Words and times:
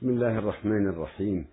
بسم 0.00 0.08
الله 0.08 0.38
الرحمن 0.38 0.86
الرحيم. 0.88 1.46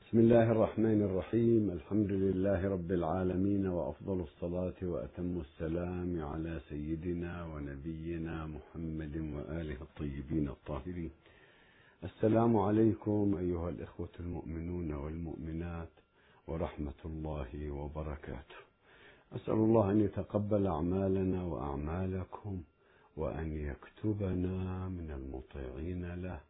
بسم 0.00 0.18
الله 0.18 0.52
الرحمن 0.52 1.02
الرحيم. 1.02 1.70
الحمد 1.70 2.12
لله 2.12 2.68
رب 2.68 2.92
العالمين 2.92 3.66
وأفضل 3.66 4.20
الصلاة 4.20 4.78
وأتم 4.82 5.40
السلام 5.40 6.22
على 6.22 6.60
سيدنا 6.68 7.46
ونبينا 7.46 8.46
محمد 8.46 9.16
وآله 9.34 9.78
الطيبين 9.82 10.48
الطاهرين. 10.48 11.10
السلام 12.04 12.56
عليكم 12.56 13.36
أيها 13.38 13.68
الإخوة 13.68 14.14
المؤمنون 14.20 14.92
والمؤمنات 14.92 15.94
ورحمة 16.46 17.00
الله 17.04 17.70
وبركاته. 17.70 18.58
أسأل 19.32 19.54
الله 19.54 19.90
أن 19.90 20.00
يتقبل 20.00 20.66
أعمالنا 20.66 21.44
وأعمالكم 21.44 22.62
وأن 23.20 23.52
يكتبنا 23.56 24.88
من 24.88 25.10
المطيعين 25.10 26.14
له 26.22 26.40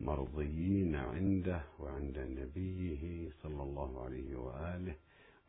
المرضيين 0.00 0.96
عنده 0.96 1.62
وعند 1.78 2.18
نبيه 2.18 3.30
صلى 3.42 3.62
الله 3.62 4.04
عليه 4.04 4.36
وآله 4.36 4.94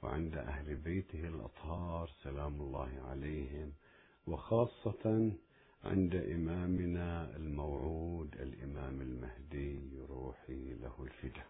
وعند 0.03 0.37
أهل 0.37 0.75
بيته 0.75 1.27
الأطهار 1.27 2.09
سلام 2.23 2.61
الله 2.61 2.89
عليهم 3.09 3.71
وخاصة 4.27 5.31
عند 5.83 6.15
إمامنا 6.15 7.35
الموعود 7.35 8.35
الإمام 8.35 9.01
المهدي 9.01 9.79
روحي 10.09 10.73
له 10.73 10.95
الفداء. 11.03 11.47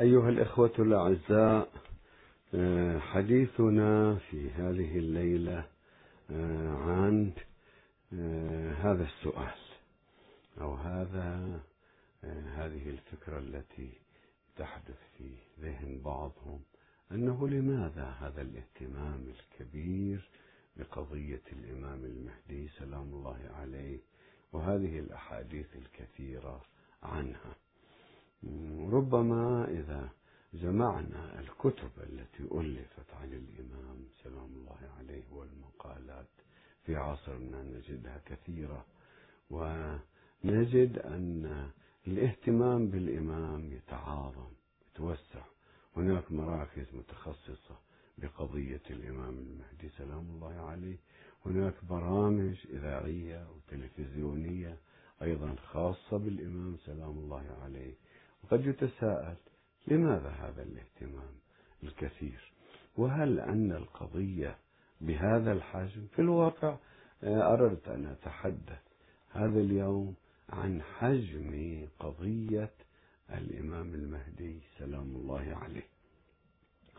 أيها 0.00 0.28
الإخوة 0.28 0.72
الأعزاء 0.78 1.68
حديثنا 3.00 4.14
في 4.16 4.50
هذه 4.50 4.98
الليلة 4.98 5.75
عن 6.30 7.32
هذا 8.82 9.04
السؤال 9.04 9.58
أو 10.60 10.74
هذا 10.74 11.60
هذه 12.56 12.90
الفكرة 12.90 13.38
التي 13.38 13.90
تحدث 14.56 14.98
في 15.18 15.34
ذهن 15.60 16.00
بعضهم 16.04 16.60
أنه 17.12 17.48
لماذا 17.48 18.04
هذا 18.04 18.42
الاهتمام 18.42 19.28
الكبير 19.28 20.28
بقضية 20.76 21.42
الإمام 21.52 22.04
المهدي 22.04 22.68
سلام 22.68 23.14
الله 23.14 23.38
عليه 23.60 23.98
وهذه 24.52 24.98
الأحاديث 24.98 25.66
الكثيرة 25.76 26.62
عنها؟ 27.02 27.56
ربما 28.90 29.64
إذا 29.70 30.08
جمعنا 30.54 31.40
الكتب 31.40 31.90
التي 32.02 32.42
ألفت 32.42 33.14
عن 33.20 33.32
الإمام 33.32 34.06
سلام 34.24 34.44
الله 34.54 34.78
عليه 34.98 35.22
والمقالات 35.32 36.26
في 36.84 36.96
عصرنا 36.96 37.62
نجدها 37.62 38.20
كثيرة. 38.26 38.86
ونجد 39.50 40.98
أن 40.98 41.70
الاهتمام 42.06 42.88
بالإمام 42.88 43.72
يتعاظم 43.72 44.50
يتوسع. 44.90 45.44
هناك 45.96 46.32
مراكز 46.32 46.86
متخصصة 46.94 47.76
بقضية 48.18 48.82
الإمام 48.90 49.38
المهدي 49.38 49.88
سلام 49.98 50.30
الله 50.30 50.54
عليه. 50.54 50.96
هناك 51.46 51.74
برامج 51.84 52.66
إذاعية 52.70 53.46
وتلفزيونية 53.50 54.76
أيضا 55.22 55.54
خاصة 55.54 56.16
بالإمام 56.18 56.76
سلام 56.76 57.18
الله 57.18 57.58
عليه. 57.62 57.94
وقد 58.44 58.66
يتساءل 58.66 59.36
لماذا 59.86 60.28
هذا 60.28 60.62
الاهتمام 60.62 61.34
الكثير؟ 61.82 62.52
وهل 62.96 63.40
أن 63.40 63.72
القضية 63.72 64.56
بهذا 65.00 65.52
الحجم 65.52 66.06
في 66.16 66.22
الواقع 66.22 66.76
أردت 67.24 67.88
أن 67.88 68.06
أتحدث 68.06 68.82
هذا 69.30 69.60
اليوم 69.60 70.14
عن 70.50 70.82
حجم 70.82 71.80
قضية 71.98 72.70
الإمام 73.30 73.94
المهدي؟ 73.94 74.58
سلام 74.78 75.16
الله 75.16 75.56
عليه. 75.62 75.86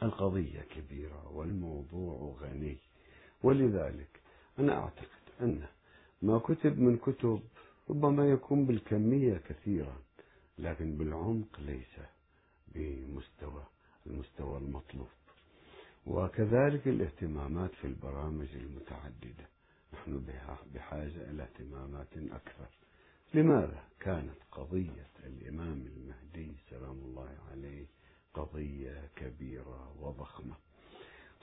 القضية 0.03 0.61
كبيرة 0.61 1.31
والموضوع 1.31 2.35
غني. 2.41 2.77
ولذلك 3.43 4.21
أنا 4.59 4.73
أعتقد 4.79 5.07
أن 5.41 5.65
ما 6.21 6.39
كتب 6.39 6.79
من 6.79 6.97
كتب 6.97 7.39
ربما 7.89 8.25
يكون 8.29 8.65
بالكمية 8.65 9.37
كثيرا 9.37 9.95
لكن 10.59 10.97
بالعمق 10.97 11.59
ليس. 11.59 11.99
بمستوى 12.75 13.63
المستوى 14.07 14.57
المطلوب. 14.57 15.07
وكذلك 16.05 16.87
الاهتمامات 16.87 17.71
في 17.75 17.87
البرامج 17.87 18.47
المتعددة. 18.55 19.47
نحن 19.93 20.25
بحاجة 20.73 21.29
إلى 21.31 21.43
اهتمامات 21.43 22.17
أكثر. 22.17 22.67
لماذا 23.33 23.83
كانت 23.99 24.37
قضية 24.51 25.07
الإمام 25.25 25.85
المهدي 25.87 26.55
سلام 26.69 26.99
الله 27.05 27.29
عليه 27.51 27.85
قضية 28.33 29.09
كبيرة 29.15 29.95
وضخمة؟ 30.01 30.55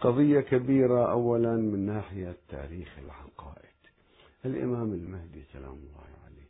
قضية 0.01 0.41
كبيرة 0.41 1.11
أولا 1.11 1.57
من 1.57 1.87
ناحية 1.87 2.37
تاريخ 2.49 2.99
العقائد. 2.99 3.65
الإمام 4.45 4.93
المهدي 4.93 5.43
سلام 5.53 5.73
الله 5.73 6.07
عليه 6.25 6.49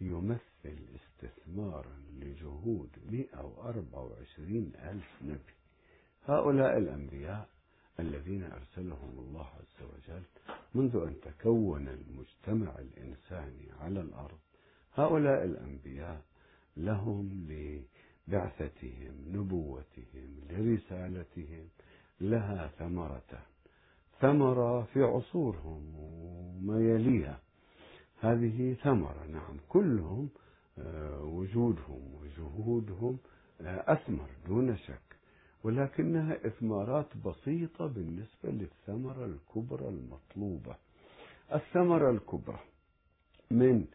يمثل 0.00 0.78
استثمارا 1.16 1.96
لجهود 2.20 2.88
124 3.10 4.72
ألف 4.84 5.22
نبي. 5.22 5.56
هؤلاء 6.26 6.78
الأنبياء 6.78 7.48
الذين 8.00 8.44
أرسلهم 8.44 9.18
الله 9.18 9.46
عز 9.46 9.82
وجل 9.82 10.22
منذ 10.74 10.96
أن 10.96 11.20
تكون 11.20 11.88
المجتمع 11.88 12.78
الإنساني 12.78 13.72
على 13.80 14.00
الأرض 14.00 14.38
هؤلاء 14.94 15.44
الأنبياء 15.44 16.22
لهم 16.76 17.48
لبعثتهم 17.48 19.14
نبوتهم 19.28 20.40
لرسالتهم 20.50 21.68
لها 22.20 22.70
ثمرة. 22.78 23.46
ثمرة 24.20 24.82
في 24.82 25.02
عصورهم 25.02 25.94
وما 25.96 26.80
يليها. 26.80 27.40
هذه 28.20 28.76
ثمرة 28.82 29.26
نعم 29.26 29.56
كلهم 29.68 30.28
وجودهم 31.20 32.14
وجهودهم 32.14 33.18
أثمر 33.60 34.28
دون 34.46 34.76
شك 34.76 35.16
ولكنها 35.64 36.46
إثمارات 36.46 37.16
بسيطة 37.16 37.86
بالنسبة 37.86 38.50
للثمرة 38.50 39.24
الكبرى 39.24 39.88
المطلوبة. 39.88 40.76
الثمرة 41.54 42.10
الكبرى 42.10 42.58
من 43.50 43.86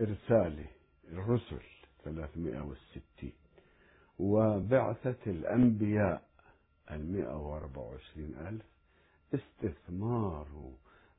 إرسال 0.00 0.64
الرسل 1.12 1.60
360 2.04 3.32
وبعثة 4.18 5.16
الأنبياء 5.26 6.22
المئة 6.90 7.36
وأربعة 7.36 7.82
وعشرين 7.82 8.34
ألف 8.34 8.66
استثمار 9.34 10.72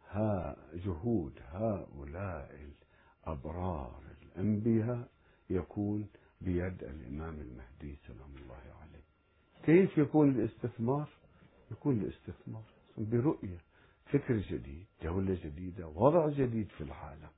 ها 0.10 0.56
جهود 0.74 1.40
هؤلاء 1.52 2.72
الأبرار 3.28 4.02
الأنبياء 4.36 5.08
يكون 5.50 6.08
بيد 6.42 6.84
الإمام 6.84 7.40
المهدي 7.40 7.96
سلام 8.08 8.36
الله 8.44 8.75
عليه. 8.81 9.03
كيف 9.64 9.97
يكون 9.97 10.30
الاستثمار؟ 10.30 11.09
يكون 11.72 12.02
الاستثمار 12.02 12.64
برؤية 12.97 13.58
فكر 14.06 14.38
جديد 14.38 14.86
دولة 15.03 15.38
جديدة 15.44 15.88
وضع 15.88 16.30
جديد 16.30 16.68
في 16.68 16.81
العالم. 16.81 17.30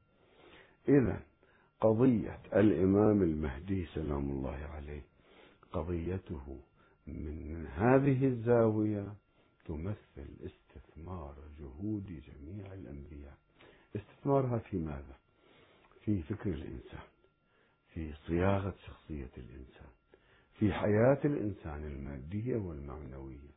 إذا 0.88 1.22
قضية 1.81 2.40
الإمام 2.54 3.22
المهدي 3.22 3.86
سلام 3.86 4.30
الله 4.30 4.58
عليه 4.75 5.02
قضيته 5.72 6.60
من 7.08 7.68
هذه 7.68 8.25
الزاوية 8.25 9.14
تمثل 9.66 10.28
استثمار 10.46 11.36
جهود 11.60 12.06
جميع 12.06 12.74
الأنبياء. 12.74 13.38
استثمارها 13.96 14.58
في 14.58 14.78
ماذا؟ 14.78 15.23
في 16.06 16.22
فكر 16.22 16.50
الإنسان 16.50 17.04
في 17.94 18.14
صياغة 18.28 18.74
شخصية 18.88 19.30
الإنسان 19.38 19.90
في 20.54 20.74
حياة 20.74 21.20
الإنسان 21.26 21.84
المادية 21.84 22.58
والمعنوية 22.58 23.54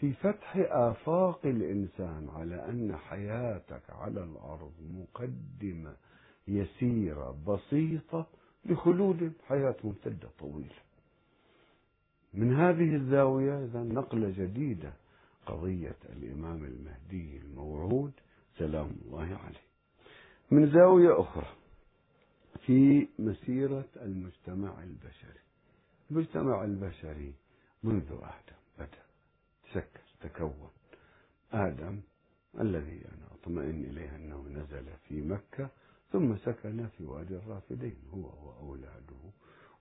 في 0.00 0.12
فتح 0.12 0.56
آفاق 0.56 1.46
الإنسان 1.46 2.28
على 2.36 2.68
أن 2.68 2.96
حياتك 2.96 3.82
على 3.90 4.24
الأرض 4.24 4.72
مقدمة 4.80 5.96
يسيرة 6.48 7.36
بسيطة 7.48 8.26
لخلود 8.64 9.32
حياة 9.48 9.76
ممتدة 9.84 10.28
طويلة. 10.38 10.74
من 12.34 12.54
هذه 12.54 12.94
الزاوية 12.94 13.64
إذا 13.64 13.82
نقلة 13.82 14.30
جديدة 14.30 14.92
قضية 15.46 15.96
الإمام 16.08 16.64
المهدي 16.64 17.36
الموعود 17.38 18.12
سلام 18.58 18.90
الله 19.06 19.22
عليه. 19.22 19.62
من 20.50 20.70
زاوية 20.70 21.20
أخرى 21.20 21.46
في 22.68 23.08
مسيرة 23.18 23.88
المجتمع 23.96 24.82
البشري. 24.82 25.40
المجتمع 26.10 26.64
البشري 26.64 27.34
منذ 27.82 28.12
آدم 28.12 28.58
بدأ. 28.78 29.02
تشكل 29.64 30.00
تكون. 30.20 30.70
آدم 31.52 32.00
الذي 32.60 33.04
أنا 33.04 33.26
أطمئن 33.34 33.84
إليه 33.84 34.16
أنه 34.16 34.48
نزل 34.48 34.86
في 35.08 35.22
مكة 35.22 35.70
ثم 36.12 36.36
سكن 36.36 36.86
في 36.86 37.04
وادي 37.04 37.36
الرافدين. 37.36 37.96
هو 38.14 38.48
وأولاده. 38.48 39.30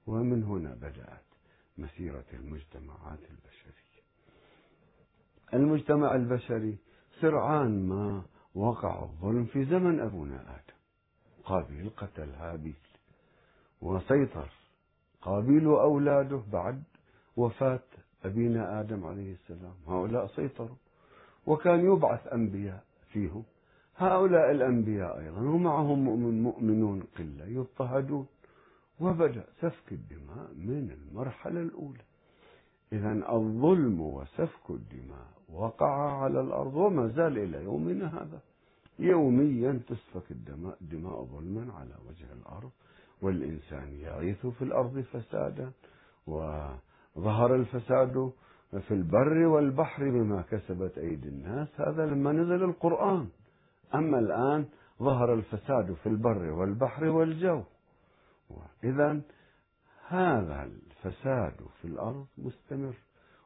ومن 0.07 0.43
هنا 0.43 0.73
بدأت 0.75 1.25
مسيرة 1.77 2.25
المجتمعات 2.33 3.19
البشرية. 3.19 4.03
المجتمع 5.53 6.15
البشري 6.15 6.77
سرعان 7.21 7.87
ما 7.87 8.25
وقع 8.55 9.03
الظلم 9.03 9.45
في 9.45 9.65
زمن 9.65 9.99
أبونا 9.99 10.41
آدم. 10.55 10.76
قابيل 11.47 11.89
قتل 11.97 12.29
هابيل. 12.39 12.75
وسيطر. 13.81 14.49
قابيل 15.21 15.67
وأولاده 15.67 16.41
بعد 16.51 16.83
وفاة 17.37 17.79
أبينا 18.25 18.79
آدم 18.79 19.05
عليه 19.05 19.33
السلام. 19.33 19.73
هؤلاء 19.87 20.27
سيطروا. 20.27 20.75
وكان 21.47 21.85
يبعث 21.85 22.27
أنبياء 22.27 22.83
فيهم. 23.11 23.43
هؤلاء 23.97 24.51
الأنبياء 24.51 25.19
أيضا 25.19 25.39
ومعهم 25.39 26.03
مؤمن 26.03 26.43
مؤمنون 26.43 27.03
قلة 27.17 27.45
يضطهدون. 27.45 28.27
وبدأ 28.99 29.43
سفك 29.61 29.91
الدماء 29.91 30.47
من 30.55 30.91
المرحلة 30.91 31.61
الأولى. 31.61 32.05
إذا 32.93 33.11
الظلم 33.11 34.01
وسفك 34.01 34.69
الدماء 34.69 35.27
وقع 35.53 36.21
على 36.21 36.41
الأرض 36.41 36.75
وما 36.75 37.07
زال 37.07 37.37
إلى 37.37 37.63
يومنا 37.63 38.07
هذا. 38.07 38.39
يوميا 38.99 39.79
تسفك 39.87 40.31
الدماء 40.31 40.77
دماء 40.81 41.23
ظلما 41.23 41.73
على 41.73 41.95
وجه 42.09 42.25
الأرض 42.33 42.71
والإنسان 43.21 43.93
يعيث 43.93 44.45
في 44.47 44.61
الأرض 44.61 44.99
فسادا 44.99 45.71
وظهر 46.27 47.55
الفساد 47.55 48.31
في 48.87 48.93
البر 48.93 49.45
والبحر 49.45 50.09
بما 50.09 50.41
كسبت 50.41 50.97
أيدي 50.97 51.29
الناس. 51.29 51.67
هذا 51.75 52.05
لما 52.05 52.31
نزل 52.31 52.63
القرآن. 52.63 53.27
أما 53.95 54.19
الآن 54.19 54.65
ظهر 54.99 55.33
الفساد 55.33 55.93
في 55.93 56.09
البر 56.09 56.51
والبحر 56.51 57.05
والجو. 57.05 57.63
إذا 58.83 59.21
هذا 60.07 60.63
الفساد 60.63 61.55
في 61.81 61.85
الأرض 61.85 62.25
مستمر 62.37 62.93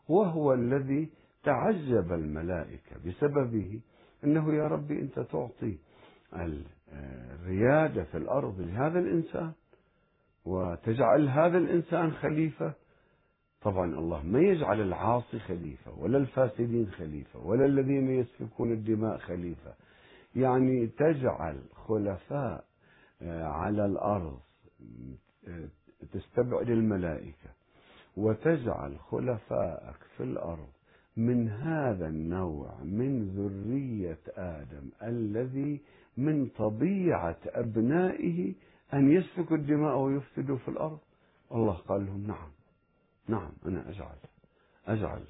وهو 0.10 0.54
الذي 0.54 1.10
تعجب 1.44 2.14
الملائكة 2.14 2.98
بسببه. 3.06 3.82
أنه 4.24 4.54
يا 4.54 4.68
ربي 4.68 5.00
أنت 5.02 5.20
تعطي 5.20 5.78
الريادة 6.34 8.04
في 8.04 8.18
الأرض 8.18 8.62
لهذا 8.62 9.00
الإنسان 9.00 9.52
وتجعل 10.46 11.28
هذا 11.30 11.58
الإنسان 11.58 12.12
خليفة. 12.12 12.74
طبعا 13.62 13.86
الله 13.86 14.24
ما 14.24 14.40
يجعل 14.40 14.82
العاصي 14.82 15.40
خليفة 15.40 16.00
ولا 16.00 16.18
الفاسدين 16.18 16.92
خليفة 16.92 17.40
ولا 17.46 17.66
الذين 17.66 18.10
يسفكون 18.10 18.72
الدماء 18.72 19.18
خليفة. 19.18 19.74
يعني 20.36 20.88
تجعل 20.88 21.62
خلفاء 21.88 22.64
آه، 23.22 23.44
على 23.44 23.86
الأرض 23.86 24.40
آه، 25.48 25.68
تستبعد 26.14 26.70
الملائكة. 26.70 27.50
وتجعل 28.18 29.00
خلفائك 29.00 29.98
في 30.18 30.24
الأرض 30.24 30.70
من 31.18 31.50
هذا 31.50 32.08
النوع 32.08 32.76
من 32.84 33.30
ذرية 33.30 34.20
آدم 34.38 34.90
الذي 35.04 35.82
من 36.18 36.48
طبيعة 36.48 37.38
أبنائه 37.46 38.54
أن 38.94 39.12
يسفكوا 39.12 39.58
الدماء 39.58 39.98
ويفسدوا 39.98 40.58
في 40.58 40.68
الأرض؟ 40.68 41.00
الله 41.52 41.74
قال 41.74 42.06
لهم 42.06 42.28
نعم 42.28 42.50
نعم 43.28 43.52
أنا 43.66 43.90
أجعل 43.90 44.16
أجعل 44.88 45.24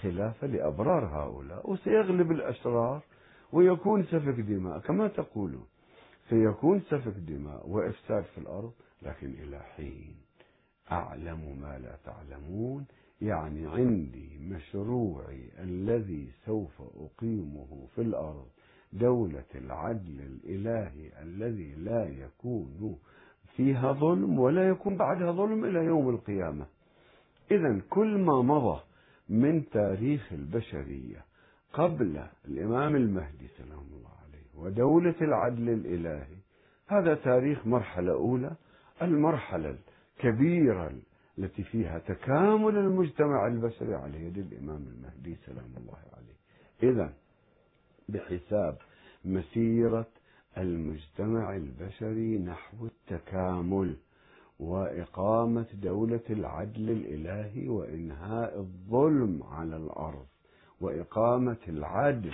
خلافة 0.00 0.46
لأبرار 0.46 1.06
هؤلاء 1.06 1.70
وسيغلب 1.70 2.30
الأشرار 2.30 3.02
ويكون 3.52 4.04
سفك 4.04 4.40
دماء. 4.40 4.78
كما 4.78 5.08
تقولون 5.08 5.66
سيكون 6.28 6.80
سفك 6.80 7.14
دماء 7.16 7.68
وإفساد 7.68 8.24
في 8.24 8.38
الأرض 8.38 8.72
لكن 9.02 9.30
إلى 9.30 9.60
حين 9.60 10.16
أعلم 10.92 11.58
ما 11.60 11.78
لا 11.78 11.96
تعلمون 12.04 12.86
يعني 13.22 13.66
عندي 13.66 14.38
مشروعي 14.38 15.50
الذي 15.58 16.28
سوف 16.46 16.82
أقيمه 16.82 17.86
في 17.94 18.00
الأرض 18.00 18.46
دولة 18.92 19.44
العدل 19.54 20.20
الإلهي 20.20 21.22
الذي 21.22 21.74
لا 21.74 22.08
يكون 22.08 22.98
فيها 23.56 23.92
ظلم 23.92 24.38
ولا 24.38 24.68
يكون 24.68 24.96
بعدها 24.96 25.32
ظلم 25.32 25.64
إلى 25.64 25.84
يوم 25.84 26.08
القيامة. 26.08 26.66
إذا 27.50 27.80
كل 27.90 28.18
ما 28.18 28.42
مضى 28.42 28.80
من 29.28 29.68
تاريخ 29.68 30.32
البشرية 30.32 31.24
قبل 31.72 32.26
الإمام 32.48 32.96
المهدي 32.96 33.48
سلام 33.58 33.86
الله 33.92 34.10
عليه 34.26 34.64
ودولة 34.66 35.14
العدل 35.20 35.68
الإلهي 35.68 36.36
هذا 36.86 37.14
تاريخ 37.14 37.66
مرحلة 37.66 38.12
أولى 38.12 38.56
المرحلة 39.02 39.76
الكبيرة 40.16 40.92
التي 41.38 41.62
فيها 41.62 41.98
تكامل 41.98 42.76
المجتمع 42.76 43.46
البشري 43.46 43.94
على 43.94 44.24
يد 44.26 44.38
الإمام 44.38 44.86
المهدي 44.86 45.36
سلام 45.46 45.70
الله 45.76 45.98
عليه. 46.16 46.36
إذا 46.92 47.12
بحساب 48.08 48.76
مسيرة 49.24 50.06
المجتمع 50.58 51.56
البشري 51.56 52.38
نحو 52.38 52.86
التكامل 52.86 53.96
وإقامة 54.60 55.66
دولة 55.82 56.20
العدل 56.30 56.90
الإلهي 56.90 57.68
وإنهاء 57.68 58.58
الظلم 58.58 59.42
على 59.42 59.76
الأرض 59.76 60.26
وإقامة 60.80 61.56
العدل 61.68 62.32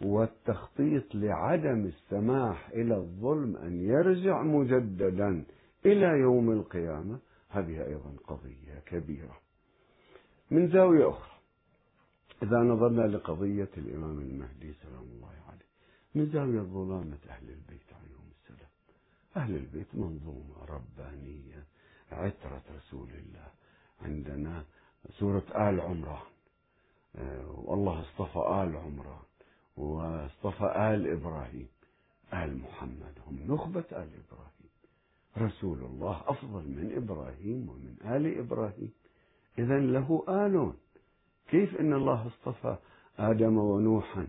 والتخطيط 0.00 1.14
لعدم 1.14 1.86
السماح 1.86 2.68
إلى 2.68 2.96
الظلم 2.96 3.56
أن 3.56 3.80
يرجع 3.80 4.42
مجددا 4.42 5.44
إلى 5.86 6.06
يوم 6.06 6.50
القيامة 6.50 7.18
هذه 7.50 7.86
أيضا 7.86 8.16
قضية 8.26 8.82
كبيرة. 8.86 9.40
من 10.50 10.68
زاوية 10.68 11.10
أخرى 11.10 11.40
إذا 12.42 12.58
نظرنا 12.58 13.02
لقضية 13.02 13.68
الإمام 13.76 14.18
المهدي 14.18 14.72
سلام 14.72 15.02
الله 15.02 15.34
عليه 15.48 15.66
من 16.14 16.30
زاوية 16.30 16.60
ظلامة 16.60 17.18
أهل 17.28 17.48
البيت 17.48 17.92
عليهم 17.92 18.30
السلام. 18.42 18.70
أهل 19.36 19.56
البيت 19.56 19.94
منظومة 19.94 20.64
ربانية 20.68 21.64
عترة 22.12 22.62
رسول 22.76 23.08
الله. 23.10 23.48
عندنا 24.02 24.64
سورة 25.18 25.70
آل 25.70 25.80
عمران. 25.80 26.22
آه، 27.16 27.50
والله 27.50 28.00
اصطفى 28.00 28.38
آل 28.38 28.76
عمران 28.76 29.22
واصطفى 29.76 30.64
آل 30.64 31.10
إبراهيم. 31.10 31.68
آل 32.32 32.58
محمد 32.58 33.14
هم 33.26 33.54
نخبة 33.54 33.84
آل 33.92 34.10
إبراهيم. 34.24 34.59
رسول 35.42 35.78
الله 35.78 36.22
أفضل 36.26 36.68
من 36.68 36.92
إبراهيم 36.96 37.68
ومن 37.68 37.96
آل 38.16 38.38
إبراهيم. 38.38 38.92
إذا 39.58 39.78
له 39.78 40.24
آل 40.28 40.72
كيف 41.50 41.80
إن 41.80 41.92
الله 41.92 42.26
اصطفى 42.26 42.76
آدم 43.18 43.58
ونوحا؟ 43.58 44.26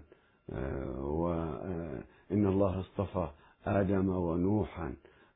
آه، 0.50 1.06
وإن 1.06 2.46
الله 2.46 2.80
اصطفى 2.80 3.28
آدم 3.66 4.10
ونوحا 4.10 4.94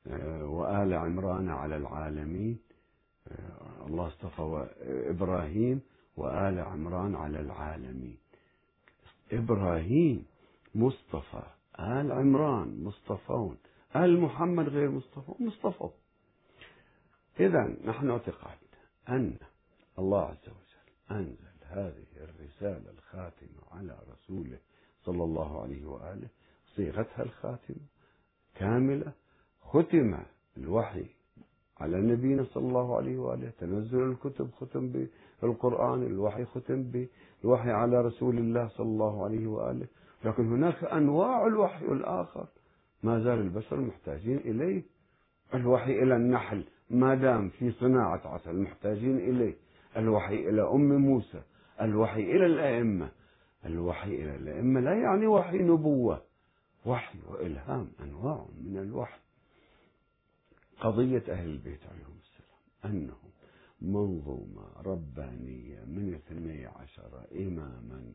آه، 0.07 0.45
وآل 0.45 0.93
عمران 0.93 1.49
على 1.49 1.77
العالمين. 1.77 2.59
الله 3.87 4.07
اصطفى 4.07 4.67
إبراهيم 5.09 5.81
وآل 6.17 6.59
عمران 6.59 7.15
على 7.15 7.39
العالمين. 7.39 8.17
إبراهيم 9.31 10.25
مصطفى 10.75 11.43
آل 11.79 12.11
عمران 12.11 12.83
مصطفون. 12.83 13.57
آل 13.95 14.21
محمد 14.21 14.69
غير 14.69 14.91
مصطفى؟ 14.91 15.43
مصطفى. 15.43 15.89
إذا 17.39 17.75
نحن 17.85 18.09
اعتقد 18.09 18.57
أن 19.09 19.37
الله 19.99 20.21
عز 20.21 20.47
وجل 20.47 21.17
أنزل 21.19 21.55
هذه 21.63 22.05
الرسالة 22.17 22.91
الخاتمة 22.91 23.61
على 23.71 23.97
رسوله 24.13 24.57
صلى 25.03 25.23
الله 25.23 25.61
عليه 25.61 25.85
وآله 25.85 26.27
صيغتها 26.75 27.23
الخاتمة 27.23 27.85
كاملة 28.55 29.11
ختم 29.61 30.17
الوحي 30.57 31.05
على 31.77 32.01
نبينا 32.01 32.43
صلى 32.43 32.67
الله 32.67 32.97
عليه 32.97 33.17
وآله 33.17 33.49
تنزل 33.59 34.03
الكتب 34.03 34.51
ختم 34.51 35.07
بالقرآن 35.41 36.03
الوحي 36.03 36.45
ختم 36.45 36.83
بالوحي 36.83 37.71
على 37.71 38.01
رسول 38.01 38.37
الله 38.37 38.67
صلى 38.67 38.87
الله 38.87 39.23
عليه 39.25 39.47
وآله. 39.47 39.87
لكن 40.25 40.53
هناك 40.53 40.83
أنواع 40.83 41.47
الوحي 41.47 41.85
الآخر 41.85 42.47
ما 43.05 43.19
زال 43.23 43.39
البشر 43.39 43.81
محتاجين 43.81 44.37
إليه. 44.37 44.83
الوحي 45.53 46.03
إلى 46.03 46.15
النحل 46.15 46.63
ما 46.89 47.15
دام 47.15 47.49
في 47.49 47.71
صناعة 47.71 48.21
عسل 48.27 48.55
محتاجين 48.55 49.17
إليه. 49.17 49.55
الوحي 49.97 50.49
إلى 50.49 50.61
أم 50.61 50.95
موسى 50.95 51.41
الوحي 51.81 52.21
إلى 52.21 52.45
الأئمة. 52.45 53.11
الوحي 53.65 54.15
إلى 54.15 54.35
الأئمة 54.35 54.79
لا 54.79 54.93
يعني 54.93 55.27
وحي 55.27 55.57
نبوة. 55.57 56.21
وحي 56.85 57.19
وإلهام 57.29 57.91
أنواع 57.99 58.45
من 58.61 58.77
الوحي. 58.77 59.19
قضية 60.79 61.23
أهل 61.29 61.49
البيت 61.49 61.81
عليهم 61.85 62.17
السلام 62.21 62.95
أنهم 62.95 63.31
منظومة 63.81 64.81
ربانية 64.85 65.83
من 65.85 66.13
اثني 66.13 66.65
عشر 66.65 67.25
إماما. 67.35 68.13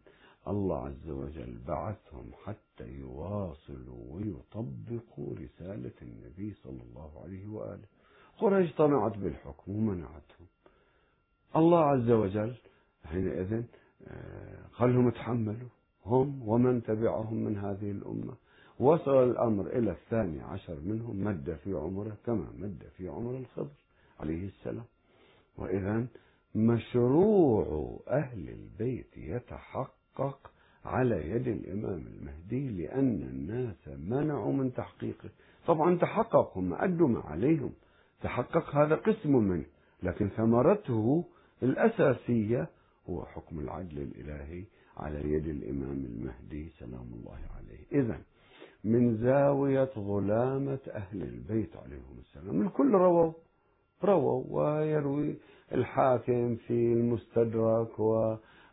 الله 0.49 0.87
عز 0.87 1.11
وجل 1.11 1.59
بعثهم 1.68 2.30
حتى 2.44 2.88
يواصلوا 2.88 4.04
ويطبقوا 4.11 5.35
رسالة 5.35 5.92
النبي 6.02 6.54
صلى 6.54 6.82
الله 6.82 7.23
عليه 7.25 7.47
وآله. 7.49 7.87
قريش 8.38 8.75
طمعت 8.75 9.18
بالحكم 9.18 9.76
ومنعتهم. 9.76 10.47
الله 11.56 11.78
عز 11.78 12.11
وجل 12.11 12.54
حينئذ 13.04 13.62
خلهم 14.73 15.04
آه، 15.04 15.09
يتحملوا 15.09 15.68
هم 16.06 16.49
ومن 16.49 16.82
تبعهم 16.82 17.35
من 17.35 17.56
هذه 17.59 17.90
الأمة. 17.90 18.35
وصل 18.78 19.30
الأمر 19.30 19.66
إلى 19.66 19.90
الثاني 19.90 20.40
عشر 20.40 20.80
منهم 20.80 21.25
مد 21.25 21.59
في 21.64 21.75
عمره 21.75 22.16
كما 22.26 22.47
مد 22.59 22.82
في 22.97 23.09
عمر 23.09 23.37
الخضر 23.37 23.80
عليه 24.20 24.47
السلام. 24.47 24.85
وإذا 25.56 26.06
مشروع 26.54 28.00
أهل 28.09 28.49
البيت 28.49 29.16
يتحقق 29.16 30.00
على 30.85 31.31
يد 31.31 31.49
الإمام 31.49 32.05
المهدي 32.07 32.69
لأن 32.69 33.23
الناس 33.23 33.89
منعوا 33.89 34.53
من 34.53 34.73
تحقيقه. 34.73 35.29
طبعا 35.67 35.99
تحقق 35.99 36.59
هم 36.59 36.75
أدوا 36.75 37.09
ما 37.09 37.21
عليهم. 37.21 37.73
تحقق 38.23 38.77
هذا 38.77 38.95
قسم 38.95 39.37
منه 39.37 39.65
لكن 40.03 40.29
ثمرته 40.29 41.25
الأساسية 41.62 42.69
هو 43.11 43.25
حكم 43.25 43.61
العدل 43.61 43.99
الإلهي 43.99 44.65
على 44.97 45.33
يد 45.33 45.47
الإمام 45.47 46.05
المهدي 46.05 46.69
سلام 46.79 47.07
الله 47.12 47.39
عليه. 47.57 48.03
إذا 48.03 48.21
من 48.85 49.17
زاوية 49.17 49.91
ظلامة 49.99 50.79
أهل 50.91 51.23
البيت 51.23 51.77
عليهم 51.77 52.19
السلام. 52.19 52.62
الكل 52.62 52.91
رووا 52.91 53.33
رووا 54.05 54.45
ويروي 54.50 55.37
الحاكم 55.73 56.57
في 56.57 56.93
المستدرك 56.93 58.00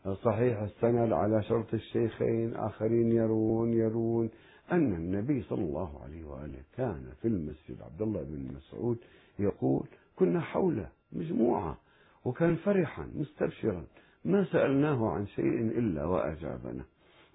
وصحيح 0.08 0.60
السند 0.60 1.14
على 1.14 1.44
شرط 1.44 1.74
الشيخين 1.74 2.56
آخرين 2.56 3.12
يروون 3.12 3.74
يروون 3.74 4.30
أن 4.72 4.94
النبي 4.94 5.42
صلى 5.42 5.62
الله 5.62 6.04
عليه 6.04 6.26
وآله 6.26 6.60
كان 6.78 7.10
في 7.22 7.28
المسجد 7.28 7.82
عبد 7.82 8.02
الله 8.02 8.24
بن 8.24 8.56
مسعود 8.56 8.98
يقول 9.40 9.88
كنا 10.16 10.42
حوله 10.42 10.90
مجموعة 11.12 11.78
وكان 12.26 12.56
فرحا 12.56 13.08
مستبشرا 13.16 13.84
ما 14.26 14.46
سألناه 14.52 15.10
عن 15.10 15.28
شيء 15.28 15.62
إلا 15.62 16.06
وأجابنا 16.06 16.84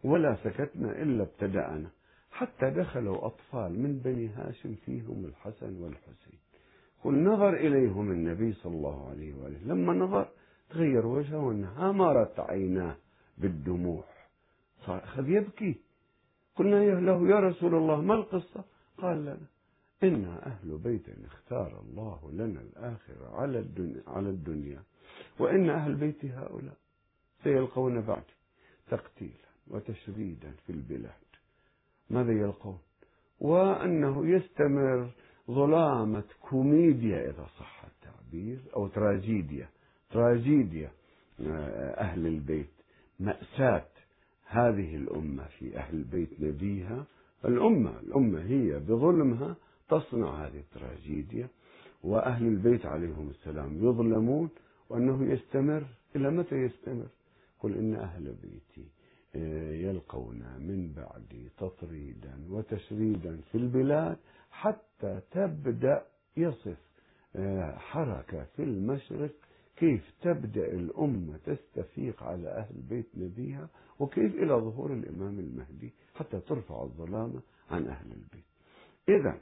ولا 0.05 0.37
سكتنا 0.45 1.03
إلا 1.03 1.23
ابتدأنا 1.23 1.91
حتى 2.31 2.71
دخلوا 2.71 3.27
أطفال 3.27 3.83
من 3.83 3.99
بني 3.99 4.29
هاشم 4.29 4.75
فيهم 4.87 5.25
الحسن 5.25 5.83
والحسين 5.83 6.39
قل 7.05 7.23
نظر 7.23 7.55
إليهم 7.55 8.11
النبي 8.11 8.53
صلى 8.53 8.73
الله 8.75 9.09
عليه 9.11 9.35
وآله 9.35 9.59
لما 9.65 9.93
نظر 9.93 10.29
تغير 10.73 11.07
وجهه 11.07 11.39
وانهمرت 11.39 12.41
عيناه 12.41 12.97
بالدموع. 13.39 14.05
أخذ 14.89 15.29
يبكي. 15.29 15.75
قلنا 16.57 17.01
له 17.01 17.29
يا 17.29 17.41
رسول 17.41 17.75
الله 17.75 18.01
ما 18.01 18.15
القصة؟ 18.15 18.65
قال 18.99 19.25
لنا 19.25 19.47
إنا 20.03 20.47
أهل 20.47 20.79
بيت 20.79 21.07
اختار 21.25 21.81
الله 21.81 22.31
لنا 22.33 22.61
الآخرة 22.61 23.37
على 23.41 23.59
الدنيا, 23.59 24.03
على 24.07 24.29
الدنيا 24.29 24.83
وإن 25.39 25.71
أهل 25.71 25.95
بيت 25.95 26.25
هؤلاء 26.25 26.77
سيلقون 27.45 28.01
بعد 28.01 28.23
تقتيلا 28.91 29.49
وتشريدا 29.69 30.53
في 30.67 30.73
البلاد. 30.73 31.13
ماذا 32.11 32.33
يلقون؟ 32.33 32.79
وأنه 33.41 34.27
يستمر 34.27 35.11
ظلامة 35.51 36.25
كوميديا 36.41 37.31
إذا 37.31 37.47
صح 37.59 37.85
التعبير 37.85 38.59
أو 38.77 38.89
تراجيديا. 38.89 39.69
تراجيديا 40.13 40.91
آه، 41.41 41.91
أهل 42.01 42.27
البيت 42.27 42.71
مأساة 43.21 43.87
هذه 44.47 44.97
الأمة 44.97 45.45
في 45.59 45.77
أهل 45.77 46.03
بيت 46.05 46.41
نبيها. 46.41 47.05
الأمة 47.45 48.01
الأمة 48.01 48.41
هي 48.43 48.79
بظلمها 48.79 49.57
تصنع 49.89 50.47
هذه 50.47 50.59
التراجيديا 50.59 51.49
وأهل 52.03 52.47
البيت 52.47 52.87
عليهم 52.87 53.29
السلام 53.31 53.77
يظلمون 53.77 54.49
وأنه 54.89 55.33
يستمر. 55.33 55.85
إلى 56.17 56.31
متى 56.31 56.55
يستمر؟ 56.57 57.07
قل 57.61 57.75
إن 57.79 57.95
أهل 57.95 58.35
بيتي 58.43 58.89
آه، 59.37 59.73
يلقون 59.73 60.43
من 60.59 60.93
بعدي 60.97 61.49
تطريدا 61.59 62.35
وتشريدا 62.51 63.41
في 63.53 63.59
البلاد 63.59 64.17
حتى 64.51 65.21
تبدأ 65.31 66.03
يصف 66.37 66.77
آه، 67.37 67.77
حركة 67.79 68.45
في 68.57 68.63
المشرق 68.63 69.35
كيف 69.83 70.15
تبدأ 70.23 70.67
الأمة 70.73 71.37
تستفيق 71.37 72.23
على 72.23 72.49
أهل 72.49 72.75
بيت 72.91 73.07
نبيها 73.15 73.69
وكيف 73.99 74.35
إلى 74.35 74.55
ظهور 74.55 74.93
الإمام 74.93 75.39
المهدي 75.39 75.93
حتى 76.15 76.41
ترفع 76.41 76.83
الظلامة 76.83 77.41
عن 77.71 77.87
أهل 77.87 78.13
البيت. 78.13 78.45
إذا 79.09 79.39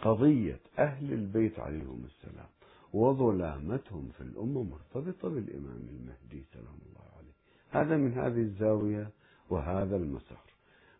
قضية 0.00 0.60
أهل 0.78 1.12
البيت 1.12 1.58
عليهم 1.58 2.04
السلام 2.04 2.46
وظلامتهم 2.92 4.08
في 4.08 4.20
الأمة 4.20 4.62
مرتبطة 4.62 5.28
بالإمام 5.28 5.88
المهدي 5.88 6.44
سلام 6.52 6.78
الله 6.86 7.06
عليه. 7.16 7.34
هذا 7.70 7.96
من 7.96 8.12
هذه 8.12 8.40
الزاوية 8.40 9.10
وهذا 9.50 9.96
المسار. 9.96 10.44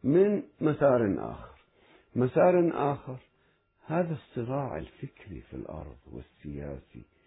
من 0.04 0.42
مسار 0.60 1.30
آخر. 1.32 1.58
مسار 2.16 2.70
آخر 2.92 3.18
هذا 3.86 4.12
الصراع 4.12 4.78
الفكري 4.78 5.40
في 5.40 5.54
الأرض 5.56 5.98
والسياسي 6.12 7.17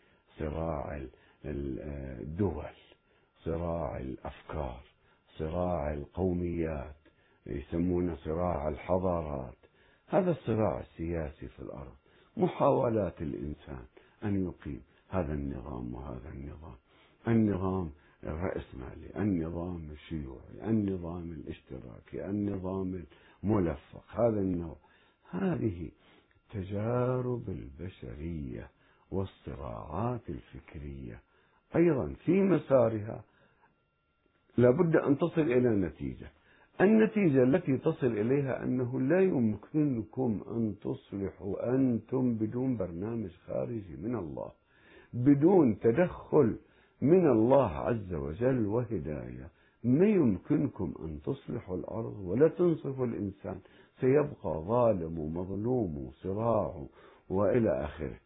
صراع 0.42 1.02
الدول 1.46 2.76
صراع 3.44 3.98
الأفكار 3.98 4.82
صراع 5.38 5.94
القوميات 5.94 6.96
يسمونه 7.46 8.16
صراع 8.16 8.70
الحضارات. 8.70 9.58
هذا 10.08 10.32
الصراع 10.32 10.80
السياسي 10.80 11.48
في 11.48 11.60
الأرض 11.60 11.96
محاولات 12.38 13.22
الإنسان 13.22 13.86
أن 14.24 14.46
يقيم 14.46 14.82
هذا 15.10 15.34
النظام 15.34 15.94
وهذا 15.94 16.30
النظام. 16.30 16.76
النظام 17.28 17.92
الرأسمالي 18.24 19.10
النظام 19.16 19.90
الشيوعي 19.92 20.70
النظام 20.70 21.32
الاشتراكي 21.32 22.26
النظام 22.26 23.04
الملفق 23.44 24.04
هذا 24.10 24.40
النوع. 24.40 24.78
هذه 25.30 25.92
تجارب 26.54 27.50
البشرية. 27.50 28.70
والصراعات 29.12 30.30
الفكرية. 30.30 31.20
أيضا 31.76 32.14
في 32.26 32.42
مسارها 32.42 33.24
لابد 34.58 34.96
أن 34.96 35.18
تصل 35.18 35.42
إلى 35.42 35.70
نتيجة. 35.70 36.32
النتيجة 36.82 37.44
التي 37.44 37.78
تصل 37.78 38.08
إليها 38.08 38.64
أنه 38.64 39.02
لا 39.02 39.22
يمكنكم 39.22 40.42
أن 40.52 40.76
تصلحوا 40.82 41.76
أنتم 41.76 42.36
بدون 42.36 42.78
برنامج 42.78 43.30
خارجي 43.48 43.96
من 44.04 44.16
الله 44.16 44.52
بدون 45.14 45.80
تدخل 45.80 46.58
من 47.02 47.32
الله 47.32 47.72
عز 47.72 48.14
وجل 48.14 48.66
وهداية. 48.66 49.50
ما 49.84 50.08
يمكنكم 50.08 50.94
أن 51.00 51.22
تصلحوا 51.22 51.78
الأرض 51.78 52.20
ولا 52.26 52.48
تنصفوا 52.48 53.06
الإنسان. 53.06 53.60
سيبقى 54.00 54.64
ظالم 54.68 55.20
ومظلوم 55.20 55.98
وصراع 55.98 56.86
وإلى 57.30 57.86
آخره. 57.86 58.20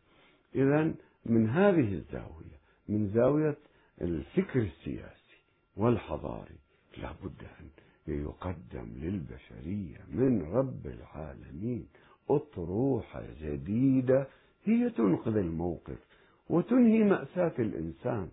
إذا 0.55 0.93
من 1.25 1.49
هذه 1.49 1.93
الزاوية 1.93 2.59
من 2.89 3.11
زاوية 3.13 3.57
الفكر 4.01 4.61
السياسي 4.61 5.37
والحضاري 5.77 6.55
لابد 6.97 7.41
أن 7.59 7.67
يقدم 8.07 8.87
للبشرية 8.95 9.97
من 10.11 10.41
رب 10.41 10.87
العالمين 10.87 11.87
أطروحة 12.29 13.23
جديدة 13.41 14.27
هي 14.63 14.89
تنقذ 14.89 15.37
الموقف 15.37 15.97
وتنهي 16.49 17.03
مأساة 17.03 17.53
الإنسان 17.59 18.29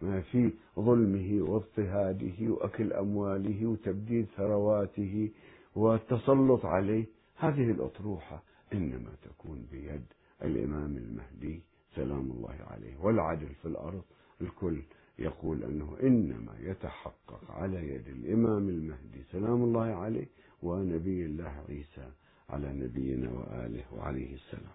في 0.00 0.52
ظلمه 0.78 1.42
واضطهاده 1.42 2.34
وأكل 2.40 2.92
أمواله 2.92 3.66
وتبديد 3.66 4.26
ثرواته 4.36 5.30
والتسلط 5.74 6.66
عليه. 6.66 7.06
هذه 7.36 7.70
الأطروحة 7.70 8.42
إنما 8.72 9.10
تكون 9.22 9.66
بيد 9.72 10.04
الإمام 10.46 10.96
المهدي 10.96 11.62
سلام 11.94 12.30
الله 12.30 12.56
عليه 12.70 12.96
والعدل 12.96 13.54
في 13.62 13.68
الأرض. 13.68 14.02
الكل 14.40 14.82
يقول 15.18 15.64
أنه 15.64 15.96
إنما 16.02 16.56
يتحقق 16.60 17.50
على 17.50 17.88
يد 17.88 18.08
الإمام 18.08 18.68
المهدي 18.68 19.22
سلام 19.32 19.62
الله 19.62 19.94
عليه 19.94 20.26
ونبي 20.62 21.26
الله 21.26 21.64
عيسى 21.68 22.10
على 22.48 22.72
نبينا 22.72 23.30
وآله 23.30 23.84
وعليه 23.92 24.34
السلام. 24.34 24.72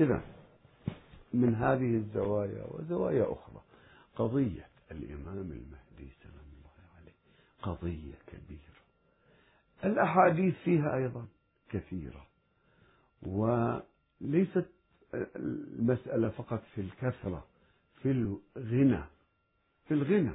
إذا 0.00 0.22
من 1.34 1.54
هذه 1.54 1.96
الزوايا 1.96 2.64
وزوايا 2.70 3.32
أخرى 3.32 3.62
قضية 4.16 4.68
الإمام 4.90 5.50
المهدي 5.50 6.10
سلام 6.22 6.46
الله 6.58 6.76
عليه 6.98 7.14
قضية 7.62 8.14
كبيرة. 8.26 8.82
الأحاديث 9.84 10.54
فيها 10.64 10.96
أيضا 10.96 11.26
كثيرة 11.70 12.26
وليست 13.22 14.66
المسألة 15.14 16.28
فقط 16.28 16.62
في 16.74 16.80
الكثرة 16.80 17.44
في 18.02 18.10
الغنى 18.10 19.04
في 19.88 19.94
الغنى. 19.94 20.34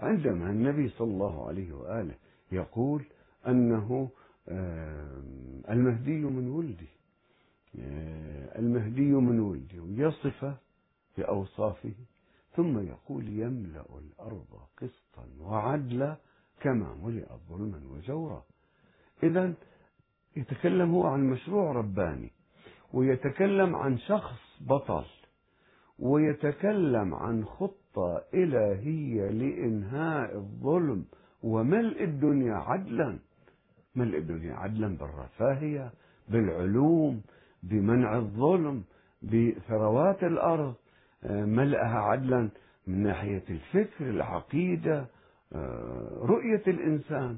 عندما 0.00 0.50
النبي 0.50 0.88
صلى 0.88 1.12
الله 1.12 1.48
عليه 1.48 1.72
وآله 1.72 2.14
يقول 2.52 3.04
أنه 3.46 4.10
المهدي 5.70 6.20
من 6.20 6.48
ولدي 6.48 6.88
المهدي 8.58 9.00
من 9.12 9.40
ولدي 9.40 9.80
ويصفه 9.80 10.56
بأوصافه 11.18 11.94
ثم 12.56 12.78
يقول 12.78 13.28
يملأ 13.28 13.84
الأرض 13.98 14.60
قسطا 14.76 15.28
وعدلا 15.40 16.16
كما 16.60 16.94
ملئت 17.02 17.28
ظلما 17.48 17.80
وجورا. 17.90 18.44
إذا 19.22 19.54
يتكلم 20.36 20.90
هو 20.90 21.06
عن 21.06 21.30
مشروع 21.30 21.72
رباني. 21.72 22.32
ويتكلم 22.92 23.76
عن 23.76 23.98
شخص 23.98 24.60
بطل 24.60 25.04
ويتكلم 25.98 27.14
عن 27.14 27.44
خطة 27.44 28.22
إلهية 28.34 29.30
لإنهاء 29.30 30.36
الظلم 30.36 31.04
وملء 31.42 32.04
الدنيا 32.04 32.54
عدلا. 32.54 33.18
ملء 33.96 34.18
الدنيا 34.18 34.54
عدلا 34.54 34.96
بالرفاهية 34.96 35.90
بالعلوم 36.28 37.22
بمنع 37.62 38.16
الظلم 38.16 38.84
بثروات 39.22 40.24
الأرض. 40.24 40.74
آه، 41.24 41.44
ملأها 41.44 41.98
عدلا 41.98 42.48
من 42.86 43.02
ناحية 43.02 43.42
الفكر 43.50 44.10
العقيدة 44.10 45.06
آه، 45.52 46.18
رؤية 46.22 46.62
الإنسان 46.66 47.36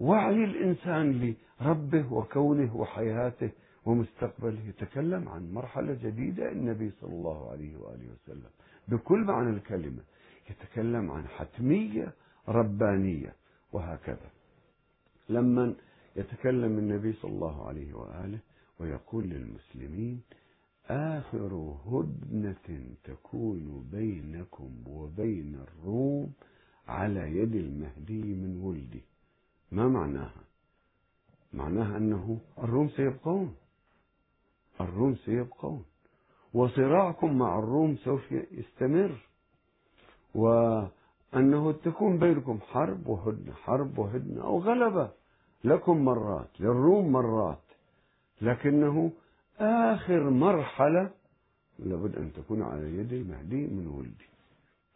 وعي 0.00 0.44
الإنسان 0.44 1.34
لربه 1.60 2.12
وكونه 2.12 2.76
وحياته. 2.76 3.50
ومستقبله 3.84 4.60
يتكلم 4.68 5.28
عن 5.28 5.52
مرحلة 5.52 5.94
جديدة 6.02 6.52
النبي 6.52 6.90
صلى 6.90 7.12
الله 7.12 7.50
عليه 7.50 7.76
وآله 7.76 8.08
وسلم. 8.12 8.50
بكل 8.88 9.24
معنى 9.24 9.50
الكلمة 9.50 10.02
يتكلم 10.50 11.10
عن 11.10 11.26
حتمية 11.28 12.12
ربانية 12.48 13.34
وهكذا. 13.72 14.30
لما 15.28 15.74
يتكلم 16.16 16.78
النبي 16.78 17.12
صلى 17.12 17.30
الله 17.30 17.68
عليه 17.68 17.94
وآله 17.94 18.38
ويقول 18.80 19.24
للمسلمين 19.24 20.20
آخر 20.86 21.76
هدنة 21.86 22.94
تكون 23.04 23.88
بينكم 23.92 24.70
وبين 24.86 25.54
الروم 25.54 26.32
على 26.88 27.36
يد 27.36 27.54
المهدي 27.54 28.34
من 28.34 28.60
ولدي 28.62 29.02
ما 29.72 29.88
معناها؟ 29.88 30.44
معناها 31.52 31.96
أنه 31.96 32.40
الروم 32.58 32.88
سيبقون. 32.88 33.54
الروم 34.84 35.16
سيبقون. 35.16 35.84
وصراعكم 36.54 37.38
مع 37.38 37.58
الروم 37.58 37.96
سوف 37.96 38.32
يستمر. 38.32 39.12
وأنه 40.34 41.72
تكون 41.72 42.18
بينكم 42.18 42.58
حرب 42.60 43.06
وهدنة 43.06 43.52
حرب 43.52 43.98
وهدنة 43.98 44.42
أو 44.44 44.58
غلبة. 44.58 45.10
لكم 45.64 46.04
مرات 46.04 46.60
للروم 46.60 47.12
مرات. 47.12 47.62
لكنه 48.40 49.12
آخر 49.58 50.30
مرحلة 50.30 51.10
لابد 51.78 52.16
أن 52.16 52.32
تكون 52.32 52.62
على 52.62 52.98
يد 52.98 53.12
المهدي 53.12 53.66
من 53.66 53.86
ولدي. 53.86 54.30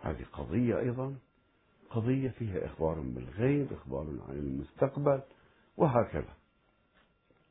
هذه 0.01 0.25
قضية 0.33 0.79
أيضا. 0.79 1.15
قضية 1.91 2.29
فيها 2.29 2.67
إخبار 2.67 3.01
بالغيب 3.01 3.73
إخبار 3.73 4.07
عن 4.29 4.35
المستقبل 4.35 5.21
وهكذا. 5.77 6.35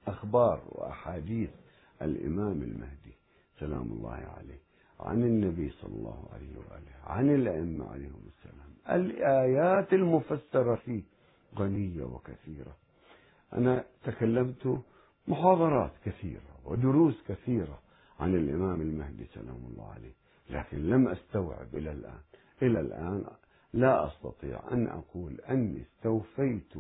أخبار 0.08 0.62
وأحاديث. 0.70 1.63
الإمام 2.04 2.62
المهدي 2.64 3.14
سلام 3.60 3.92
الله 3.92 4.14
عليه 4.14 4.60
عن 5.00 5.24
النبي 5.24 5.70
صلى 5.70 5.94
الله 5.96 6.30
عليه 6.34 6.58
وآله 6.58 6.94
عن 7.04 7.30
الأئمة 7.36 7.92
عليهم 7.92 8.22
السلام 8.28 9.00
الآيات 9.02 9.94
المفسرة 9.94 10.76
فيه 10.76 11.02
غنية 11.58 12.04
وكثيرة. 12.04 12.76
أنا 13.54 13.86
تكلمت 14.04 14.82
محاضرات 15.28 15.92
كثيرة 16.06 16.60
ودروس 16.66 17.24
كثيرة 17.28 17.80
عن 18.20 18.36
الإمام 18.36 18.82
المهدي 18.82 19.26
سلام 19.26 19.60
الله 19.72 19.92
عليه 19.92 20.14
لكن 20.50 20.78
لم 20.78 21.08
أستوعب 21.08 21.76
إلى 21.76 21.92
الآن 21.92 22.20
إلى 22.62 22.80
الآن 22.80 23.24
لا 23.74 24.08
أستطيع 24.08 24.60
أن 24.72 24.88
أقول 24.88 25.42
أني 25.50 25.82
استوفيت 25.82 26.74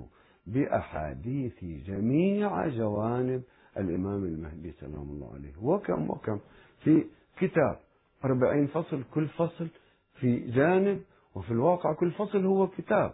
بأحاديث 0.48 1.64
جميع 1.64 2.68
جوانب 2.68 3.44
الإمام 3.78 4.24
المهدي 4.24 4.72
سلام 4.72 5.10
الله 5.10 5.34
عليه. 5.34 5.54
وكم 5.62 6.10
وكم 6.10 6.40
في 6.84 7.06
كتاب 7.38 7.80
أربعين 8.26 8.68
فصل 8.68 9.04
كل 9.14 9.28
فصل 9.28 9.68
في 10.20 10.40
جانب 10.40 11.02
وفي 11.36 11.52
الواقع 11.52 11.94
كل 11.94 12.12
فصل 12.12 12.46
هو 12.46 12.68
كتاب 12.68 13.14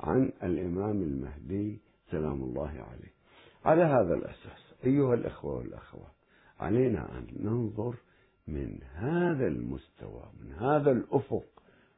عن 0.00 0.32
الإمام 0.42 1.02
المهدي 1.02 1.78
سلام 2.10 2.42
الله 2.42 2.68
عليه. 2.68 3.12
على 3.64 3.82
هذا 3.82 4.14
الأساس 4.14 4.74
أيها 4.84 5.14
الأخوة 5.14 5.56
والأخوات 5.56 6.12
علينا 6.60 7.18
أن 7.18 7.26
ننظر 7.40 7.94
من 8.48 8.78
هذا 8.94 9.46
المستوى 9.46 10.22
من 10.40 10.52
هذا 10.52 10.90
الأفق 10.90 11.44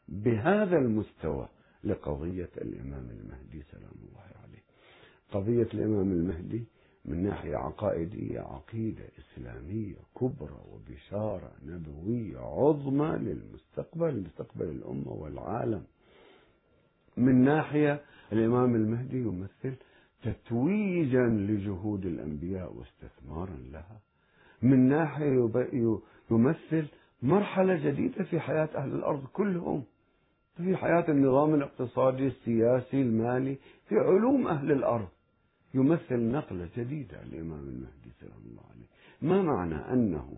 بهذا 0.08 0.76
المستوى 0.78 1.48
لقضية 1.84 2.48
الإمام 2.56 3.10
المهدي 3.10 3.62
سلام 3.72 3.92
الله 4.08 4.26
عليه. 4.44 4.62
قضية 5.32 5.68
الإمام 5.74 6.12
المهدي 6.12 6.64
من 7.04 7.22
ناحية 7.22 7.56
عقائدية 7.56 8.40
عقيدة 8.40 9.04
إسلامية 9.18 9.96
كبرى 10.20 10.60
وبشارة 10.72 11.50
نبوية 11.66 12.38
عظمى 12.38 13.18
للمستقبل 13.18 14.20
مستقبل 14.22 14.68
الأمة 14.68 15.12
والعالم. 15.12 15.82
من 17.16 17.44
ناحية 17.44 18.00
الإمام 18.32 18.74
المهدي 18.74 19.18
يمثل 19.18 19.74
تتويجا 20.22 21.26
لجهود 21.26 22.06
الأنبياء 22.06 22.72
واستثمارا 22.72 23.56
لها. 23.72 24.00
من 24.62 24.88
ناحية 24.88 25.50
يمثل 26.30 26.86
مرحلة 27.22 27.90
جديدة 27.90 28.24
في 28.24 28.40
حياة 28.40 28.68
أهل 28.74 28.92
الأرض 28.94 29.24
كلهم. 29.26 29.82
في 30.56 30.76
حياة 30.76 31.04
النظام 31.08 31.54
الاقتصادي 31.54 32.26
السياسي 32.26 33.02
المالي 33.02 33.58
في 33.88 33.94
علوم 33.94 34.46
أهل 34.46 34.72
الأرض. 34.72 35.08
يمثل 35.74 36.20
نقلة 36.20 36.68
جديدة 36.76 37.22
الإمام 37.22 37.68
المهدي 37.68 38.10
سلام 38.20 38.40
الله 38.50 38.62
عليه 38.70 38.86
ما 39.22 39.42
معنى 39.42 39.74
أنه 39.74 40.32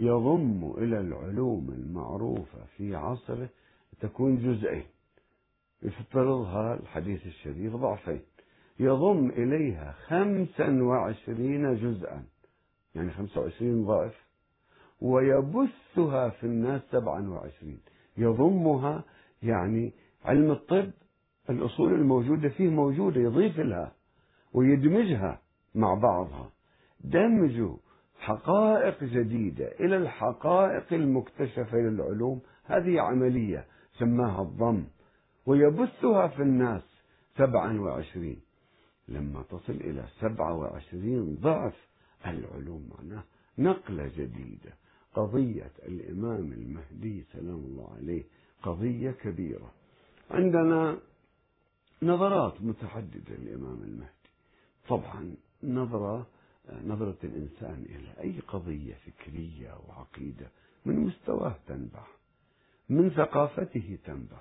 يضم 0.00 0.74
إلى 0.78 1.00
العلوم 1.00 1.70
المعروفة 1.70 2.64
في 2.76 2.94
عصره 2.94 3.48
تكون 4.00 4.36
جزئين؟ 4.36 4.84
يفترضها 5.82 6.74
الحديث 6.74 7.26
الشريف 7.26 7.76
ضعفين. 7.76 8.20
يضم 8.80 9.30
إليها 9.30 9.92
خمسا 9.92 10.82
وعشرين 10.82 11.74
جزءا 11.74 12.24
يعني 12.94 13.10
خمسة 13.10 13.40
وعشرين 13.40 13.84
ضعف 13.84 14.24
ويبثها 15.00 16.28
في 16.28 16.44
الناس 16.44 16.82
سبعا 16.90 17.28
وعشرين. 17.28 17.80
يضمها 18.16 19.04
يعني 19.42 19.92
علم 20.24 20.50
الطب 20.50 20.90
الأصول 21.50 21.94
الموجودة 21.94 22.48
فيه 22.48 22.68
موجودة 22.68 23.20
يضيف 23.20 23.58
لها 23.58 23.92
ويدمجها 24.54 25.40
مع 25.74 25.94
بعضها. 25.94 26.50
دمج 27.00 27.76
حقائق 28.18 29.04
جديدة 29.04 29.66
إلى 29.80 29.96
الحقائق 29.96 30.92
المكتشفة 30.92 31.78
للعلوم. 31.78 32.40
هذه 32.64 33.00
عملية 33.00 33.66
سماها 33.98 34.42
الضم 34.42 34.84
ويبثها 35.46 36.28
في 36.28 36.42
الناس 36.42 36.82
سبعا 37.36 37.80
وعشرين. 37.80 38.40
لما 39.08 39.42
تصل 39.42 39.72
إلى 39.72 40.04
سبعة 40.20 40.54
وعشرين 40.54 41.34
ضعف 41.40 41.88
العلوم 42.26 42.90
معناه 42.98 43.22
نقلة 43.58 44.10
جديدة. 44.16 44.72
قضية 45.14 45.72
الإمام 45.88 46.52
المهدي 46.52 47.24
سلام 47.32 47.64
الله 47.64 47.94
عليه 47.96 48.24
قضية 48.62 49.10
كبيرة. 49.10 49.70
عندنا 50.30 50.98
نظرات 52.02 52.62
متعددة 52.62 53.34
للإمام 53.38 53.82
المهدي. 53.82 54.23
طبعا 54.88 55.34
نظرة 55.62 56.26
نظرة 56.86 57.16
الإنسان 57.24 57.84
إلى 57.88 58.20
أي 58.20 58.40
قضية 58.40 58.94
فكرية 58.94 59.74
وعقيدة 59.88 60.46
من 60.84 61.00
مستواه 61.00 61.56
تنبع 61.66 62.06
من 62.88 63.10
ثقافته 63.10 63.98
تنبع. 64.04 64.38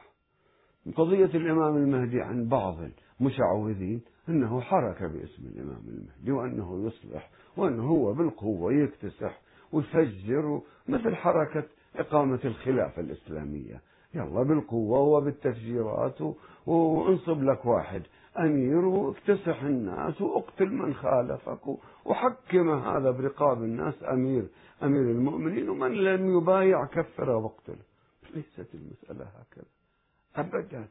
قضية 0.96 1.26
الإمام 1.26 1.78
المهدي 1.78 2.22
عن 2.22 2.48
بعض 2.48 2.78
المشعوذين 3.20 4.02
أنه 4.30 4.62
حرك 4.62 5.04
باسم 5.04 5.46
الإمام 5.46 5.82
المهدي 5.88 6.32
وأنه 6.32 6.88
يصلح 6.88 7.30
وأنه 7.58 7.84
هو 7.84 8.14
بالقوة 8.14 8.74
يكتسح 8.74 9.42
ويفجر 9.72 10.62
مثل 10.88 11.16
حركة 11.16 11.64
إقامة 11.96 12.40
الخلافة 12.46 13.02
الإسلامية. 13.02 13.82
يلا 14.14 14.44
بالقوة 14.44 15.00
وبالتفجيرات 15.00 16.22
وانصب 16.66 17.44
لك 17.44 17.66
واحد. 17.66 18.02
أمير 18.40 18.86
واكتسح 18.86 19.64
الناس 19.64 20.22
وأقتل 20.22 20.70
من 20.70 20.94
خالفك 20.94 21.68
وحكم 22.06 22.70
هذا 22.70 23.12
برقاب 23.12 23.64
الناس 23.64 23.94
أمير 24.04 24.48
أمير 24.84 25.02
المؤمنين 25.02 25.70
ومن 25.70 25.92
لم 25.92 26.38
يبايع 26.38 26.86
كفر 26.86 27.30
واقتله 27.30 27.84
ليست 28.36 28.76
المسألة 28.76 29.26
هكذا. 29.26 29.66
أبدا. 30.36 30.88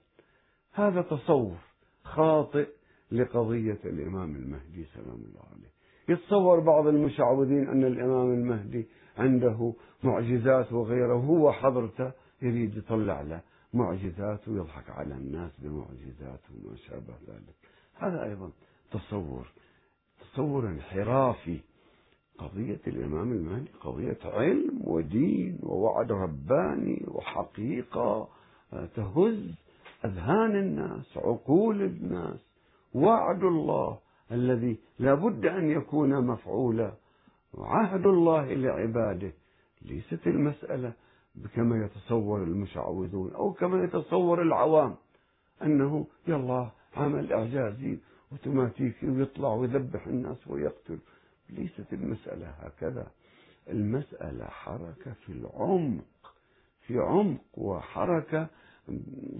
هذا 0.72 1.02
تصور 1.02 1.56
خاطئ 2.04 2.68
لقضية 3.12 3.78
الإمام 3.84 4.36
المهدي 4.36 4.84
سلام 4.84 5.20
الله 5.28 5.44
عليه. 5.52 5.72
يتصور 6.08 6.60
بعض 6.60 6.86
المشعوذين 6.86 7.68
أن 7.68 7.84
الإمام 7.84 8.32
المهدي 8.32 8.88
عنده 9.18 9.74
معجزات 10.02 10.72
وغيره 10.72 11.14
هو 11.14 11.52
حضرته 11.52 12.12
يريد 12.42 12.76
يطلع 12.76 13.20
له. 13.20 13.40
معجزات 13.74 14.48
ويضحك 14.48 14.90
على 14.90 15.14
الناس 15.14 15.50
بمعجزات 15.58 16.40
وما 16.50 16.76
شابه 16.76 17.14
ذلك. 17.28 17.54
هذا 17.94 18.24
أيضا 18.24 18.50
تصور 18.90 19.46
تصور 20.20 20.68
انحرافي. 20.68 21.60
قضية 22.38 22.80
الإمام 22.86 23.32
المهدي 23.32 23.70
قضية 23.80 24.18
علم 24.24 24.80
ودين 24.84 25.58
ووعد 25.62 26.12
رباني 26.12 27.04
وحقيقة 27.08 28.28
تهز 28.70 29.54
أذهان 30.04 30.56
الناس 30.56 31.16
عقول 31.16 31.82
الناس. 31.82 32.40
وعد 32.94 33.42
الله 33.42 33.98
الذي 34.32 34.78
لا 34.98 35.14
بد 35.14 35.46
أن 35.46 35.70
يكون 35.70 36.26
مفعولا. 36.26 36.92
وعهد 37.54 38.06
الله 38.06 38.54
لعباده. 38.54 39.32
ليست 39.82 40.26
المسألة 40.26 40.92
كما 41.54 41.84
يتصور 41.84 42.42
المشعوذون 42.42 43.32
أو 43.34 43.52
كما 43.52 43.84
يتصور 43.84 44.42
العوام 44.42 44.96
أنه 45.62 46.06
يلا 46.28 46.70
عمل 46.96 47.32
إعجازي 47.32 47.98
اوتوماتيكي 48.32 49.08
ويطلع 49.08 49.54
ويذبح 49.54 50.06
الناس 50.06 50.48
ويقتل. 50.48 50.98
ليست 51.50 51.92
المسألة 51.92 52.46
هكذا. 52.46 53.06
المسألة 53.68 54.44
حركة 54.44 55.12
في 55.12 55.32
العمق 55.32 56.04
في 56.86 56.98
عمق 56.98 57.40
وحركة 57.54 58.48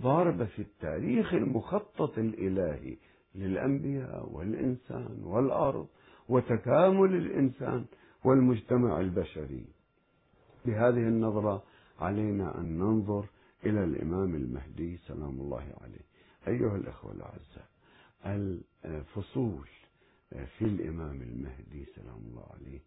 ضاربة 0.01 0.45
في 0.45 0.63
التاريخ 0.63 1.35
المخطط 1.35 2.19
الإلهي 2.19 2.97
للأنبياء 3.35 4.29
والإنسان 4.33 5.23
والأرض 5.25 5.87
وتكامل 6.29 7.15
الإنسان 7.15 7.85
والمجتمع 8.25 9.01
البشري. 9.01 9.65
بهذه 10.65 11.09
النظرة 11.09 11.63
علينا 12.03 12.59
أن 12.59 12.79
ننظر 12.79 13.25
إلى 13.67 13.85
الإمام 13.85 14.35
المهدي 14.35 14.97
سلام 14.97 15.41
الله 15.41 15.65
عليه. 15.81 16.05
أيها 16.49 16.77
الأخوة 16.77 17.13
الأعزاء 17.13 17.69
الفصول 18.85 19.69
في 20.59 20.65
الإمام 20.65 21.23
المهدي 21.23 21.85
سلام 21.95 22.21
الله 22.31 22.45
عليه 22.55 22.79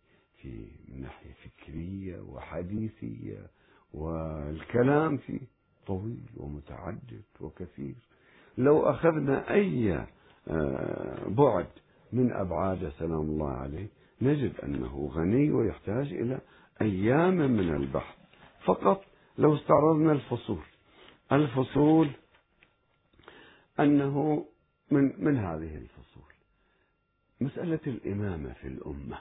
في 0.41 0.65
من 0.88 1.01
ناحية 1.01 1.34
فكرية 1.34 2.19
وحديثية 2.21 3.47
والكلام 3.93 5.17
فيه 5.17 5.39
طويل 5.88 6.25
ومتعدد 6.38 7.23
وكثير. 7.41 7.95
لو 8.58 8.82
أخذنا 8.89 9.54
أي 9.54 10.06
آه، 10.47 11.28
بعد 11.28 11.67
من 12.13 12.32
أبعاد 12.32 12.91
سلام 12.99 13.21
الله 13.21 13.51
عليه 13.51 13.88
نجد 14.21 14.54
أنه 14.63 15.12
غني 15.13 15.51
ويحتاج 15.51 16.13
إلى 16.13 16.39
أيام 16.82 17.38
من 17.38 17.75
البحث. 17.75 18.24
فقط 18.65 19.06
لو 19.38 19.56
استعرضنا 19.56 20.12
الفصول. 20.12 20.63
الفصول 21.32 22.10
أنه 23.80 24.45
من 24.91 25.23
من 25.23 25.38
هذه 25.38 25.78
الفصول؟ 25.78 26.34
مسألة 27.41 27.80
الإمامة 27.88 28.54
في 28.54 28.67
الأمة. 28.67 29.17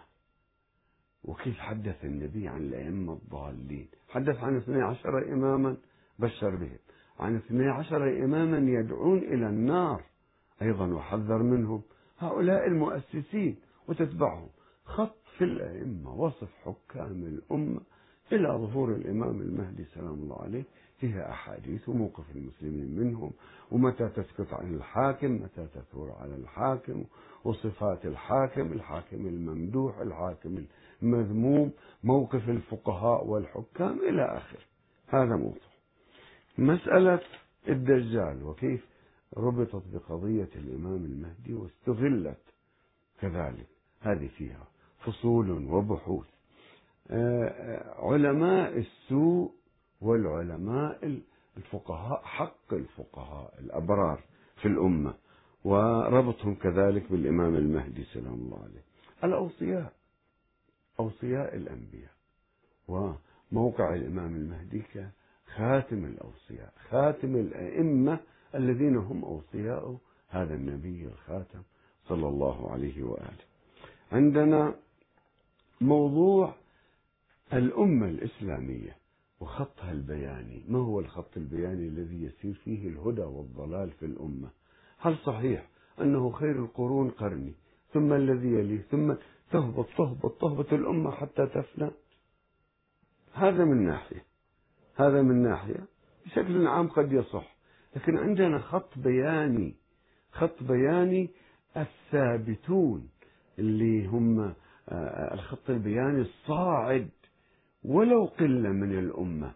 وكيف 1.25 1.59
حدث 1.59 2.05
النبي 2.05 2.49
عن 2.49 2.61
الأئمة 2.61 3.13
الضالين؟ 3.13 3.89
حدث 4.09 4.37
عن 4.37 4.57
اثني 4.57 4.83
عشر 4.83 5.33
إماما 5.33 5.77
بشر 6.19 6.57
بهم. 6.57 6.79
عن 7.19 7.37
اثني 7.37 7.69
عشر 7.69 8.25
إماما 8.25 8.59
يدعون 8.59 9.19
إلى 9.19 9.47
النار 9.47 10.03
أيضا 10.63 10.87
وحذر 10.87 11.43
منهم. 11.43 11.83
هؤلاء 12.19 12.67
المؤسسين 12.67 13.57
وتتبعهم. 13.89 14.49
خط 14.85 15.17
في 15.39 15.45
الأئمة 15.45 16.15
وصف 16.15 16.49
حكام 16.65 17.23
الأمة 17.25 17.81
إلى 18.33 18.49
ظهور 18.49 18.95
الإمام 18.95 19.41
المهدي 19.41 19.85
سلام 19.85 20.15
الله 20.15 20.43
عليه 20.43 20.65
فيها 21.01 21.31
أحاديث 21.31 21.89
وموقف 21.89 22.25
المسلمين 22.37 23.01
منهم 23.01 23.33
ومتى 23.71 24.09
تسكت 24.09 24.53
عن 24.53 24.75
الحاكم 24.75 25.33
متى 25.33 25.67
تثور 25.75 26.13
على 26.13 26.35
الحاكم 26.35 27.05
وصفات 27.45 28.07
الحاكم 28.07 28.73
الحاكم 28.73 29.27
الممدوح 29.27 29.99
الحاكم 29.99 30.65
المذموم 31.03 31.73
موقف 32.05 32.49
الفقهاء 32.49 33.27
والحكام 33.27 33.99
إلى 34.09 34.37
آخره 34.37 34.63
هذا 35.09 35.37
موضوع. 35.37 35.63
مسألة 36.59 37.21
الدجال 37.69 38.43
وكيف 38.43 38.87
ربطت 39.37 39.83
بقضية 39.93 40.49
الإمام 40.57 41.05
المهدي 41.05 41.55
واستغلت 41.55 42.41
كذلك. 43.21 43.67
هذه 44.01 44.29
فيها 44.29 44.67
فصول 44.99 45.51
وبحوث. 45.51 46.34
علماء 47.99 48.79
السوء 48.79 49.53
والعلماء 50.01 51.21
الفقهاء 51.57 52.23
حق 52.25 52.75
الفقهاء 52.75 53.55
الأبرار 53.59 54.21
في 54.57 54.69
الأمة 54.69 55.15
وربطهم 55.65 56.55
كذلك 56.55 57.13
بالإمام 57.13 57.55
المهدي 57.55 58.05
سلام 58.05 58.35
الله 58.35 58.59
عليه. 58.59 58.85
الأوصياء 59.25 59.93
أوصياء 61.01 61.57
الأنبياء. 61.57 62.11
وموقع 62.89 63.95
الإمام 63.95 64.37
المهدي 64.37 64.83
كخاتم 64.95 66.05
الأوصياء 66.05 66.73
خاتم 66.91 67.37
الأئمة 67.37 68.19
الذين 68.55 68.97
هم 68.97 69.25
أوصياء 69.25 69.97
هذا 70.29 70.55
النبي 70.55 71.07
الخاتم 71.07 71.63
صلى 72.09 72.29
الله 72.29 72.71
عليه 72.71 73.03
وآله. 73.03 73.45
عندنا 74.13 74.75
موضوع 75.81 76.55
الأمة 77.53 78.09
الإسلامية 78.09 78.97
وخطها 79.41 79.93
البياني 79.93 80.65
ما 80.69 80.79
هو 80.79 81.01
الخط 81.01 81.37
البياني 81.37 81.89
الذي 81.89 82.25
يسير 82.25 82.55
فيه 82.55 82.89
الهدى 82.89 83.23
والضلال 83.23 83.91
في 83.91 84.07
الأمة؟ 84.07 84.51
هل 84.99 85.17
صحيح 85.17 85.69
أنه 86.01 86.31
خير 86.33 86.65
القرون 86.65 87.11
قرني 87.11 87.55
ثم 87.93 88.13
الذي 88.13 88.49
يليه 88.49 88.83
ثم 88.83 89.15
تهبط 89.51 89.87
تهبط 89.99 90.41
تهبط 90.41 90.73
الأمة 90.73 91.11
حتى 91.11 91.47
تفنى؟ 91.47 91.91
هذا 93.33 93.65
من 93.65 93.87
ناحية 93.87 94.25
هذا 94.97 95.23
من 95.23 95.43
ناحية 95.43 95.87
بشكل 96.27 96.67
عام 96.67 96.89
قد 96.89 97.13
يصح 97.13 97.57
لكن 97.97 98.17
عندنا 98.17 98.59
خط 98.59 98.99
بياني 98.99 99.75
خط 100.33 100.63
بياني 100.63 101.31
الثابتون 101.77 103.09
اللي 103.59 104.07
هم 104.07 104.55
آه، 104.89 105.35
الخط 105.35 105.71
البياني 105.71 106.21
الصاعد. 106.21 107.11
ولو 107.85 108.25
قلة 108.25 108.69
من 108.69 108.99
الأمة. 108.99 109.55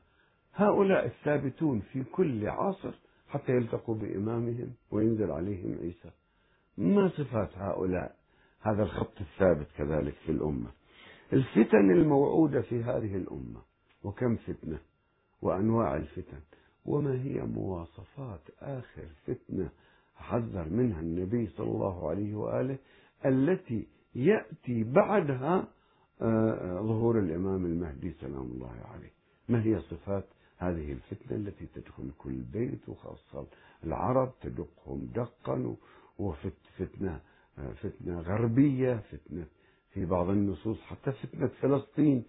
هؤلاء 0.55 1.07
الثابتون 1.07 1.81
في 1.81 2.05
كل 2.05 2.49
عصر 2.49 2.95
حتى 3.29 3.53
يلتقوا 3.53 3.95
بإمامهم 3.95 4.73
وينزل 4.91 5.31
عليهم 5.31 5.79
عيسى. 5.83 6.11
ما 6.79 7.09
صفات 7.09 7.59
هؤلاء 7.59 8.17
هذا 8.61 8.83
الخط 8.83 9.21
الثابت 9.21 9.67
كذلك 9.77 10.14
في 10.27 10.33
الأمة؟ 10.33 10.71
الفتن 11.33 11.91
الموعودة 11.91 12.61
في 12.61 12.83
هذه 12.83 13.17
الأمة 13.17 13.61
وكم 14.05 14.37
فتنة 14.37 14.79
وأنواع 15.43 15.97
الفتن 15.97 16.41
وما 16.87 17.23
هي 17.23 17.41
مواصفات 17.41 18.41
آخر 18.61 19.07
فتنة 19.27 19.71
حذر 20.17 20.69
منها 20.69 21.01
النبي 21.01 21.47
صلى 21.47 21.71
الله 21.71 22.09
عليه 22.09 22.35
وآله 22.35 22.79
التي 23.27 23.87
يأتي 24.14 24.85
بعدها 24.85 25.69
ظهور 26.83 27.18
الإمام 27.18 27.64
المهدي 27.64 28.12
سلام 28.20 28.50
الله 28.54 28.72
عليه. 28.94 29.12
ما 29.48 29.62
هي 29.62 29.81
صفات 29.81 30.24
هذه 30.59 30.92
الفتنة 30.92 31.37
التي 31.37 31.66
تدخل 31.74 32.11
كل 32.18 32.35
بيت 32.52 32.88
وخاصة 32.88 33.46
العرب 33.85 34.33
تدقهم 34.40 35.09
دقا 35.14 35.76
وفتنة 36.18 37.20
فتنة 37.83 38.20
غربية 38.20 38.96
فتنة 38.96 39.44
في 39.90 40.04
بعض 40.04 40.28
النصوص 40.28 40.81
حتى 40.81 41.12
فتنة 41.12 41.46
فلسطين 41.46 42.24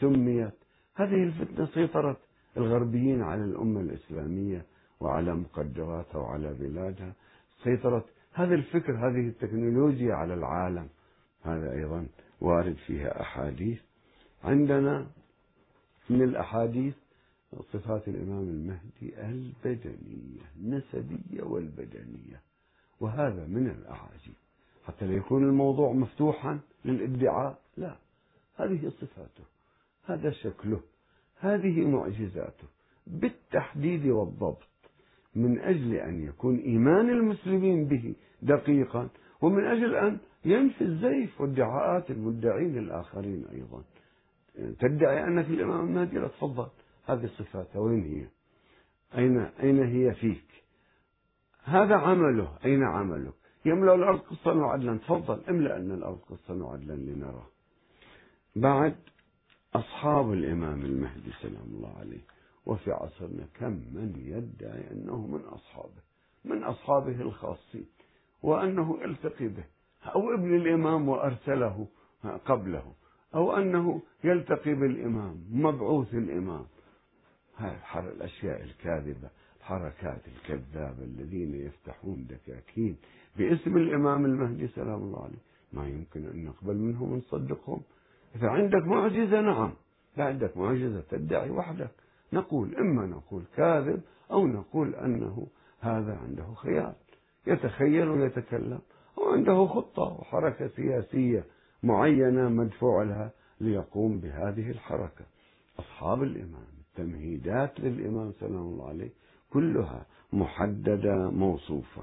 سميت. 0.00 0.54
هذه 0.94 1.22
الفتنة 1.24 1.66
سيطرت 1.66 2.18
الغربيين 2.56 3.22
على 3.22 3.44
الأمة 3.44 3.80
الإسلامية 3.80 4.64
وعلى 5.00 5.34
مقدراتها 5.34 6.18
وعلى 6.18 6.54
بلادها. 6.54 7.12
سيطرت 7.64 8.04
هذا 8.32 8.54
الفكر 8.54 8.92
هذه 8.92 9.28
التكنولوجيا 9.28 10.14
على 10.14 10.34
العالم. 10.34 10.88
هذا 11.42 11.72
أيضا 11.72 12.06
وارد 12.42 12.76
فيها 12.86 13.20
أحاديث. 13.20 13.80
عندنا 14.44 15.06
من 16.10 16.22
الأحاديث 16.22 16.94
صفات 17.72 18.08
الإمام 18.08 18.48
المهدي 18.48 19.20
البدنية 19.20 20.40
النسبية 20.56 21.42
والبدنية 21.42 22.40
وهذا 23.00 23.46
من 23.46 23.66
الأعاجيب 23.68 24.34
حتى 24.86 25.06
لا 25.06 25.12
يكون 25.14 25.44
الموضوع 25.44 25.92
مفتوحا 25.92 26.60
للإدعاء 26.84 27.58
لا. 27.76 27.96
هذه 28.56 28.88
صفاته 28.88 29.44
هذا 30.04 30.30
شكله 30.30 30.80
هذه 31.38 31.86
معجزاته. 31.86 32.66
بالتحديد 33.06 34.06
والضبط 34.06 34.68
من 35.34 35.58
أجل 35.58 35.94
أن 35.94 36.24
يكون 36.24 36.58
إيمان 36.58 37.10
المسلمين 37.10 37.84
به 37.84 38.14
دقيقا 38.42 39.08
ومن 39.42 39.64
أجل 39.64 39.94
أن 39.94 40.18
ينفي 40.44 40.84
الزيف 40.84 41.40
وادعاءات 41.40 42.10
المدعين 42.10 42.78
الآخرين 42.78 43.46
أيضا. 43.52 43.82
تدعي 44.80 45.24
أنك 45.24 45.46
الإمام 45.46 45.86
المهدي 45.86 46.18
لا 46.18 46.28
تفضل. 46.28 46.68
هذه 47.06 47.24
الصفات 47.24 47.76
وين 47.76 48.02
هي؟ 48.02 48.26
أين 49.18 49.38
أين 49.38 49.82
هي 49.82 50.14
فيك؟ 50.14 50.64
هذا 51.64 51.94
عمله. 51.94 52.58
أين 52.64 52.82
عملك؟ 52.82 53.34
يملأ 53.64 53.94
الأرض 53.94 54.18
قسطا 54.18 54.52
وعدلا. 54.52 54.96
تفضل. 54.98 55.40
املأ 55.48 55.78
لنا 55.78 55.94
الأرض 55.94 56.18
قسطا 56.18 56.54
وعدلا 56.54 56.92
لنرى. 56.92 57.46
بعد 58.56 58.96
أصحاب 59.74 60.32
الإمام 60.32 60.82
المهدي 60.82 61.30
سلام 61.42 61.66
الله 61.66 61.98
عليه 61.98 62.20
وفي 62.66 62.90
عصرنا 62.92 63.46
كم 63.54 63.72
من 63.72 64.12
يدعي 64.16 64.90
أنه 64.90 65.26
من 65.26 65.40
أصحابه 65.40 66.02
من 66.44 66.62
أصحابه 66.62 67.20
الخاصين 67.20 67.86
وأنه 68.42 68.98
يلتقي 69.02 69.48
به. 69.48 69.64
أو 70.06 70.34
ابن 70.34 70.54
الإمام 70.54 71.08
وأرسله 71.08 71.86
قبله 72.44 72.92
أو 73.34 73.56
أنه 73.56 74.02
يلتقي 74.24 74.74
بالإمام 74.74 75.44
مبعوث 75.50 76.14
الإمام. 76.14 76.64
هاي 77.56 77.76
الأشياء 77.96 78.62
الكاذبة 78.62 79.28
الحركات 79.60 80.20
الكذابة 80.26 81.04
الذين 81.04 81.54
يفتحون 81.54 82.26
دكاكين 82.30 82.96
باسم 83.36 83.76
الإمام 83.76 84.24
المهدي 84.24 84.68
سلام 84.68 85.02
الله 85.02 85.22
عليه. 85.22 85.42
ما 85.72 85.88
يمكن 85.88 86.26
أن 86.26 86.44
نقبل 86.44 86.76
منهم 86.76 87.12
ونصدقهم. 87.12 87.82
إذا 88.36 88.48
عندك 88.48 88.86
معجزة 88.86 89.40
نعم. 89.40 89.72
إذا 90.16 90.24
عندك 90.24 90.56
معجزة 90.56 91.00
تدعي 91.00 91.50
وحدك. 91.50 91.90
نقول 92.32 92.76
إما 92.76 93.06
نقول 93.06 93.42
كاذب 93.56 94.02
أو 94.30 94.46
نقول 94.46 94.94
أنه 94.94 95.46
هذا 95.80 96.18
عنده 96.22 96.54
خيال 96.54 96.94
يتخيل 97.46 98.08
ويتكلم. 98.08 98.80
أو 99.18 99.32
عنده 99.32 99.66
خطة 99.66 100.02
وحركة 100.02 100.68
سياسية 100.68 101.44
معينة 101.82 102.48
مدفوع 102.48 103.02
لها 103.02 103.30
ليقوم 103.60 104.18
بهذه 104.20 104.70
الحركة. 104.70 105.24
أصحاب 105.78 106.22
الإمام 106.22 106.66
التمهيدات 106.80 107.80
للإمام 107.80 108.32
سلام 108.40 108.56
الله 108.56 108.88
عليه 108.88 109.10
كلها 109.52 110.06
محددة 110.32 111.30
موصوفة. 111.30 112.02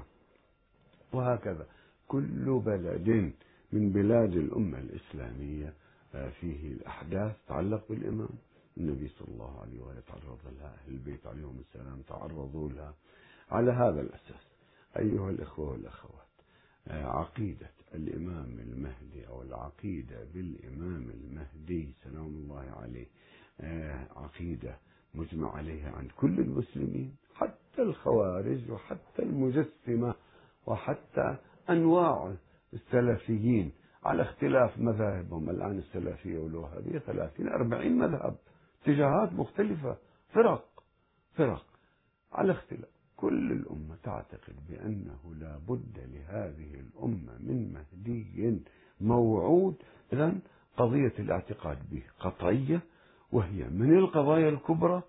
وهكذا 1.12 1.66
كل 2.08 2.60
بلد 2.66 3.32
من 3.72 3.92
بلاد 3.92 4.32
الأمة 4.32 4.78
الإسلامية 4.78 5.72
آه، 6.14 6.28
فيه 6.28 6.72
الأحداث 6.72 7.32
تتعلق 7.46 7.82
بالإمام. 7.88 8.28
النبي 8.78 9.08
صلى 9.08 9.28
الله 9.28 9.60
عليه 9.60 9.80
وآله 9.80 10.00
تعرض 10.00 10.38
لها 10.60 10.66
أهل 10.66 10.92
البيت 10.94 11.26
عليهم 11.26 11.60
السلام 11.60 12.02
تعرضوا 12.08 12.68
لها. 12.68 12.94
على 13.50 13.72
هذا 13.72 14.00
الأساس 14.00 14.50
أيها 14.96 15.30
الإخوة 15.30 15.70
والأخوات 15.70 16.19
عقيدة 16.92 17.70
الإمام 17.94 18.58
المهدي 18.58 19.28
أو 19.28 19.42
العقيدة 19.42 20.24
بالإمام 20.34 21.10
المهدي 21.10 21.94
سلام 22.04 22.26
الله 22.26 22.70
عليه 22.82 23.06
آه، 23.60 24.06
عقيدة 24.16 24.76
مجمع 25.14 25.56
عليها 25.56 25.90
عند 25.90 26.10
كل 26.10 26.40
المسلمين 26.40 27.16
حتى 27.34 27.82
الخوارج 27.82 28.70
وحتى 28.70 29.22
المجسمة 29.22 30.14
وحتى 30.66 31.36
أنواع 31.70 32.34
السلفيين. 32.72 33.72
على 34.04 34.22
اختلاف 34.22 34.78
مذاهبهم 34.78 35.50
الآن 35.50 35.78
السلفية 35.78 36.38
والوهابية 36.38 36.98
30 36.98 37.48
40 37.48 37.92
مذهب 37.98 38.36
اتجاهات 38.82 39.32
مختلفة 39.32 39.96
فرق 40.32 40.68
فرق 41.34 41.66
على 42.32 42.52
اختلاف. 42.52 42.99
كل 43.20 43.52
الأمة 43.52 43.96
تعتقد 44.02 44.54
بأنه 44.68 45.34
لا 45.40 45.58
بد 45.68 45.98
لهذه 46.12 46.74
الأمة 46.74 47.32
من 47.40 47.72
مهدي 47.72 48.60
موعود. 49.00 49.74
إذا 50.12 50.34
قضية 50.76 51.12
الاعتقاد 51.18 51.78
به 51.90 52.02
قطعية 52.20 52.80
وهي 53.32 53.64
من 53.64 53.98
القضايا 53.98 54.48
الكبرى 54.48 55.02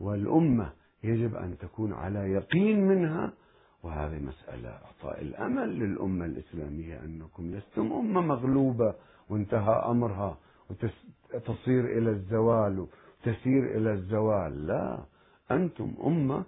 والأمة 0.00 0.72
يجب 1.04 1.36
أن 1.36 1.58
تكون 1.58 1.92
على 1.92 2.18
يقين 2.18 2.88
منها. 2.88 3.32
وهذه 3.82 4.18
مسألة 4.18 4.68
إعطاء 4.68 5.22
الأمل 5.22 5.78
للأمة 5.78 6.24
الإسلامية 6.24 7.04
أنكم 7.04 7.54
لستم 7.54 7.92
أمة 7.92 8.20
مغلوبة 8.20 8.94
وانتهى 9.28 9.74
أمرها 9.86 10.38
وتصير 10.70 11.98
إلى 11.98 12.10
الزوال 12.10 12.78
وتسير 12.80 13.76
إلى 13.76 13.92
الزوال. 13.92 14.66
لا 14.66 15.04
أنتم 15.50 15.94
أمة 16.06 16.44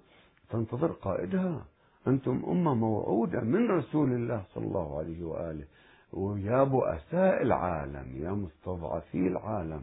تنتظر 0.52 0.92
قائدها. 0.92 1.64
أنتم 2.06 2.42
أمة 2.48 2.74
موعودة 2.74 3.40
من 3.40 3.70
رسول 3.70 4.12
الله 4.12 4.42
صلى 4.54 4.66
الله 4.66 4.98
عليه 4.98 5.24
وآله. 5.24 5.64
ويا 6.12 6.64
بؤساء 6.64 7.42
العالم 7.42 8.06
يا 8.24 8.30
مستضعفي 8.30 9.26
العالم 9.26 9.82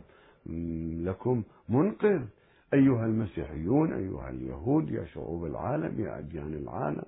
لكم 1.05 1.43
منقذ. 1.69 2.21
أيها 2.73 3.05
المسيحيون 3.05 3.93
أيها 3.93 4.29
اليهود 4.29 4.89
يا 4.89 5.05
شعوب 5.05 5.45
العالم 5.45 6.05
يا 6.05 6.19
أديان 6.19 6.53
العالم. 6.53 7.05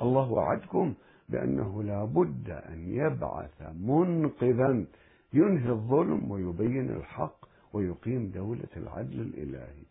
الله 0.00 0.32
وعدكم 0.32 0.94
بأنه 1.28 1.82
لا 1.82 2.04
بد 2.04 2.50
أن 2.50 2.78
يبعث 2.88 3.62
منقذا. 3.80 4.84
ينهي 5.32 5.70
الظلم 5.70 6.30
ويبين 6.30 6.90
الحق 6.90 7.38
ويقيم 7.72 8.30
دولة 8.34 8.72
العدل 8.76 9.20
الإلهي. 9.20 9.84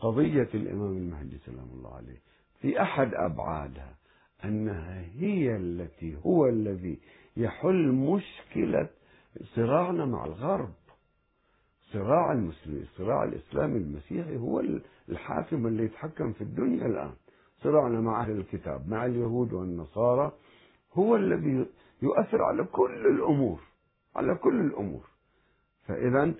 قضية 0.00 0.48
الإمام 0.54 0.96
المهدي 0.96 1.38
سلام 1.38 1.68
الله 1.76 1.94
عليه. 1.94 2.31
في 2.62 2.82
أحد 2.82 3.14
أبعادها 3.14 3.94
أنها 4.44 5.04
هي 5.18 5.56
التي 5.56 6.16
هو 6.26 6.46
الذي 6.48 6.98
يحل 7.36 7.92
مشكلة 7.92 8.88
صراعنا 9.54 10.04
مع 10.04 10.24
الغرب. 10.24 10.72
صراع 11.92 12.32
المسلمين 12.32 12.86
صراع 12.98 13.24
الإسلام 13.24 13.76
المسيحي 13.76 14.36
هو 14.36 14.62
الحاكم 15.08 15.66
اللي 15.66 15.84
يتحكم 15.84 16.32
في 16.32 16.40
الدنيا 16.40 16.86
الآن. 16.86 17.12
صراعنا 17.62 18.00
مع 18.00 18.22
أهل 18.22 18.30
الكتاب 18.30 18.88
مع 18.88 19.06
اليهود 19.06 19.52
والنصارى 19.52 20.32
هو 20.94 21.16
الذي 21.16 21.66
يؤثر 22.02 22.42
على 22.42 22.64
كل 22.64 23.06
الأمور 23.06 23.60
على 24.16 24.34
كل 24.34 24.60
الأمور. 24.60 25.04
فإذا 25.86 26.34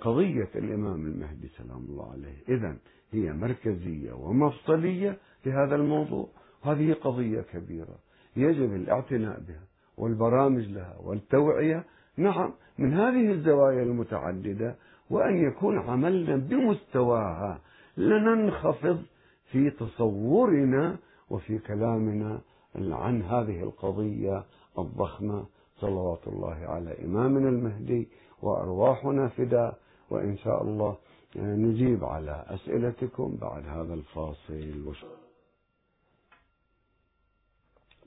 قضية 0.00 0.48
الإمام 0.54 1.06
المهدي 1.06 1.48
سلام 1.48 1.84
الله 1.88 2.12
عليه. 2.12 2.56
إذا 2.56 2.76
هي 3.14 3.32
مركزية 3.32 4.12
ومفصلية 4.12 5.18
في 5.42 5.52
هذا 5.52 5.76
الموضوع. 5.76 6.28
هذه 6.62 6.92
قضية 6.92 7.40
كبيرة 7.40 7.98
يجب 8.36 8.74
الاعتناء 8.74 9.40
بها 9.40 9.62
والبرامج 9.96 10.68
لها 10.68 10.96
والتوعية. 11.04 11.84
نعم 12.16 12.52
من 12.78 12.92
هذه 12.94 13.32
الزوايا 13.32 13.82
المتعددة 13.82 14.76
وأن 15.10 15.36
يكون 15.36 15.78
عملنا 15.78 16.36
بمستواها 16.36 17.60
لننخفض 17.96 19.02
في 19.50 19.70
تصورنا 19.70 20.96
وفي 21.30 21.58
كلامنا 21.58 22.40
عن 22.76 23.22
هذه 23.22 23.62
القضية 23.62 24.44
الضخمة. 24.78 25.46
صلوات 25.76 26.28
الله 26.28 26.54
على 26.54 27.04
إمامنا 27.04 27.48
المهدي 27.48 28.08
وأرواحنا 28.42 29.28
فداء. 29.28 29.78
وإن 30.10 30.36
شاء 30.36 30.62
الله 30.62 30.96
نجيب 31.36 32.04
على 32.04 32.44
أسئلتكم 32.48 33.36
بعد 33.40 33.66
هذا 33.66 33.94
الفاصل. 33.94 34.94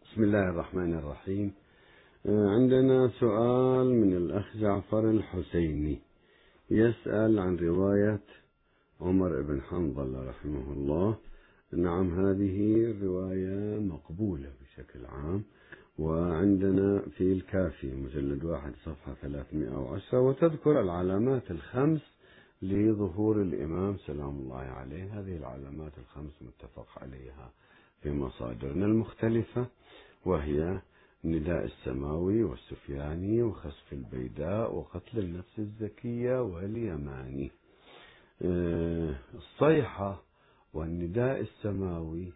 بسم 0.04 0.24
الله 0.24 0.50
الرحمن 0.50 0.94
الرحيم. 0.94 1.54
عندنا 2.26 3.08
سؤال 3.08 3.88
من 3.88 4.14
الأخ 4.14 4.58
جعفر 4.58 5.10
الحسيني. 5.10 6.00
يسأل 6.72 7.40
عن 7.40 7.56
رواية 7.56 8.20
عمر 9.02 9.42
بن 9.42 9.62
حنظل 9.62 10.28
رحمه 10.28 10.74
الله. 10.74 11.18
نعم 11.74 12.20
هذه 12.20 12.86
الرواية 12.92 13.80
مقبولة 13.80 14.50
بشكل 14.62 15.06
عام. 15.06 15.44
وعندنا 16.00 17.02
في 17.18 17.34
الكافي 17.34 17.96
مجلد 17.96 18.44
واحد 18.44 18.74
صفحة 18.86 19.14
310 19.14 20.20
وتذكر 20.20 20.82
العلامات 20.82 21.52
الخمس 21.52 22.17
لظهور 22.62 23.42
الإمام 23.42 23.98
سلام 23.98 24.30
الله 24.30 24.58
عليه. 24.58 25.20
هذه 25.20 25.38
العلامات 25.38 25.92
الخمس 25.98 26.42
متفق 26.42 26.88
عليها 27.02 27.52
في 28.02 28.12
مصادرنا 28.12 28.86
المختلفة 28.86 29.68
وهي 30.26 30.82
النداء 31.26 31.66
السماوي 31.66 32.44
والسفياني 32.44 33.44
وخسف 33.44 33.94
البيداء 33.94 34.76
وقتل 34.76 35.20
النفس 35.20 35.60
الزكية 35.60 36.42
واليماني. 36.42 37.52
آه، 38.42 39.16
الصيحة 39.34 40.24
والنداء 40.74 41.40
السماوي 41.42 42.32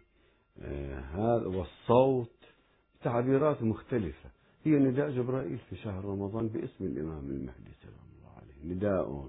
آه، 0.60 1.00
هذا 1.00 1.46
والصوت 1.46 2.36
تعبيرات 3.02 3.62
مختلفة. 3.62 4.30
هي 4.64 4.72
نداء 4.72 5.10
جبرائيل 5.10 5.58
في 5.58 5.76
شهر 5.76 6.04
رمضان 6.04 6.48
باسم 6.48 6.84
الإمام 6.84 7.30
المهدي 7.30 7.72
سلام 7.82 8.06
الله 8.18 8.30
عليه. 8.36 8.74
نداء 8.74 9.28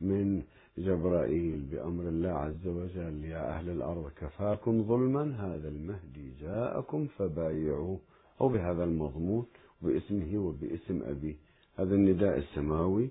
من 0.00 0.42
جبرائيل 0.78 1.60
بأمر 1.72 2.08
الله 2.08 2.28
عز 2.28 2.66
وجل 2.66 3.24
يا 3.24 3.56
أهل 3.56 3.70
الأرض 3.70 4.10
كفاكم 4.20 4.82
ظلما 4.82 5.22
هذا 5.22 5.68
المهدي 5.68 6.32
جاءكم 6.40 7.06
فبايعوه. 7.06 7.98
أو 8.40 8.48
بهذا 8.48 8.84
المضمون 8.84 9.46
باسمه 9.82 10.38
وباسم 10.38 11.02
أبيه. 11.02 11.34
هذا 11.78 11.94
النداء 11.94 12.38
السماوي. 12.38 13.10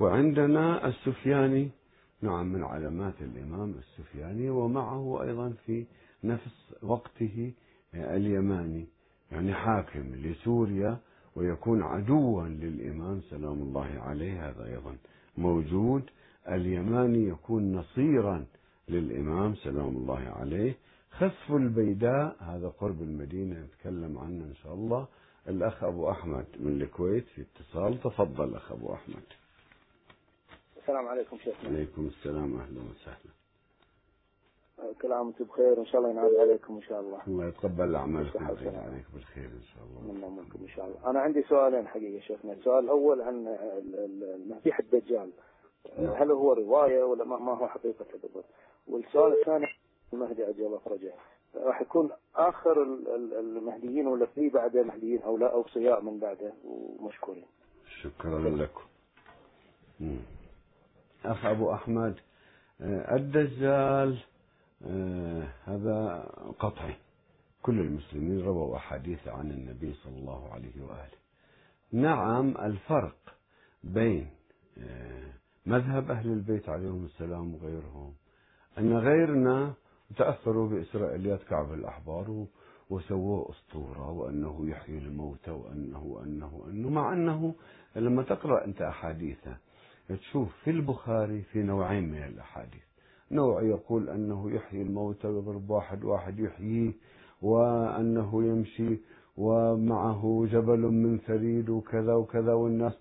وعندنا 0.00 0.88
السفياني 0.88 1.68
نعم 2.22 2.52
من 2.52 2.62
علامات 2.64 3.14
الإمام 3.20 3.74
السفياني 3.78 4.50
ومعه 4.50 5.22
أيضا 5.22 5.54
في 5.66 5.84
نفس 6.24 6.74
وقته 6.82 7.52
اليماني 7.94 8.86
يعني 9.32 9.54
حاكم 9.54 10.14
لسوريا 10.14 10.98
ويكون 11.36 11.82
عدوا 11.82 12.42
للإمام 12.48 13.20
سلام 13.20 13.62
الله 13.62 13.86
عليه 14.00 14.48
هذا 14.48 14.66
أيضا 14.66 14.96
موجود. 15.38 16.02
اليماني 16.48 17.28
يكون 17.28 17.72
نصيرا 17.76 18.46
للإمام 18.88 19.54
سلام 19.54 19.88
الله 19.96 20.34
عليه. 20.36 20.74
خسف 21.10 21.50
البيداء 21.50 22.36
هذا 22.40 22.68
قرب 22.68 23.02
المدينة 23.02 23.60
نتكلم 23.60 24.18
عنه 24.18 24.44
إن 24.44 24.54
شاء 24.62 24.74
الله. 24.74 25.06
الأخ 25.48 25.84
أبو 25.84 26.10
أحمد 26.10 26.44
من 26.58 26.82
الكويت 26.82 27.24
في 27.24 27.42
اتصال. 27.42 28.00
تفضل 28.00 28.54
أخ 28.54 28.72
أبو 28.72 28.94
أحمد. 28.94 29.22
السلام 30.82 31.08
عليكم 31.08 31.38
شيخنا. 31.38 31.70
عليكم 31.70 32.06
السلام 32.06 32.56
أهلا 32.56 32.80
وسهلا. 32.90 33.32
كل 35.02 35.12
عام 35.12 35.26
وأنتم 35.26 35.44
بخير 35.44 35.78
وان 35.78 35.86
شاء 35.86 36.00
الله 36.00 36.10
ينعاد 36.10 36.34
عليكم 36.34 36.74
إن 36.76 36.82
شاء 36.82 37.00
الله. 37.00 37.18
الله 37.28 37.46
يتقبل 37.46 37.94
أعمالكم 37.94 38.38
صحة 38.38 38.50
ويجعل 38.50 38.66
وسلامة. 38.68 38.82
عليك 38.92 39.04
بالخير 39.14 39.44
إن 39.44 39.62
شاء 39.74 39.84
الله. 39.84 40.12
منا 40.12 40.28
منكم 40.28 40.58
إن 40.62 40.68
شاء 40.68 40.86
الله. 40.86 41.10
أنا 41.10 41.20
عندي 41.20 41.42
سؤالين 41.42 41.86
حقيقة 41.88 42.20
شيخنا. 42.20 42.52
السؤال 42.52 42.84
الأول 42.84 43.20
عن 43.20 43.46
ال- 43.46 43.94
ال- 43.94 44.24
المسيح 44.52 44.78
الدجال. 44.78 45.18
نعم. 45.18 45.30
هل 45.98 46.30
هو 46.30 46.52
رواية 46.52 47.02
ولا 47.02 47.24
ما 47.24 47.36
ما 47.38 47.52
هو 47.52 47.68
حقيقته 47.68 48.04
بالضبط 48.22 48.44
والسؤال 48.88 49.32
الثاني 49.40 49.66
المهدي 50.12 50.44
عجل 50.44 50.66
الله 50.66 50.78
فرجه. 50.78 51.14
راح 51.54 51.80
يكون 51.82 52.10
ال- 53.08 53.34
المهديين 53.56 54.06
ولا 54.06 54.26
في 54.26 54.48
بعده 54.48 54.82
مهديين 54.82 55.22
أو 55.22 55.36
لا 55.36 55.52
اوصياء 55.52 56.00
من 56.02 56.18
بعده 56.18 56.52
ومشكورين؟ 56.64 57.44
شكرا 58.02 58.38
لكم. 58.50 58.82
أخ 61.24 61.44
أبو 61.46 61.72
أحمد 61.72 62.14
آه، 62.80 63.16
الدجال 63.16 64.18
آه، 64.86 65.48
هذا 65.64 66.24
قطعي. 66.58 66.94
كل 67.62 67.80
المسلمين 67.80 68.44
رووا 68.46 68.76
أحاديث 68.76 69.28
عن 69.28 69.50
النبي 69.50 69.94
صلى 69.94 70.18
الله 70.18 70.52
عليه 70.52 70.82
وآله. 70.82 71.20
نعم 71.92 72.48
الفرق 72.56 73.16
بين 73.84 74.30
آه، 74.78 75.32
مذهب 75.66 76.10
أهل 76.10 76.32
البيت 76.32 76.68
عليهم 76.68 77.04
السلام 77.04 77.54
وغيرهم. 77.54 78.12
أن 78.78 78.96
غيرنا 78.96 79.72
تأثروا 80.16 80.68
بإسرائيليات 80.68 81.42
كعب 81.42 81.72
الأحبار 81.72 82.30
و- 82.30 82.46
وسووا 82.90 83.50
أسطورة 83.50 84.10
وأنه 84.10 84.68
يحيي 84.70 84.98
الموتى 84.98 85.50
وأنه 85.50 86.20
أنه 86.24 86.64
أنه 86.70 86.88
مع 86.90 87.12
أنه 87.12 87.54
لما 87.96 88.22
تقرأ 88.22 88.64
أنت 88.64 88.82
أحاديثه 88.82 89.56
تشوف 90.08 90.48
في 90.64 90.70
البخاري 90.70 91.42
في 91.42 91.62
نوعين 91.62 92.10
من 92.10 92.22
الأحاديث. 92.22 92.82
نوع 93.32 93.62
يقول 93.62 94.10
أنه 94.10 94.50
يحيي 94.50 94.82
الموتى 94.82 95.26
ويضرب 95.28 95.70
واحد 95.70 96.04
واحد 96.04 96.38
يحييه 96.38 96.92
وأنه 97.42 98.44
يمشي 98.44 98.98
ومعه 99.36 100.46
جبل 100.50 100.78
من 100.80 101.18
ثريد 101.18 101.70
وكذا 101.70 102.14
وكذا 102.14 102.52
والناس 102.52 102.92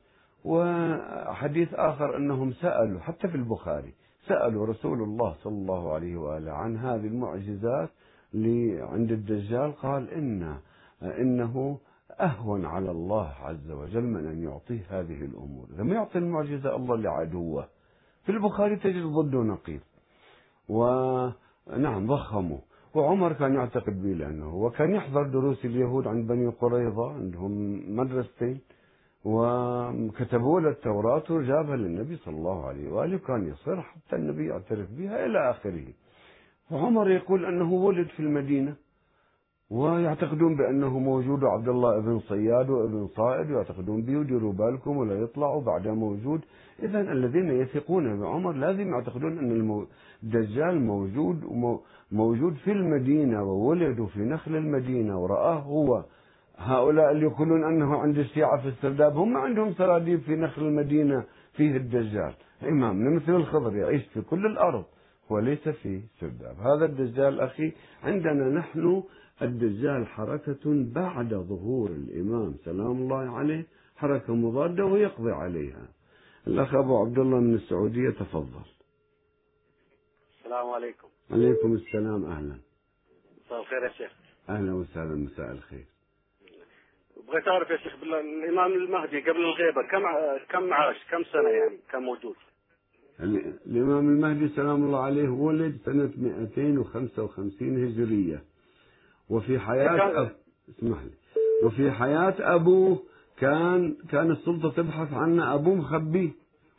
وحديث 0.50 1.74
آخر 1.74 2.18
أنهم 2.18 2.52
سألوا 2.52 3.00
حتى 3.00 3.28
في 3.28 3.36
البخاري 3.36 3.94
سألوا 4.28 4.66
رسول 4.66 5.02
الله 5.04 5.36
صلى 5.44 5.54
الله 5.54 5.94
عليه 5.94 6.18
وآله 6.18 6.52
عن 6.52 6.78
هذه 6.78 7.08
المعجزات 7.08 7.90
عند 8.94 9.12
الدجال 9.12 9.72
قال 9.72 10.10
إن 10.10 10.58
إنه 11.02 11.78
أهون 12.20 12.66
على 12.66 12.92
الله 12.92 13.34
عز 13.42 13.72
وجل 13.72 14.04
من 14.04 14.26
أن 14.26 14.44
يعطيه 14.44 14.82
هذه 14.90 15.26
الأمور. 15.26 15.68
لما 15.78 15.96
يعطي 15.96 16.18
المعجزة 16.18 16.76
الله 16.76 16.96
لعدوه. 16.96 17.68
في 18.24 18.32
البخاري 18.32 18.76
تجد 18.76 19.04
ضده 19.04 19.40
نقيض 19.40 19.80
ونعم 20.70 22.08
ضخموا 22.08 22.58
وعمر 22.96 23.34
كان 23.34 23.54
يعتقد 23.54 24.02
به 24.04 24.10
لأنه 24.10 24.56
وكان 24.56 24.96
يحضر 24.96 25.24
دروس 25.24 25.66
اليهود 25.66 26.08
عند 26.08 26.28
بني 26.28 26.48
قريظة 26.48 27.14
عندهم 27.14 27.82
مدرستين. 27.96 28.60
وكتبوا 29.30 30.60
له 30.62 30.70
التوراة 30.70 31.24
وجابها 31.30 31.76
للنبي 31.76 32.16
صلى 32.16 32.38
الله 32.38 32.66
عليه 32.66 32.92
وآله 32.92 33.18
كان 33.18 33.48
يصر 33.48 33.82
حتى 33.82 34.16
النبي 34.16 34.46
يعترف 34.48 34.88
بها 34.98 35.26
إلى 35.26 35.50
آخره. 35.50 35.88
وعمر 36.72 37.12
يقول 37.12 37.46
أنه 37.46 37.74
ولد 37.74 38.08
في 38.08 38.20
المدينة 38.20 38.76
ويعتقدون 39.70 40.56
بأنه 40.56 41.00
موجود 41.00 41.44
عبد 41.44 41.68
الله 41.68 41.98
ابن 41.98 42.20
صياد 42.20 42.70
وابن 42.70 43.08
صائد 43.08 43.52
ويعتقدون 43.52 44.02
به 44.02 44.18
وديروا 44.18 44.54
بالكم 44.54 44.98
ولا 44.98 45.16
يطلعوا 45.22 45.62
بعده 45.62 45.94
موجود. 45.94 46.42
إذا 46.84 47.02
الذين 47.02 47.50
يثقون 47.62 48.20
بعمر 48.20 48.52
لازم 48.52 48.88
يعتقدون 48.94 49.38
أن 49.38 49.86
الدجال 50.24 50.82
موجود 50.82 51.44
موجود 52.12 52.54
في 52.54 52.72
المدينة 52.72 53.44
وولد 53.44 54.06
في 54.14 54.20
نخل 54.20 54.56
المدينة 54.56 55.20
ورآه 55.24 55.60
هو. 55.60 56.04
هؤلاء 56.60 57.12
اللي 57.12 57.26
يقولون 57.26 57.64
أنه 57.64 57.98
عند 57.98 58.18
الشيعة 58.18 58.62
في 58.62 58.68
السرداب 58.68 59.18
هم 59.18 59.38
عندهم 59.38 59.74
سراديب 59.74 60.20
في 60.20 60.36
نخل 60.36 60.62
المدينة 60.62 61.26
فيه 61.54 61.78
الدجال. 61.78 62.34
إمامنا 62.64 63.16
مثل 63.16 63.36
الخضر 63.36 63.76
يعيش 63.76 64.04
في 64.08 64.22
كل 64.22 64.46
الأرض 64.46 64.86
وليس 65.30 65.70
في 65.70 66.02
سرداب. 66.20 66.56
هذا 66.60 66.86
الدجال 66.86 67.40
أخي 67.42 67.72
عندنا 68.04 68.50
نحن 68.50 69.04
الدجال 69.42 70.08
حركة 70.08 70.60
بعد 70.94 71.34
ظهور 71.34 71.90
الإمام 71.90 72.54
سلام 72.66 72.92
الله 72.92 73.38
عليه 73.38 73.66
حركة 73.96 74.36
مضادة 74.36 74.86
ويقضي 74.86 75.32
عليها. 75.32 75.88
الأخ 76.48 76.76
أبو 76.76 76.98
عبد 76.98 77.20
الله 77.20 77.40
من 77.40 77.56
السعودية 77.56 78.10
تفضل. 78.10 78.66
السلام 80.40 80.70
عليكم. 80.70 81.08
عليكم 81.32 81.74
السلام 81.74 82.26
أهلا. 82.26 82.58
مساء 83.46 83.60
الخير 83.60 83.84
يا 83.84 83.90
شيخ. 83.90 84.12
أهلا 84.50 84.74
وسهلا 84.74 85.16
مساء 85.16 85.52
الخير. 85.52 85.86
بغيت 87.32 87.48
أعرف 87.48 87.70
يا 87.70 87.78
شيخ 87.78 87.96
بالله 88.00 88.20
الإمام 88.20 88.72
المهدي 88.74 89.20
قبل 89.20 89.40
الغيبة 89.40 89.82
كم 89.92 90.04
كم 90.50 90.74
عاش؟ 90.74 90.96
كم 91.12 91.24
سنة 91.24 91.50
يعني 91.50 91.78
كم 91.92 92.00
موجود؟ 92.04 92.36
ال- 93.20 93.54
الإمام 93.66 94.10
المهدي 94.10 94.48
سلام 94.50 94.84
الله 94.84 95.04
عليه 95.04 95.30
ولد 95.30 95.78
سنة 95.86 96.12
255 96.18 97.86
هجرية. 97.86 98.44
وفي 99.30 99.60
كان- 99.60 100.00
أب... 100.18 100.32
اسمح 100.70 100.98
لي. 101.04 101.12
وفي 101.64 101.92
حياة 101.92 102.36
أبوه 102.40 103.04
كان 103.38 103.96
كان 104.12 104.32
السلطة 104.32 104.70
تبحث 104.72 105.14
عنه 105.14 105.54
أبوه 105.56 105.76
مخبيه 105.76 106.30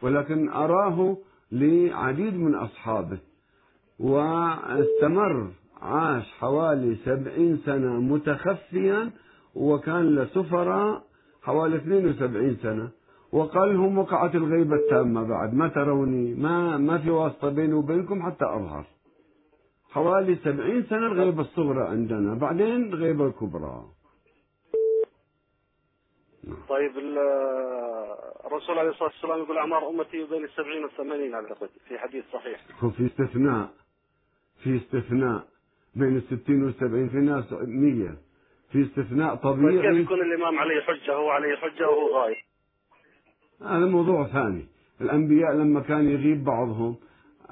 ولكن 0.03 0.49
أراه 0.49 1.17
لعديد 1.53 2.35
من 2.35 2.55
أصحابه. 2.55 3.19
واستمر 3.99 5.51
عاش 5.83 6.25
حوالي 6.33 6.97
سبعين 7.05 7.57
سنة 7.67 8.01
متخفيا 8.01 9.11
وكان 9.55 10.15
لسفراء 10.17 11.03
حوالي 11.43 11.77
72 11.77 12.57
سنة 12.63 12.91
وقال 13.33 13.75
لهم 13.75 13.99
وقعت 13.99 14.35
الغيبة 14.35 14.77
التامة 14.77 15.23
بعد 15.29 15.55
ما 15.55 15.69
تروني 15.69 16.35
ما 16.35 16.77
ما 16.77 16.99
في 16.99 17.11
واسطة 17.11 17.49
بيني 17.51 17.73
وبينكم 17.75 18.23
حتى 18.23 18.45
أظهر. 18.45 18.85
حوالي 19.91 20.37
سبعين 20.37 20.83
سنة 20.83 21.07
الغيبة 21.07 21.41
الصغرى 21.43 21.89
عندنا 21.89 22.35
بعدين 22.35 22.83
الغيبة 22.93 23.27
الكبرى. 23.27 23.85
طيب 26.69 26.99
ال- 26.99 27.19
الرسول 28.47 28.79
عليه 28.79 28.91
الصلاة 28.91 29.09
والسلام 29.09 29.39
يقول 29.39 29.59
أعمار 29.59 29.89
أمتي 29.89 30.25
بين 30.25 30.45
السبعين 30.45 30.85
والثمانين 30.85 31.35
اعتقد 31.35 31.69
في 31.89 31.99
حديث 31.99 32.25
صحيح. 32.33 32.61
هو 32.85 32.91
في 32.91 33.07
استثناء 33.07 33.69
في 34.63 34.77
استثناء 34.77 35.47
بين 35.95 36.17
الستين 36.17 36.65
والسبعين 36.65 37.09
في 37.09 37.17
ناس 37.17 37.53
مية. 37.53 38.17
في 38.73 38.83
استثناء 38.83 39.35
طيب 39.35 39.55
كيف 39.55 39.81
طبيعي 39.81 40.01
يكون 40.01 40.21
الإمام 40.21 40.59
عليه 40.59 40.81
حجة 40.81 41.15
هو 41.15 41.29
عليه 41.31 41.57
حجة 41.57 41.89
وهو 41.89 42.17
غايب 42.23 42.37
هذا 43.67 43.87
موضوع 43.87 44.27
ثاني. 44.27 44.67
الأنبياء 45.01 45.53
لما 45.53 45.81
كان 45.81 46.09
يغيب 46.11 46.45
بعضهم 46.45 46.97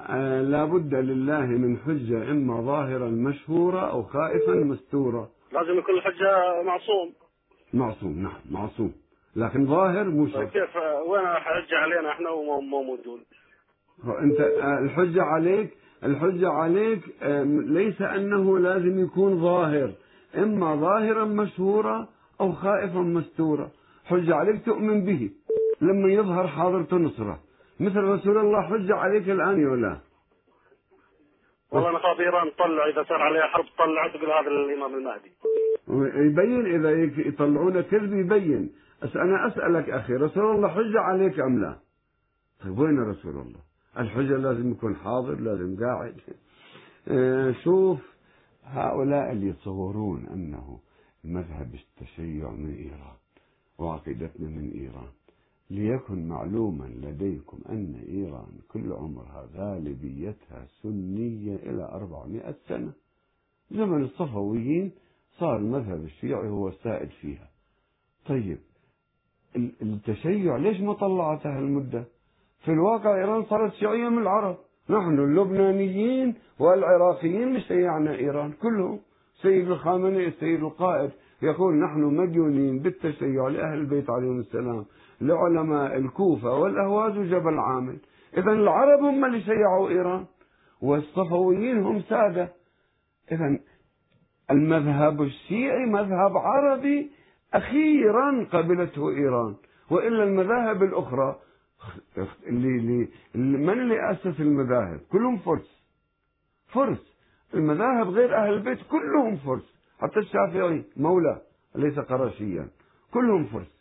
آه 0.09 0.41
لابد 0.41 0.93
لله 0.95 1.45
من 1.45 1.77
حجة 1.77 2.31
إما 2.31 2.61
ظاهرا 2.61 3.09
مشهورة 3.09 3.79
أو 3.79 4.03
خائفا 4.03 4.51
مستورة. 4.53 5.29
لازم 5.53 5.77
يكون 5.77 5.95
الحجة 5.95 6.61
معصوم. 6.65 7.13
معصوم 7.73 8.23
نعم 8.23 8.39
معصوم. 8.51 8.93
لكن 9.35 9.65
ظاهر 9.65 10.03
مو 10.09 10.25
طيب 10.25 10.33
شرط 10.33 10.51
كيف؟ 10.53 10.75
وين 11.07 11.21
الحجة 11.21 11.75
علينا 11.77 12.11
إحنا 12.11 12.29
مو 12.29 12.61
موجود؟ 12.61 13.19
أنت 14.21 14.39
آه، 14.39 14.79
الحجة 14.79 15.21
عليك 15.23 15.69
الحجة 16.03 16.49
عليك 16.49 16.99
آه، 17.21 17.43
ليس 17.67 18.01
أنه 18.01 18.59
لازم 18.59 18.99
يكون 19.03 19.41
ظاهر. 19.41 19.91
إما 20.35 20.75
ظاهرا 20.75 21.25
مشهورا 21.25 22.07
أو 22.41 22.51
خائفا 22.51 22.99
مستورا. 22.99 23.69
حجة 24.09 24.35
عليك 24.35 24.65
تؤمن 24.65 25.05
به 25.05 25.29
لما 25.81 26.09
يظهر 26.09 26.47
حاضر 26.47 26.83
تنصره 26.83 27.39
مثل 27.79 27.97
رسول 27.97 28.37
الله 28.37 28.61
حجة 28.61 28.95
عليك 28.95 29.29
الآن 29.29 29.67
ولا 29.67 29.97
والله 31.71 31.89
أنا 31.89 31.99
خاف 31.99 32.19
إيران 32.19 32.51
تطلع 32.51 32.89
إذا 32.89 33.03
صار 33.03 33.21
عليها 33.21 33.47
حرب 33.47 33.65
تطلع 33.65 34.07
تقول 34.07 34.31
هذا 34.31 34.47
الإمام 34.47 34.95
المهدي. 34.95 35.31
يبين 36.27 36.65
إذا 36.65 36.91
يطلعون 37.27 37.81
كذب 37.81 38.13
يبين. 38.13 38.71
بس 39.03 39.15
أنا 39.15 39.47
أسألك 39.47 39.89
أخي 39.89 40.13
رسول 40.13 40.55
الله 40.55 40.67
حجة 40.67 40.99
عليك 40.99 41.39
أم 41.39 41.61
لا؟ 41.61 41.75
طيب 42.63 42.79
وين 42.79 42.99
رسول 42.99 43.31
الله؟ 43.31 43.59
الحجة 43.99 44.37
لازم 44.37 44.71
يكون 44.71 44.95
حاضر 44.95 45.35
لازم 45.39 45.77
قاعد. 45.85 46.15
آه، 47.11 47.51
شوف 47.63 47.99
هؤلاء 48.63 49.31
اللي 49.31 49.47
يتصورون 49.47 50.27
أنه 50.27 50.79
مذهب 51.23 51.75
التشيع 51.75 52.51
من 52.51 52.75
إيران 52.75 53.15
وعقيدتنا 53.77 54.49
من 54.49 54.71
إيران. 54.71 55.11
ليكن 55.69 56.27
معلوما 56.27 56.85
لديكم 56.85 57.57
أن 57.69 57.95
إيران 58.07 58.59
كل 58.71 58.93
عمرها 58.93 59.47
غالبيتها 59.55 60.65
سنية 60.81 61.55
إلى 61.55 61.83
أربعمائة 61.83 62.55
سنة. 62.67 62.91
زمن 63.71 64.03
الصفويين 64.03 64.91
صار 65.31 65.57
المذهب 65.57 66.03
الشيعي 66.03 66.49
هو 66.49 66.67
السائد 66.67 67.09
فيها. 67.09 67.49
طيب 68.25 68.57
التشيع 69.81 70.57
ليش 70.57 70.81
ما 70.81 70.93
طلعت 70.93 71.47
هالمدة؟ 71.47 72.05
في 72.59 72.71
الواقع 72.71 73.15
إيران 73.15 73.45
صارت 73.45 73.73
شيعية 73.73 74.09
من 74.09 74.17
العرب. 74.17 74.57
نحن 74.89 75.19
اللبنانيين 75.19 76.35
والعراقيين 76.59 77.43
اللي 77.43 77.61
شيعنا 77.61 78.15
إيران 78.15 78.51
كلهم. 78.51 78.99
سيد 79.41 79.71
الخامنئي 79.71 80.27
السيد 80.27 80.63
القائد 80.63 81.11
يقول 81.41 81.75
نحن 81.75 81.99
مديونين 81.99 82.79
بالتشيع 82.79 83.47
لأهل 83.47 83.77
البيت 83.77 84.09
عليهم 84.09 84.39
السلام 84.39 84.85
لعلماء 85.21 85.97
الكوفة 85.97 86.55
والأهواز 86.55 87.17
وجبل 87.17 87.59
عامل 87.59 87.97
إذا 88.37 88.51
العرب 88.51 88.99
هم 88.99 89.25
اللي 89.25 89.41
شيعوا 89.41 89.89
إيران 89.89 90.25
والصفويين 90.81 91.77
هم 91.83 92.01
سادة. 92.01 92.49
إذا 93.31 93.59
المذهب 94.51 95.21
الشيعي 95.21 95.85
مذهب 95.85 96.37
عربي 96.37 97.11
أخيرا 97.53 98.47
قبلته 98.53 99.09
إيران 99.09 99.55
وإلا 99.91 100.23
المذاهب 100.23 100.83
الأخرى 100.83 101.35
اللي, 102.47 103.07
اللي 103.35 103.57
من 103.57 103.69
اللي 103.69 104.11
أسس 104.11 104.39
المذاهب؟ 104.39 104.99
كلهم 105.11 105.37
فرس. 105.37 105.83
فرس. 106.73 107.19
المذاهب 107.53 108.09
غير 108.09 108.35
أهل 108.35 108.53
البيت 108.53 108.79
كلهم 108.91 109.37
فرس. 109.37 109.75
حتى 109.99 110.19
الشافعي 110.19 110.83
مولى 110.97 111.41
ليس 111.75 111.99
قرشيا. 111.99 112.67
كلهم 113.13 113.45
فرس. 113.45 113.79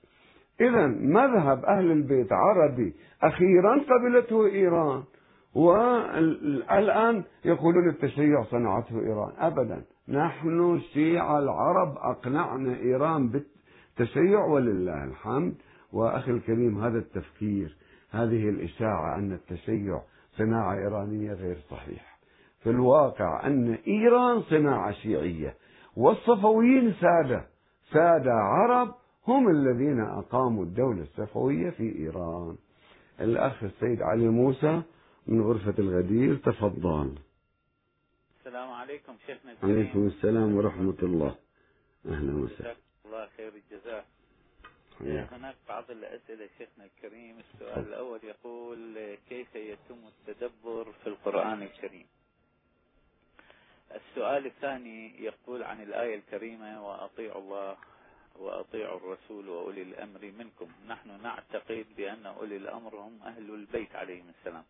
إذا 0.60 0.86
مذهب 0.86 1.64
أهل 1.64 1.90
البيت 1.90 2.32
عربي 2.32 2.94
أخيرا 3.22 3.80
قبلته 3.90 4.46
إيران 4.46 5.02
والآن 5.54 7.24
يقولون 7.44 7.88
التشيع 7.88 8.44
صنعته 8.44 9.00
إيران. 9.00 9.32
أبدا. 9.38 9.84
نحن 10.08 10.74
الشيعة 10.74 11.38
العرب 11.38 11.96
أقنعنا 11.96 12.76
إيران 12.76 13.28
بالتشيع 13.28 14.44
ولله 14.44 15.04
الحمد. 15.04 15.54
وأخي 15.92 16.30
الكريم 16.30 16.84
هذا 16.84 16.98
التفكير 16.98 17.76
هذه 18.10 18.48
الإشاعة 18.48 19.18
أن 19.18 19.32
التشيع 19.32 20.02
صناعة 20.36 20.74
إيرانية 20.74 21.32
غير 21.32 21.56
صحيح. 21.70 22.18
في 22.62 22.70
الواقع 22.70 23.46
أن 23.46 23.78
إيران 23.86 24.42
صناعة 24.42 24.92
شيعية 24.92 25.54
والصفويين 25.96 26.94
سادة. 27.00 27.46
سادة 27.92 28.32
عرب 28.32 28.94
هم 29.28 29.48
الذين 29.48 30.00
أقاموا 30.00 30.64
الدولة 30.64 31.02
الصفوية 31.02 31.70
في 31.70 31.98
إيران. 31.98 32.56
الأخ 33.20 33.62
السيد 33.62 34.02
علي 34.02 34.28
موسى 34.28 34.82
من 35.26 35.42
غرفة 35.42 35.74
الغدير 35.78 36.36
تفضل. 36.36 37.14
السلام 38.38 38.70
عليكم 38.70 39.12
شيخنا 39.26 39.52
الكريم. 39.52 39.74
عليكم 39.76 40.06
السلام 40.06 40.56
ورحمة 40.56 40.98
الله. 41.02 41.34
أهلا 42.06 42.36
وسهلا. 42.36 42.74
الله 43.06 43.26
خير 43.36 43.52
الجزاء. 43.54 44.04
هناك 45.00 45.56
بعض 45.68 45.90
الأسئلة 45.90 46.48
شيخنا 46.58 46.84
الكريم. 46.84 47.38
السؤال 47.38 47.88
الأول 47.88 48.20
يقول 48.24 49.16
كيف 49.28 49.54
يتم 49.54 49.98
التدبر 50.06 50.92
في 51.02 51.06
القرآن 51.06 51.62
الكريم؟ 51.62 52.06
السؤال 53.94 54.46
الثاني 54.46 55.22
يقول 55.24 55.62
عن 55.62 55.82
الآية 55.82 56.14
الكريمة 56.14 56.88
وأطيعوا 56.88 57.40
الله 57.40 57.76
وأطيعوا 58.36 58.96
الرسول 58.96 59.48
وأولي 59.48 59.82
الأمر 59.82 60.32
منكم. 60.38 60.72
نحن 60.88 61.22
نعتقد 61.22 61.86
بأن 61.96 62.26
أولي 62.26 62.56
الأمر 62.56 62.96
هم 62.96 63.22
أهل 63.22 63.54
البيت 63.54 63.96
عليهم 63.96 64.28
السلام. 64.38 64.64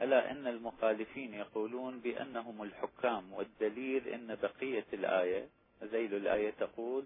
ألا 0.00 0.30
أن 0.30 0.46
المخالفين 0.46 1.34
يقولون 1.34 2.00
بأنهم 2.00 2.62
الحكام 2.62 3.32
والدليل 3.32 4.08
أن 4.08 4.34
بقية 4.42 4.84
الآية 4.92 5.48
ذيل 5.84 6.14
الآية 6.14 6.50
تقول 6.50 7.04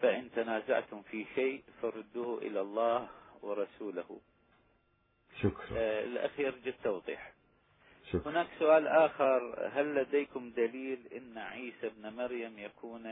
فإن 0.00 0.30
تنازعتم 0.36 1.02
في 1.02 1.26
شيء 1.34 1.62
فردوه 1.82 2.38
إلى 2.38 2.60
الله 2.60 3.08
ورسوله. 3.42 4.20
شكرا. 5.42 5.66
آه 5.76 6.04
الأخ 6.04 6.40
يرجو 6.40 6.70
التوضيح. 6.70 7.32
شكرا. 8.12 8.30
هناك 8.30 8.46
سؤال 8.58 8.88
آخر. 8.88 9.68
هل 9.72 9.94
لديكم 9.94 10.50
دليل 10.50 10.98
أن 11.16 11.38
عيسى 11.38 11.86
ابن 11.86 12.12
مريم 12.16 12.58
يكون 12.58 13.06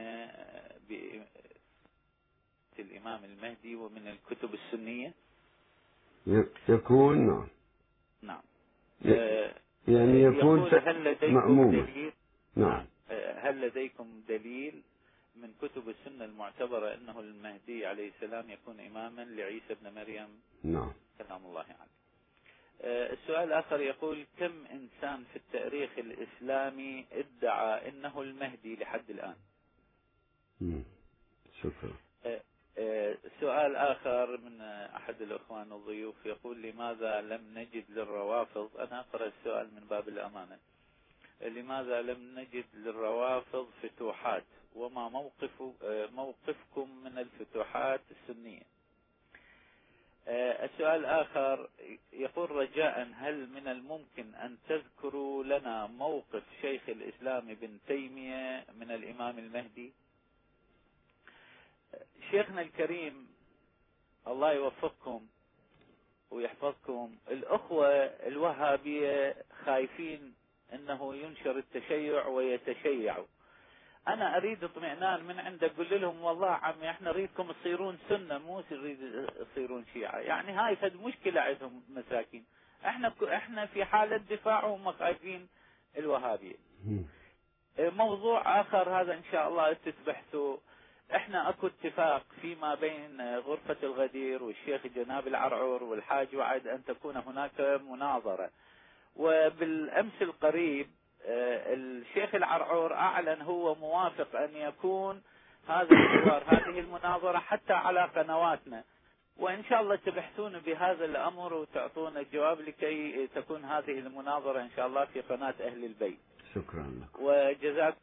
الإمام 2.78 3.24
المهدي 3.24 3.76
ومن 3.76 4.09
الكتب 4.09 4.55
السنية؟ 4.55 5.12
يكون 6.68 7.26
نعم. 7.26 7.49
نعم. 8.22 8.43
يعني 9.89 10.22
يكون 10.22 10.61
هل 10.72 11.05
لديكم 11.05 11.35
مأمومة 11.35 11.87
دليل؟ 11.87 12.12
نعم. 12.57 12.87
هل 13.37 13.61
لديكم 13.66 14.22
دليل 14.28 14.82
من 15.37 15.55
كتب 15.62 15.89
السنة 15.89 16.24
المعتبرة 16.24 16.95
أنه 16.95 17.20
المهدي 17.20 17.87
عليه 17.87 18.09
السلام 18.09 18.51
يكون 18.51 18.80
إماما 18.80 19.24
لعيسى 19.24 19.74
بن 19.82 19.95
مريم. 19.95 20.41
نعم. 20.64 20.93
سلام 21.18 21.47
الله 21.47 21.61
عليه. 21.61 21.95
السؤال 23.12 23.45
الآخر 23.49 23.80
يقول 23.80 24.26
كم 24.39 24.66
إنسان 24.66 25.24
في 25.32 25.37
التاريخ 25.37 25.91
الإسلامي 25.99 27.07
ادعى 27.12 27.89
أنه 27.89 28.22
المهدي 28.22 28.76
لحد 28.76 29.11
الآن؟ 29.11 29.37
شكرا. 31.62 31.93
سؤال 33.41 33.76
آخر 33.76 34.37
من 34.37 34.61
أحد 34.97 35.22
الأخوان 35.22 35.72
الضيوف 35.72 36.26
يقول 36.26 36.62
لماذا 36.62 37.20
لم 37.20 37.59
نجد 37.59 37.85
للروافض؟ 37.91 38.70
أنا 38.78 39.01
أقرأ 39.01 39.26
السؤال 39.26 39.74
من 39.74 39.87
باب 39.91 40.09
الأمانة. 40.09 40.59
لماذا 41.41 42.03
لم 42.03 42.39
نجد 42.39 42.64
للروافض 42.74 43.68
فتوحات؟ 43.82 44.45
وما 44.74 45.08
موقف 45.08 45.62
موقفكم 46.14 47.04
من 47.04 47.18
الفتوحات 47.18 48.00
السنية. 48.10 48.62
السؤال 50.28 51.00
الآخر 51.00 51.68
يقول 52.12 52.50
رجاء 52.50 53.08
هل 53.14 53.48
من 53.50 53.68
الممكن 53.68 54.34
أن 54.34 54.56
تذكروا 54.68 55.44
لنا 55.44 55.86
موقف 55.86 56.42
شيخ 56.62 56.82
الإسلام 56.88 57.50
ابن 57.50 57.78
تيمية 57.86 58.64
من 58.74 58.90
الإمام 58.90 59.38
المهدي؟ 59.38 59.92
شيخنا 62.30 62.60
الكريم 62.62 63.28
الله 64.26 64.52
يوفقكم 64.52 65.26
ويحفظكم 66.30 67.16
الأخوة 67.30 67.88
الوهابية 68.04 69.36
خايفين 69.64 70.34
أنه 70.72 71.14
ينشر 71.14 71.58
التشيع 71.58 72.26
ويتشيعوا 72.26 73.26
أنا 74.09 74.36
أريد 74.36 74.64
اطمئنان 74.64 75.24
من 75.24 75.38
عندك. 75.40 75.72
قل 75.78 76.00
لهم 76.00 76.22
والله 76.22 76.50
عمي 76.50 76.90
إحنا 76.90 77.11
نريدكم 77.11 77.52
تصيرون 77.52 77.98
سنة 78.09 78.38
مو 78.38 78.62
نريد 78.70 79.26
تصيرون 79.52 79.84
شيعة. 79.92 80.18
يعني 80.18 80.52
هاي 80.52 80.76
فد 80.76 80.96
مشكلة 80.96 81.40
عندهم 81.40 81.82
مساكين. 81.88 82.44
إحنا 82.86 83.12
إحنا 83.22 83.66
في 83.66 83.84
حالة 83.84 84.16
دفاع 84.16 84.64
وهم 84.64 84.92
خايفين 84.92 85.48
الوهابية 85.98 86.57
موضوع 87.78 88.61
آخر 88.61 89.00
هذا 89.00 89.14
إن 89.14 89.22
شاء 89.32 89.48
الله 89.48 89.72
تتبحثوا 89.72 90.57
إحنا 91.14 91.48
أكو 91.48 91.66
اتفاق 91.66 92.24
فيما 92.42 92.74
بين 92.74 93.36
غرفة 93.38 93.76
الغدير 93.82 94.42
والشيخ 94.42 94.86
جناب 94.86 95.26
العرعور 95.26 95.84
والحاج 95.84 96.36
وعد 96.36 96.66
أن 96.66 96.84
تكون 96.84 97.16
هناك 97.16 97.61
مناظرة. 97.61 98.50
وبالأمس 99.16 100.22
القريب 100.22 100.90
الشيخ 101.26 102.34
العرعور 102.34 102.94
أعلن 102.94 103.42
هو 103.42 103.74
موافق 103.74 104.36
أن 104.36 104.56
يكون 104.56 105.22
هذا 105.68 105.88
الحوار 105.90 106.44
هذه 106.54 106.80
المناظرة 106.80 107.38
حتى 107.38 107.72
على 107.72 108.04
قنواتنا. 108.04 108.84
وإن 109.36 109.64
شاء 109.64 109.80
الله 109.80 109.96
تبحثون 109.96 110.58
بهذا 110.58 111.04
الأمر 111.04 111.54
وتعطونا 111.54 112.20
الجواب 112.20 112.60
لكي 112.60 113.26
تكون 113.26 113.64
هذه 113.64 113.98
المناظرة 113.98 114.60
إن 114.60 114.70
شاء 114.76 114.86
الله 114.86 115.04
في 115.04 115.20
قناة 115.20 115.54
أهل 115.60 115.84
البيت. 115.84 116.18
شكرا 116.54 116.82
لك. 116.82 117.20
وجزاكم 117.20 117.96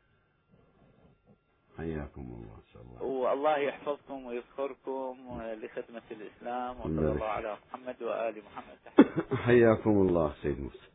حياكم 1.77 2.21
الله 2.21 2.55
إن 2.55 2.73
شاء 2.73 2.81
الله. 2.81 3.03
والله 3.03 3.57
يحفظكم 3.57 4.25
ويذكركم 4.25 5.41
لخدمة 5.41 6.01
الإسلام 6.11 6.79
وصلى. 6.79 7.11
الله 7.11 7.25
على 7.25 7.57
محمد 7.67 8.03
وآل 8.03 8.41
محمد. 8.45 9.07
حياكم 9.45 9.91
الله 9.91 10.33
سيد 10.41 10.61
موسى 10.61 10.77
آه، 10.77 10.90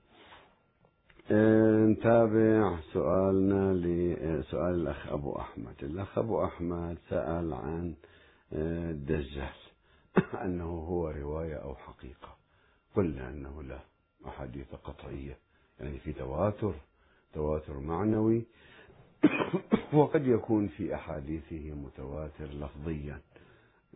نتابع 1.31 2.79
سؤالنا 2.93 3.73
لسؤال 3.75 4.75
الأخ 4.75 5.09
أبو 5.09 5.39
أحمد. 5.39 5.75
الأخ 5.83 6.19
أبو 6.19 6.45
أحمد 6.45 6.99
سأل 7.09 7.55
عن 7.55 7.95
آه، 8.53 8.91
الدجال 8.91 9.57
أنه 10.45 10.65
هو 10.65 11.09
رواية 11.09 11.55
أو 11.55 11.75
حقيقة. 11.77 12.37
قلنا 12.95 13.29
أنه 13.29 13.63
لا 13.63 13.79
أحاديث 14.27 14.75
قطعية. 14.85 15.39
يعني 15.81 15.99
في 15.99 16.13
تواتر 16.13 16.75
تواتر 17.35 17.79
معنوي. 17.79 18.45
وقد 19.93 20.27
يكون 20.27 20.69
في 20.69 20.95
أحاديثه 20.95 21.75
متواتر 21.75 22.45
لفظيا. 22.45 23.21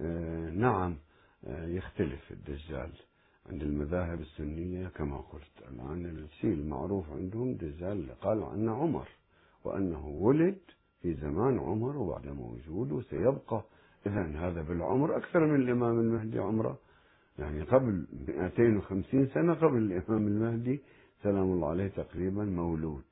آه، 0.00 0.50
نعم 0.50 0.96
آه، 1.46 1.66
يختلف 1.66 2.30
الدجال. 2.30 2.90
عند 3.47 3.62
المذاهب 3.62 4.20
السنية 4.20 4.88
كما 4.88 5.16
قلت 5.16 5.68
الآن 5.72 6.07
الشيء 6.07 6.53
المعروف 6.53 7.11
عندهم 7.11 7.55
دجال 7.55 8.07
قال 8.20 8.43
عنه 8.43 8.74
عمر 8.74 9.09
وأنه 9.64 10.07
ولد 10.09 10.59
في 11.03 11.14
زمان 11.14 11.59
عمر 11.59 11.97
وبعد 11.97 12.26
موجود 12.26 12.93
وسيبقى 12.93 13.62
إذا 14.07 14.22
هذا 14.22 14.62
بالعمر 14.62 15.16
أكثر 15.16 15.47
من 15.47 15.55
الإمام 15.55 16.01
المهدي 16.01 16.38
عمره. 16.38 16.78
يعني 17.38 17.62
قبل 17.62 18.07
250 18.28 19.26
سنة 19.26 19.55
قبل 19.55 19.78
الإمام 19.78 20.26
المهدي 20.26 20.80
سلام 21.22 21.53
الله 21.53 21.68
عليه 21.68 21.88
تقريبا 21.88 22.45
مولود. 22.45 23.03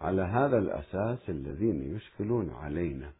على 0.00 0.22
هذا 0.22 0.58
الأساس 0.58 1.30
الذين 1.30 1.96
يشكلون 1.96 2.50
علينا 2.50 3.12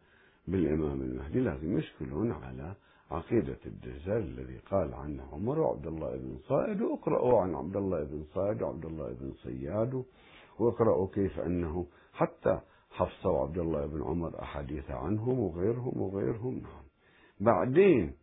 بالإمام 0.47 1.01
المهدي 1.01 1.39
لازم 1.39 1.77
يشكلون 1.77 2.31
على 2.31 2.75
عقيدة 3.13 3.57
الدجال 3.65 4.17
الذي 4.17 4.57
قال 4.57 4.93
عنه 4.93 5.23
عمر 5.33 5.59
وعبد 5.59 5.87
الله 5.87 6.17
بن 6.17 6.37
صائد 6.37 6.81
واقرأوا 6.81 7.41
عن 7.41 7.55
عبد 7.55 7.75
الله 7.75 8.03
بن 8.03 8.23
صائد 8.23 8.61
وعبد 8.61 8.85
الله 8.85 9.13
بن 9.21 9.31
صياد 9.33 10.03
واقرأوا 10.59 11.07
كيف 11.07 11.39
أنه 11.39 11.85
حتى 12.13 12.59
حفصة 12.91 13.29
وعبد 13.29 13.57
الله 13.57 13.85
بن 13.85 14.03
عمر 14.03 14.41
أحاديث 14.41 14.91
عنهم 14.91 15.39
وغيرهم 15.39 16.01
وغيرهم. 16.01 16.53
نعم. 16.53 16.83
بعدين 17.39 18.13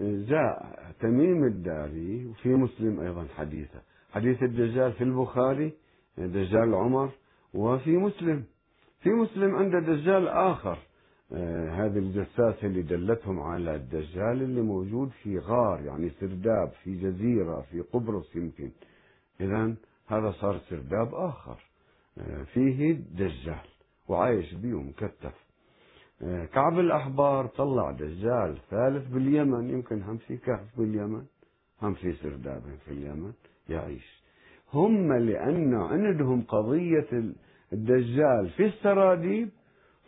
جاء 0.00 0.76
تميم 1.00 1.44
الداري 1.44 2.26
وفي 2.26 2.48
مسلم 2.48 3.00
أيضا 3.00 3.26
حديثه. 3.36 3.82
حديث 4.12 4.42
الدجال 4.42 4.92
في 4.92 5.04
البخاري 5.04 5.72
دجال 6.18 6.74
عمر 6.74 7.10
وفي 7.54 7.96
مسلم. 7.96 8.44
في 9.00 9.10
مسلم 9.10 9.56
عنده 9.56 9.78
دجال 9.78 10.28
آخر. 10.28 10.78
هذه 11.32 11.98
الجساسة 11.98 12.66
اللي 12.66 12.82
دلتهم 12.82 13.40
على 13.40 13.74
الدجال 13.74 14.42
اللي 14.42 14.60
موجود 14.60 15.10
في 15.22 15.38
غار 15.38 15.80
يعني 15.80 16.10
سرداب 16.20 16.70
في 16.84 17.00
جزيرة 17.00 17.60
في 17.70 17.80
قبرص 17.80 18.36
يمكن. 18.36 18.70
إذا 19.40 19.74
هذا 20.06 20.30
صار 20.30 20.58
سرداب 20.58 21.14
آخر 21.14 21.56
آه، 22.18 22.42
فيه 22.42 22.92
دجال 22.92 23.68
وعايش 24.08 24.54
بيه 24.54 24.82
مكتف. 24.82 25.34
آه، 26.22 26.44
كعب 26.44 26.78
الأحبار 26.78 27.46
طلع 27.46 27.90
دجال 27.90 28.58
ثالث 28.70 29.08
باليمن 29.12 29.70
يمكن 29.70 30.02
هم 30.02 30.16
في 30.16 30.36
كهف 30.36 30.78
باليمن 30.78 31.22
هم 31.82 31.94
في 31.94 32.12
سرداب 32.12 32.62
في 32.84 32.90
اليمن 32.90 33.32
يعيش. 33.68 34.22
هم 34.74 35.12
لأن 35.12 35.74
عندهم 35.74 36.42
قضية 36.42 37.32
الدجال 37.72 38.50
في 38.56 38.66
السراديب 38.66 39.48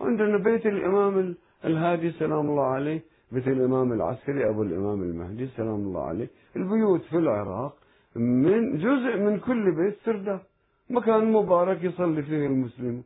عندنا 0.01 0.38
بيت 0.38 0.66
الإمام 0.66 1.18
ال- 1.18 1.36
الهادي 1.64 2.11
سلام 2.11 2.46
الله 2.51 2.64
عليه. 2.66 3.01
بيت 3.32 3.48
الإمام 3.48 3.92
العسكري 3.92 4.48
أبو 4.48 4.62
الإمام 4.62 5.03
المهدي 5.03 5.46
سلام 5.57 5.74
الله 5.74 6.05
عليه. 6.05 6.28
البيوت 6.57 7.03
في 7.03 7.16
العراق 7.18 7.72
من 8.16 8.78
جزء 8.78 9.16
من 9.24 9.38
كل 9.38 9.64
بيت 9.76 9.96
سرداب 10.05 10.40
مكان 10.90 11.32
مبارك 11.32 11.84
يصلي 11.84 12.22
فيه 12.22 12.46
المسلمون 12.46 13.05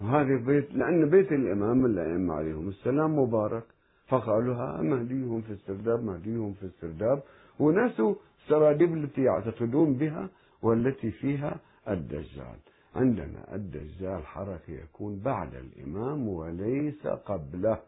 هذا 0.00 0.36
بيت 0.46 0.74
لأن 0.74 1.10
بيت 1.10 1.32
الإمام 1.32 1.86
الأئمة 1.86 2.34
عليهم 2.34 2.68
السلام 2.68 3.18
مبارك. 3.18 3.62
فقالوا 4.08 4.54
ها 4.54 4.82
مهديهم 4.82 5.40
في 5.40 5.50
السرداب 5.52 6.04
مهديهم 6.04 6.52
في 6.60 6.66
السرداب. 6.66 7.22
ونسوا 7.58 8.14
السراديب 8.42 8.94
التي 8.96 9.22
يعتقدون 9.22 9.94
بها 9.94 10.28
والتي 10.62 11.10
فيها 11.10 11.56
الدجال. 11.88 12.58
عندنا 12.94 13.54
الدجال 13.54 14.26
حركة 14.26 14.72
يكون 14.72 15.18
بعد 15.24 15.54
الإمام 15.54 16.28
وليس 16.28 17.06
قبله. 17.06 17.78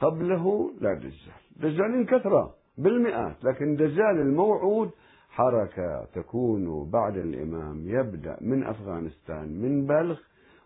قبله 0.00 0.70
لا 0.80 0.94
دجال. 0.94 1.40
دجالين 1.56 2.06
كثرة 2.06 2.54
بالمئات 2.78 3.44
لكن 3.44 3.76
دجال 3.76 4.20
الموعود 4.20 4.90
حركة 5.30 6.04
تكون 6.14 6.90
بعد 6.90 7.16
الإمام 7.16 7.88
يبدأ 7.88 8.36
من 8.40 8.64
أفغانستان 8.64 9.48
من 9.62 9.86
بلخ 9.86 10.20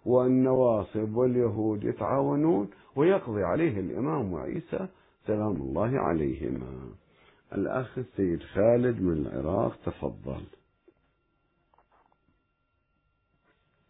والنواصب 0.06 1.16
واليهود 1.16 1.84
يتعاونون 1.84 2.70
ويقضي 2.96 3.42
عليه 3.44 3.80
الإمام 3.80 4.32
وعيسى 4.32 4.88
سلام 5.26 5.56
الله 5.56 5.98
عليهما. 5.98 6.90
الأخ 7.52 7.98
السيد 7.98 8.42
خالد 8.42 9.02
من 9.02 9.26
العراق 9.26 9.76
تفضل. 9.84 10.57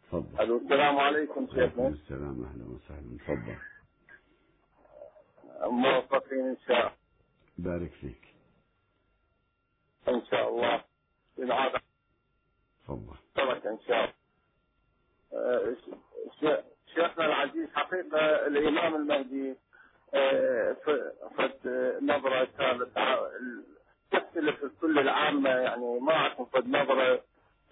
تفضل. 0.08 0.40
ألو 0.40 0.56
السلام 0.56 0.96
عليكم 0.98 1.46
شيخنا 1.54 1.88
السلام 1.88 2.44
أهلا 2.44 2.64
وسهلا. 2.64 3.18
تفضل. 3.18 3.56
موفقين 5.70 6.40
إن 6.48 6.56
شاء 6.66 6.76
الله. 6.78 6.92
بارك 7.58 7.90
فيك. 8.00 8.34
إن 10.08 10.22
شاء 10.30 10.48
الله. 10.48 10.84
بالعادة 11.38 11.80
تفضل. 12.84 13.16
إن 13.66 13.78
شاء 13.88 14.04
الله. 14.04 15.76
ش- 16.40 16.64
شيخنا 16.94 17.26
العزيز 17.26 17.68
حقيقة 17.74 18.46
الإمام 18.46 18.94
المهدي 18.94 19.54
ف- 20.84 20.90
فد 21.38 21.60
نظرة 22.02 22.44
كانت 22.58 22.88
تختلف 24.10 24.64
كل 24.80 24.98
العامة 24.98 25.50
يعني 25.50 26.00
ما 26.00 26.28
نظرة 26.68 27.14
آه، 27.14 27.22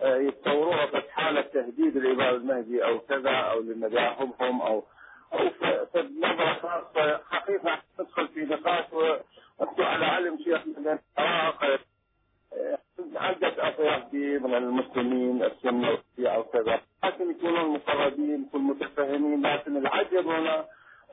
يتصوروها 0.04 0.84
بس 0.84 1.02
حالة 1.10 1.40
تهديد 1.40 1.96
الإمام 1.96 2.34
المهدي 2.34 2.84
أو 2.84 2.98
كذا 2.98 3.30
أو 3.30 3.60
لمذاهبهم 3.60 4.62
أو 4.62 4.84
أو 5.32 5.48
ف- 5.50 5.64
فد 5.94 6.10
نظرة 6.18 6.52
خاصة 6.62 7.20
حقيقة 7.30 7.78
ندخل 8.00 8.28
في 8.28 8.40
نقاش 8.40 8.92
و- 8.92 9.16
وأنتم 9.58 9.82
على 9.82 10.06
علم 10.06 10.38
شيخ 10.44 10.66
من 10.66 10.98
العراق 11.18 11.64
آه، 11.64 12.78
عدة 13.16 13.68
أطياف 13.68 14.14
من 14.14 14.54
المسلمين 14.54 15.42
السنة 15.42 15.90
والشيعة 15.90 16.38
وكذا 16.38 16.80
لكن 17.04 17.30
يكونون 17.30 17.68
مقربين 17.74 18.44
يكون 18.48 18.60
متفهمين 18.62 19.46
لكن 19.46 19.76
العجب 19.76 20.26
هنا 20.28 20.64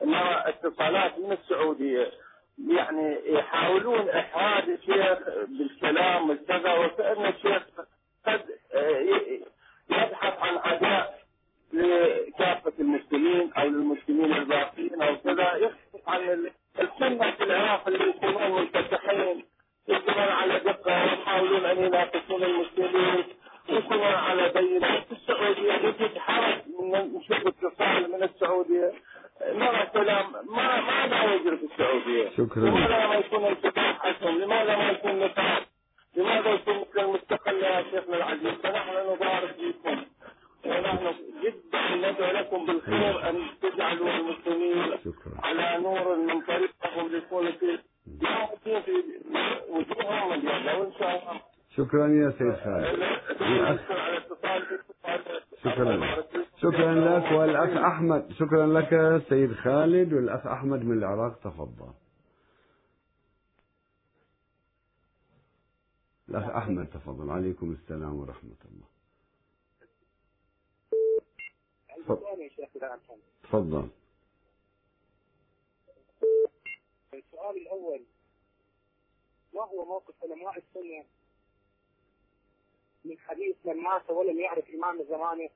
نرى 0.04 0.42
اتصالات 0.46 1.18
من 1.18 1.32
السعودية 1.32 2.10
يعني 2.68 3.18
يحاولون 3.26 4.08
إحراج 4.08 4.68
الشيخ 4.68 5.18
بالكلام 5.48 6.28
والكذا 6.30 6.72
وكأن 6.74 7.26
الشيخ 7.26 7.62
قد 8.26 8.40
آه، 8.74 8.98
ي- 8.98 9.42
يبحث 9.90 10.38
عن 10.42 10.56
عداء 10.56 11.14
لكافة 11.72 12.72
المسلمين 12.80 13.52
أو 13.52 13.68
للمسلمين 13.68 14.32
الباقين 14.32 15.02
أو 15.02 15.16
كذا 15.16 15.54
يختلف 15.56 16.08
عن 16.08 16.20
ال- 16.20 16.50
السنة 16.80 17.30
في 17.30 17.44
العراق 17.44 17.88
اللي 17.88 18.08
يكونون 18.08 18.50
منفتحين 18.60 19.44
يكونون 19.88 20.28
على 20.28 20.58
دقة 20.58 21.02
ويحاولون 21.02 21.64
أن 21.64 21.78
يناقشون 21.84 22.42
المسلمين 22.42 23.24
يكونون 23.68 24.02
على 24.14 24.48
بينة 24.48 25.00
في 25.00 25.12
السعودية 25.12 25.72
يجد 25.72 26.18
حرج 26.18 26.58
من 26.80 27.14
نشوف 27.14 27.46
اتصال 27.46 28.10
من 28.12 28.22
السعودية 28.22 28.92
نرى 29.52 29.86
كلام 29.92 30.32
ما 30.32 30.80
ما 30.80 31.06
لا 31.06 31.34
يجري 31.34 31.56
في 31.56 31.64
السعودية 31.64 32.30
شكراً. 32.30 32.62
لماذا 32.62 33.06
ما 33.06 33.14
يكون 33.14 33.44
انفتاح 33.44 33.98
حسن 34.06 34.34
لماذا 34.38 34.76
ما 34.76 34.90
يكون 34.90 35.18
نقاش 35.18 35.62
لماذا 36.16 36.50
يكون 36.50 36.74
مثل 36.80 37.00
المستقل 37.04 37.54
يا 37.54 37.82
شيخنا 37.82 38.16
العزيز 38.16 38.52
فنحن 38.62 38.90
نبارك 39.12 39.54
فيكم 39.56 40.04
ونحن 40.66 41.14
جدا 41.42 42.10
ندعو 42.10 42.32
لكم 42.32 42.66
بالخير 42.66 43.28
ان 43.30 43.42
تجعلوا 43.62 44.10
المسلمين 44.10 44.98
شكرا 44.98 45.32
على 45.42 45.82
نور 45.82 46.16
من 46.16 46.40
طريقهم 46.40 47.08
ليكونوا 47.08 47.50
في 47.52 47.78
يوم 48.22 48.80
في 48.82 48.92
وجوههم 49.70 50.32
اليوم 50.32 50.80
وان 50.80 50.92
شاء 50.98 51.08
الله 51.22 51.40
شكرا 51.76 52.08
يا 52.08 52.30
سيد 52.38 52.54
خالد 52.64 53.02
الأخ 53.40 53.90
على 53.90 54.16
اتصال 54.16 54.62
شكرا 55.64 56.24
شكرا 56.62 56.94
لك 56.94 57.32
والأخ 57.32 57.76
أحمد 57.84 58.32
شكرا 58.38 58.66
لك 58.66 59.22
سيد 59.28 59.52
خالد 59.54 60.12
والأخ 60.12 60.46
أحمد 60.46 60.84
من 60.84 60.98
العراق 60.98 61.33
تفضل. 61.44 61.92
الأخ 66.28 66.42
أحمد 66.42 66.90
تفضل. 66.90 67.30
عليكم 67.30 67.72
السلام 67.72 68.14
ورحمة 68.14 68.56
الله. 68.64 68.88
تفضل. 73.42 73.88
السؤال 77.14 77.56
الأول 77.56 78.04
ما 79.54 79.62
هو 79.62 79.84
موقف 79.84 80.14
علماء 80.22 80.58
السنة 80.58 81.04
من 83.04 83.18
حديث 83.18 83.56
من 83.64 83.76
مات 83.76 84.10
ولم 84.10 84.40
يعرف 84.40 84.70
إمام 84.70 85.04
زمانه؟ 85.04 85.48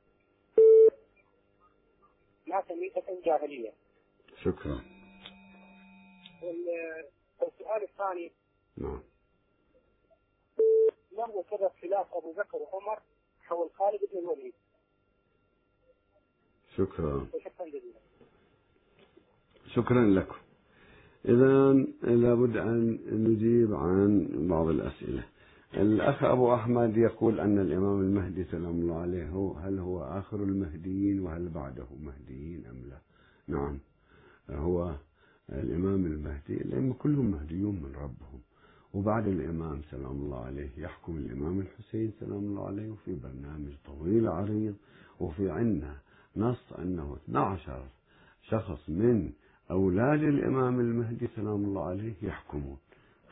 مات 2.47 2.73
ميتة 2.73 3.23
جاهلية. 3.25 3.73
شكرا. 4.43 4.98
والسؤال 6.43 7.83
الثاني. 7.83 8.33
نعم. 8.77 9.01
ما 11.17 11.27
هو 11.27 11.43
سبب 11.51 11.71
خلاف 11.83 12.15
أبو 12.15 12.33
بكر 12.33 12.57
وعمر 12.57 12.99
حول 13.41 13.71
خالد 13.71 14.01
بن 14.13 14.19
الوليد؟ 14.19 14.55
شكرا. 16.77 17.27
وشكرا 17.35 17.67
جزيلا. 17.67 18.01
شكرا 19.75 20.05
لكم. 20.05 20.37
إذا 21.25 21.73
لابد 22.03 22.57
أن 22.57 22.99
نجيب 23.07 23.75
عن 23.75 24.29
بعض 24.49 24.69
الأسئلة. 24.69 25.25
الأخ 25.75 26.25
أبو 26.25 26.55
أحمد 26.55 26.97
يقول 26.97 27.41
أن 27.41 27.59
الإمام 27.59 28.01
المهدي 28.01 28.45
سلام 28.45 28.81
الله 28.81 29.01
عليه 29.01 29.29
هو 29.29 29.53
هل 29.53 29.79
هو 29.79 30.03
آخر 30.03 30.37
المهديين 30.37 31.21
وهل 31.21 31.49
بعده 31.49 31.87
مهديين 32.01 32.67
أم 32.67 32.91
لا؟ 32.91 32.99
نعم. 33.49 33.81
هو 34.51 34.95
الإمام 35.53 36.07
المهدي 36.07 36.57
الأئمة 36.57 36.95
كلهم 36.95 37.31
مهديون 37.31 37.75
من 37.75 37.93
ربهم. 37.97 38.41
وبعد 38.95 39.27
الإمام 39.29 39.81
سلام 39.91 40.11
الله 40.13 40.45
عليه 40.45 40.69
يحكم 40.77 41.17
الإمام 41.17 41.61
الحسين 41.61 42.13
سلام 42.21 42.39
الله 42.39 42.67
عليه 42.67 42.91
وفي 42.91 43.15
برنامج 43.15 43.73
طويل 43.87 44.29
عريض 44.29 44.75
وفي 45.21 45.51
عنا 45.51 45.95
نص 46.37 46.73
أنه 46.79 47.17
12 47.25 47.85
شخص 48.43 48.91
من 48.91 49.31
أولاد 49.71 50.23
الإمام 50.23 50.81
المهدي 50.81 51.27
سلام 51.37 51.65
الله 51.65 51.85
عليه 51.87 52.13
يحكمون. 52.23 52.77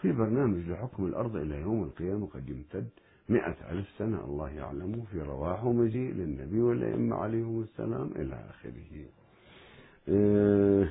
في 0.03 0.13
برنامج 0.13 0.69
لحكم 0.71 1.07
الأرض 1.07 1.37
إلى 1.37 1.61
يوم 1.61 1.83
القيامة 1.83 2.27
قد 2.27 2.49
يمتد 2.49 2.89
مئة 3.29 3.71
ألف 3.73 3.87
سنة 3.99 4.25
الله 4.25 4.49
يعلم 4.51 5.05
في 5.13 5.21
رواح 5.21 5.65
ومجيء 5.65 6.13
للنبي 6.15 6.61
والأئمة 6.61 7.17
عليهم 7.17 7.63
السلام 7.63 8.11
إلى 8.17 8.35
آخره. 8.51 9.05
آه 10.09 10.89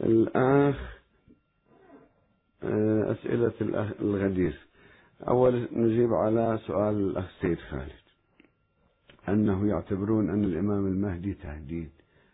الأخ 0.00 0.98
آه 2.62 3.12
أسئلة 3.12 3.52
الغدير. 4.00 4.58
أول 5.28 5.68
نجيب 5.72 6.14
على 6.14 6.58
سؤال 6.66 6.94
الأخ 6.94 7.30
سيد 7.40 7.58
خالد. 7.58 7.92
أنه 9.28 9.68
يعتبرون 9.68 10.30
أن 10.30 10.44
الإمام 10.44 10.86
المهدي 10.86 11.34
تهديد 11.34 11.90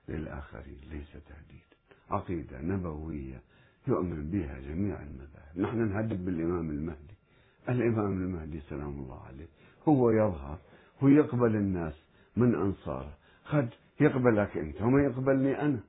للآخرين 0.08 0.78
ليس 0.90 1.12
تهديد. 1.12 1.64
عقيدة 2.10 2.60
نبوية 2.60 3.40
يؤمن 3.88 4.30
بها 4.30 4.60
جميع 4.60 5.02
المذاهب. 5.02 5.56
نحن 5.56 5.78
نهدد 5.78 6.24
بالإمام 6.24 6.70
المهدي. 6.70 7.14
الإمام 7.68 8.12
المهدي 8.12 8.60
سلام 8.60 8.88
الله 8.88 9.22
عليه 9.22 9.46
هو 9.88 10.10
يظهر 10.10 10.58
هو 11.02 11.08
يقبل 11.08 11.56
الناس 11.56 11.94
من 12.36 12.54
أنصاره. 12.54 13.12
قد 13.52 13.68
يقبلك 14.00 14.56
أنت 14.56 14.82
وما 14.82 15.02
يقبلني 15.02 15.62
أنا. 15.62 15.80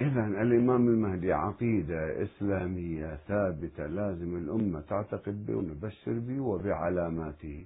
إذا 0.00 0.26
الإمام 0.26 0.88
المهدي 0.88 1.32
عقيدة 1.32 2.22
إسلامية 2.22 3.18
ثابتة 3.28 3.86
لازم 3.86 4.36
الأمة 4.36 4.80
تعتقد 4.80 5.46
به 5.46 5.54
ونبشر 5.56 6.12
به 6.12 6.40
وبعلاماته. 6.40 7.64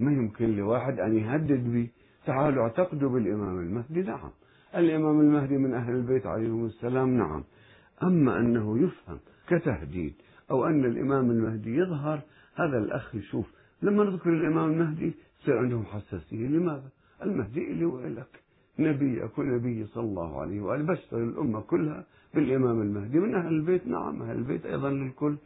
ما 0.00 0.12
يمكن 0.12 0.56
لواحد 0.56 1.00
أن 1.00 1.18
يهدد 1.18 1.72
به. 1.72 1.88
تعالوا 2.26 2.62
اعتقدوا 2.62 3.10
بالإمام 3.10 3.58
المهدي. 3.58 4.02
نعم. 4.02 4.30
الإمام 4.76 5.20
المهدي 5.20 5.56
من 5.56 5.74
أهل 5.74 5.94
البيت 5.94 6.26
عليهم 6.26 6.66
السلام. 6.66 7.16
نعم. 7.16 7.44
أما 8.02 8.38
أنه 8.38 8.78
يفهم 8.78 9.18
كتهديد 9.48 10.14
أو 10.50 10.66
أن 10.66 10.84
الإمام 10.84 11.30
المهدي 11.30 11.76
يظهر 11.76 12.20
هذا 12.54 12.78
الأخ 12.78 13.14
يشوف. 13.14 13.46
لما 13.82 14.04
نذكر 14.04 14.30
الإمام 14.30 14.72
المهدي 14.72 15.12
يصير 15.42 15.58
عندهم 15.58 15.84
حساسية. 15.84 16.48
لماذا؟ 16.48 16.90
المهدي 17.22 17.72
إلي 17.72 17.84
وإلك. 17.84 18.47
نبي 18.78 19.24
أكون 19.24 19.54
نبي 19.54 19.86
صلى 19.86 20.04
الله 20.04 20.40
عليه 20.40 20.60
وآله 20.60 20.84
بشر 20.84 21.18
الأمة 21.18 21.60
كلها 21.60 22.04
بالإمام 22.34 22.82
المهدي. 22.82 23.18
من 23.18 23.34
أهل 23.34 23.54
البيت 23.54 23.86
نعم 23.86 24.22
أهل 24.22 24.36
البيت 24.38 24.66
أيضا 24.66 24.90
للكل 24.90 25.36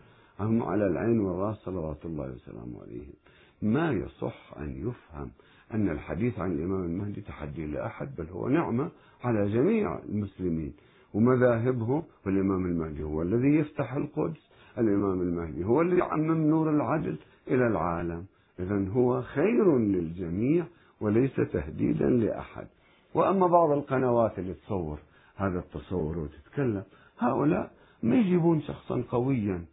هم 0.41 0.63
على 0.63 0.87
العين 0.87 1.21
والرأس 1.21 1.57
صلوات 1.57 2.05
الله 2.05 2.33
وسلامه 2.33 2.83
عليهم 2.83 3.15
ما 3.63 3.93
يصح 3.93 4.55
أن 4.59 4.71
يفهم 4.89 5.31
أن 5.75 5.91
الحديث 5.91 6.39
عن 6.39 6.53
الإمام 6.53 6.85
المهدي 6.85 7.21
تحدي 7.21 7.67
لأحد 7.67 8.09
بل 8.19 8.27
هو 8.27 8.49
نعمة 8.49 8.91
على 9.25 9.53
جميع 9.53 9.99
المسلمين. 10.09 10.73
ومذاهبه 11.15 12.03
والإمام 12.27 12.67
المهدي 12.67 13.03
هو 13.03 13.23
الذي 13.23 13.55
يفتح 13.55 13.95
القدس 13.95 14.51
الإمام 14.79 15.21
المهدي 15.21 15.65
هو 15.65 15.83
الذي 15.83 15.99
يعمم 15.99 16.47
نور 16.51 16.71
العدل 16.71 17.17
إلى 17.49 17.67
العالم. 17.67 18.25
إذا 18.61 18.89
هو 18.89 19.23
خير 19.23 19.79
للجميع 19.79 20.65
وليس 21.01 21.37
تهديدا 21.37 22.11
لأحد. 22.11 22.67
وأما 23.15 23.47
بعض 23.47 23.71
القنوات 23.71 24.39
اللي 24.39 24.55
تصور 24.55 24.99
هذا 25.37 25.59
التصور 25.59 26.19
وتتكلم 26.19 26.83
هؤلاء 27.19 27.71
ما 28.03 28.17
يجيبون 28.17 28.61
شخصا 28.61 29.05
قويا 29.11 29.65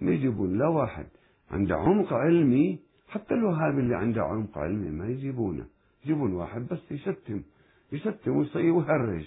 ما 0.00 0.10
يجيبون 0.10 0.58
لا 0.58 0.68
واحد 0.68 1.06
عنده 1.50 1.76
عمق 1.76 2.12
علمي 2.12 2.78
حتى 3.08 3.34
الوهابي 3.34 3.80
اللي 3.80 3.96
عنده 3.96 4.22
عمق 4.22 4.58
علمي 4.58 4.90
ما 4.90 5.08
يجيبونه. 5.08 5.66
يجيبون 6.04 6.32
واحد 6.32 6.68
بس 6.70 6.92
يشتم 6.92 7.42
يشتم 7.92 8.36
ويهرج. 8.36 9.26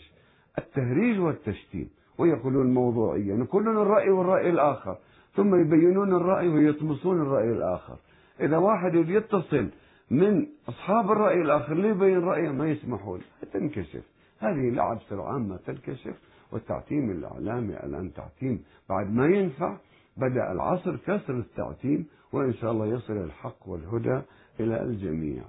التهريج 0.57 1.19
والتشتيم 1.19 1.89
ويقولون 2.17 2.73
موضوعيا 2.73 3.35
يقولون 3.35 3.77
الرأي 3.77 4.09
والرأي 4.09 4.49
الآخر 4.49 4.97
ثم 5.35 5.55
يبينون 5.61 6.13
الرأي 6.13 6.47
ويطمسون 6.47 7.21
الرأي 7.21 7.51
الآخر. 7.51 7.97
إذا 8.39 8.57
واحد 8.57 8.95
يتصل 8.95 9.69
من 10.11 10.47
أصحاب 10.69 11.11
الرأي 11.11 11.41
الآخر 11.41 11.73
ليبين 11.73 12.19
رأيه 12.19 12.49
ما 12.49 12.69
يسمحون 12.69 13.21
تنكشف. 13.53 14.03
هذه 14.39 14.69
لعب 14.69 14.99
سرعان 15.09 15.47
ما 15.47 15.57
تنكشف 15.57 16.15
والتعتيم 16.51 17.11
الإعلامي 17.11 17.73
الآن 17.73 18.13
تعتيم. 18.13 18.63
بعد 18.89 19.13
ما 19.13 19.25
ينفع 19.25 19.77
بدأ 20.17 20.51
العصر 20.51 20.95
كسر 20.95 21.37
التعتيم 21.37 22.07
وإن 22.33 22.53
شاء 22.53 22.71
الله 22.71 22.85
يصل 22.85 23.13
الحق 23.13 23.67
والهدى 23.67 24.21
إلى 24.59 24.81
الجميع. 24.81 25.43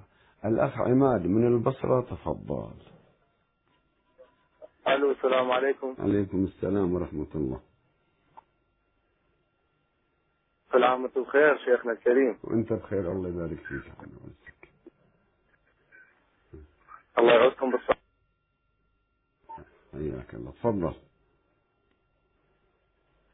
الأخ 0.45 0.79
عماد 0.79 1.27
من 1.27 1.47
البصرة 1.47 2.01
تفضل. 2.01 2.73
ألو 4.87 5.11
السلام 5.11 5.51
عليكم. 5.51 5.95
عليكم 5.99 6.43
السلام 6.43 6.93
ورحمة 6.93 7.27
الله. 7.35 7.59
كل 10.71 10.83
عام 10.83 11.03
وأنتم 11.03 11.21
بخير 11.21 11.57
شيخنا 11.57 11.91
الكريم. 11.91 12.37
وأنت 12.43 12.73
بخير 12.73 13.11
الله 13.11 13.29
يبارك 13.29 13.57
فيك. 13.57 13.83
عزك 13.99 14.22
الله 17.19 17.33
يعوضكم 17.33 17.71
بالصحة 17.71 17.97
حياك 19.93 20.33
الله. 20.33 20.51
تفضل. 20.51 20.93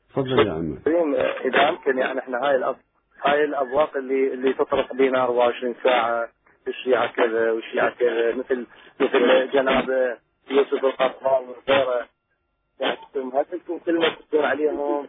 تفضل 0.09 0.47
يا 0.47 0.81
كريم 0.85 1.15
إذا 1.15 1.69
أمكن 1.69 1.97
يعني 1.97 2.19
إحنا 2.19 2.37
هاي 2.37 2.55
الأب... 2.55 2.77
هاي 3.25 3.43
الأبواق 3.43 3.97
اللي 3.97 4.33
اللي 4.33 4.53
تطرق 4.53 4.93
بينا 4.93 5.23
24 5.23 5.75
ساعة 5.83 6.29
الشيعة 6.67 7.11
كذا 7.13 7.51
والشيعة 7.51 7.89
كذا 7.89 8.35
مثل 8.35 8.67
مثل 8.99 9.51
جناب 9.53 10.17
يوسف 10.51 10.85
القرطان 10.85 11.43
وغيره. 11.47 12.07
يعني 12.79 12.97
هل 13.15 13.45
لكم 13.53 13.79
كلمة 13.79 14.15
تقول 14.31 14.45
عليهم؟ 14.45 15.07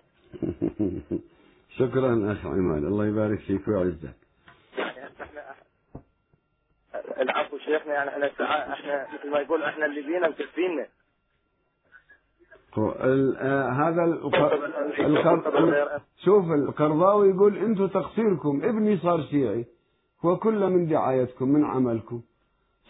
شكرا 1.78 2.32
أخ 2.32 2.46
عماد. 2.46 2.84
الله 2.84 3.06
يبارك 3.06 3.38
فيك 3.38 3.68
ويعزك. 3.68 4.14
يعني 4.78 5.06
إحنا 5.06 5.54
العفو 7.20 7.58
شيخنا 7.58 7.92
يعني 7.94 8.10
إحنا 8.10 8.72
إحنا 8.72 9.06
مثل 9.14 9.30
ما 9.30 9.38
يقول 9.38 9.62
إحنا 9.62 9.86
اللي 9.86 10.00
بينا 10.00 10.28
مكفينا 10.28 10.86
آه، 12.78 13.68
هذا 13.68 14.04
القر... 14.04 14.70
شوف 16.24 16.44
القرضاوي 16.44 17.28
يقول 17.28 17.56
أنتم 17.56 17.86
تقصيركم 17.86 18.60
ابني 18.64 18.98
صار 18.98 19.22
شيعي 19.22 19.64
هو 20.24 20.36
كله 20.36 20.68
من 20.68 20.88
دعايتكم 20.88 21.48
من 21.48 21.64
عملكم. 21.64 22.22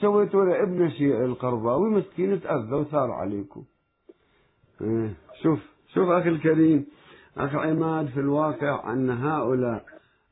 سويتوا 0.01 0.45
له 0.45 0.63
ابن 0.63 0.91
شيعي 0.91 1.25
القرضاوي 1.25 1.91
مسكين 1.91 2.41
تأذى 2.41 2.75
وثار 2.75 3.11
عليكم. 3.11 3.65
إيه، 4.81 5.11
شوف 5.43 5.59
شوف 5.95 6.09
أخي 6.09 6.29
الكريم 6.29 6.87
أخ 7.39 7.55
عماد 7.55 8.07
في 8.07 8.21
الواقع 8.21 8.93
أن 8.93 9.11
هؤلاء 9.11 9.85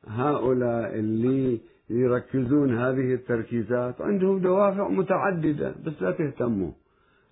هؤلاء 0.08 0.94
اللي 0.94 1.60
يركزون 1.90 2.78
هذه 2.78 3.14
التركيزات. 3.14 4.00
عندهم 4.00 4.38
دوافع 4.38 4.88
متعددة 4.88 5.74
بس 5.86 6.02
لا 6.02 6.10
تهتموا. 6.10 6.70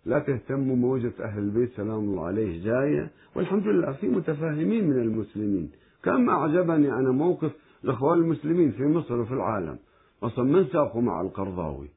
لا 0.04 0.18
تهتموا 0.18 0.76
موجة 0.76 1.12
أهل 1.20 1.38
البيت 1.38 1.72
سلام 1.76 1.98
الله 1.98 2.26
عليه 2.26 2.64
جاية. 2.64 3.10
والحمد 3.34 3.66
لله 3.66 3.92
في 3.92 4.08
متفاهمين 4.08 4.90
من 4.90 4.98
المسلمين. 4.98 5.70
كما 6.04 6.32
أعجبني 6.32 6.92
أنا 6.92 7.10
موقف 7.10 7.50
الأخوان 7.84 8.18
المسلمين 8.18 8.70
في 8.70 8.84
مصر 8.84 9.20
وفي 9.20 9.34
العالم. 9.34 9.78
أصلا 10.22 10.44
ما 10.44 10.58
انساقوا 10.58 11.02
مع 11.02 11.20
القرضاوي 11.20 11.88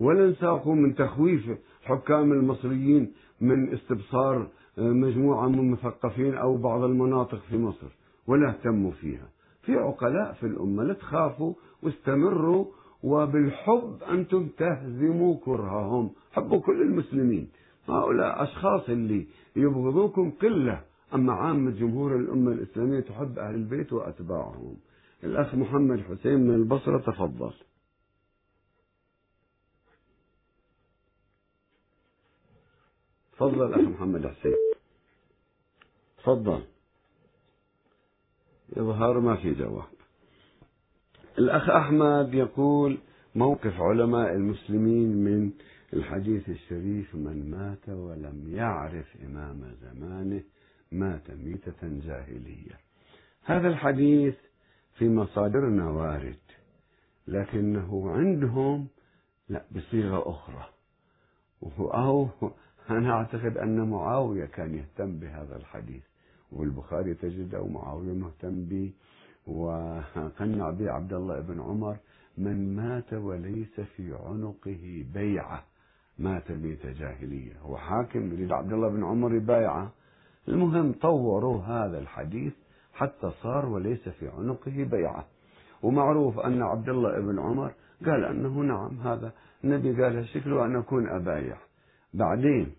ولا 0.00 0.24
انساقوا 0.24 0.74
من 0.74 0.94
تخويف 0.94 1.50
الحكام 1.82 2.32
المصريين 2.32 3.12
من 3.40 3.72
استبصار 3.72 4.46
مجموعة 4.78 5.48
من 5.48 5.58
المثقفين 5.58 6.34
أو 6.34 6.56
بعض 6.56 6.82
المناطق 6.82 7.38
في 7.50 7.58
مصر 7.58 7.86
ولا 8.26 8.48
اهتموا 8.48 8.90
فيها. 8.90 9.28
في 9.62 9.74
عقلاء 9.74 10.32
في 10.32 10.46
الأمة 10.46 10.82
لا 10.82 10.94
تخافوا 10.94 11.54
واستمروا 11.86 12.64
وبالحب 13.02 14.02
أنتم 14.02 14.48
تهزموا 14.48 15.36
كرههم. 15.44 16.10
حبوا 16.32 16.60
كل 16.60 16.82
المسلمين. 16.82 17.48
هؤلاء 17.88 18.42
أشخاص 18.42 18.88
اللي 18.88 19.26
يبغضوكم 19.56 20.30
قلة. 20.30 20.84
أما 21.14 21.32
عامة 21.32 21.70
جمهور 21.70 22.16
الأمة 22.16 22.52
الإسلامية 22.52 23.00
تحب 23.00 23.38
أهل 23.38 23.54
البيت 23.54 23.92
وأتباعهم. 23.92 24.76
الأخ 25.24 25.54
محمد 25.54 26.00
حسين 26.00 26.40
من 26.40 26.54
البصرة 26.54 26.98
تفضل. 26.98 27.52
تفضل 33.32 33.74
أخ 33.74 33.80
محمد 33.80 34.26
حسين. 34.26 34.56
تفضل. 36.18 36.62
يظهر 38.76 39.20
ما 39.20 39.36
في 39.36 39.54
جواب. 39.54 39.84
الأخ 41.38 41.70
أحمد 41.70 42.34
يقول 42.34 42.98
موقف 43.34 43.80
علماء 43.80 44.32
المسلمين 44.32 45.24
من 45.24 45.50
الحديث 45.92 46.48
الشريف 46.48 47.14
من 47.14 47.50
مات 47.50 47.88
ولم 47.88 48.54
يعرف 48.54 49.16
إمام 49.26 49.62
زمانه 49.82 50.42
مات 50.92 51.30
ميتة 51.30 51.76
جاهلية. 51.82 52.80
هذا 53.44 53.68
الحديث 53.68 54.34
في 54.98 55.08
مصادرنا 55.08 55.90
وارد 55.90 56.38
لكنه 57.28 58.10
عندهم 58.10 58.86
لا 59.48 59.64
بصيغة 59.70 60.30
أخرى. 60.30 60.68
أو 61.80 62.28
أنا 62.90 63.12
أعتقد 63.12 63.56
أن 63.56 63.90
معاوية 63.90 64.44
كان 64.44 64.74
يهتم 64.74 65.18
بهذا 65.18 65.56
الحديث 65.56 66.02
والبخاري 66.52 67.14
تجده 67.14 67.66
معاوية 67.66 68.12
مهتم 68.12 68.64
به. 68.64 68.92
وقنع 69.46 70.70
به 70.70 70.92
عبد 70.92 71.12
الله 71.12 71.40
بن 71.40 71.60
عمر 71.60 71.96
من 72.38 72.76
مات 72.76 73.12
وليس 73.12 73.80
في 73.80 74.14
عنقه 74.26 75.04
بيعة. 75.14 75.64
مات 76.18 76.50
ميت 76.50 76.86
جاهلية. 76.86 77.52
هو 77.62 77.76
حاكم 77.76 78.32
يريد 78.32 78.52
عبد 78.52 78.72
الله 78.72 78.88
بن 78.88 79.04
عمر 79.04 79.34
يبايعه 79.34 79.92
المهم 80.48 80.92
طوروا 80.92 81.62
هذا 81.62 81.98
الحديث 81.98 82.52
حتى 82.94 83.30
صار 83.42 83.66
وليس 83.66 84.08
في 84.08 84.28
عنقه 84.28 84.84
بيعة. 84.84 85.26
ومعروف 85.82 86.38
أن 86.38 86.62
عبد 86.62 86.88
الله 86.88 87.20
بن 87.20 87.38
عمر 87.38 87.72
قال 88.06 88.24
أنه 88.24 88.60
نعم 88.60 89.00
هذا 89.00 89.32
النبي 89.64 90.02
قال 90.02 90.28
شكله 90.28 90.64
أن 90.64 90.76
أكون 90.76 91.08
أبايع. 91.08 91.56
بعدين 92.14 92.72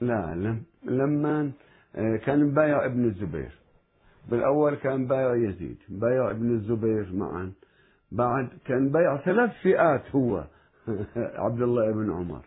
لا 0.00 0.34
لم 0.34 0.62
لما 0.84 1.50
آه، 1.96 2.16
كان 2.16 2.54
بايع 2.54 2.84
ابن 2.84 3.04
الزبير. 3.04 3.61
بالأول 4.30 4.74
كان 4.74 5.06
بايع 5.06 5.34
يزيد 5.34 5.78
بايع 5.88 6.30
ابن 6.30 6.50
الزبير 6.54 7.12
معا. 7.12 7.52
بعد 8.12 8.48
كان 8.66 8.88
بايع 8.88 9.16
ثلاث 9.16 9.50
فئات 9.62 10.10
هو 10.16 10.44
عبد 11.46 11.62
الله 11.62 11.92
بن 11.92 12.12
عمر. 12.12 12.40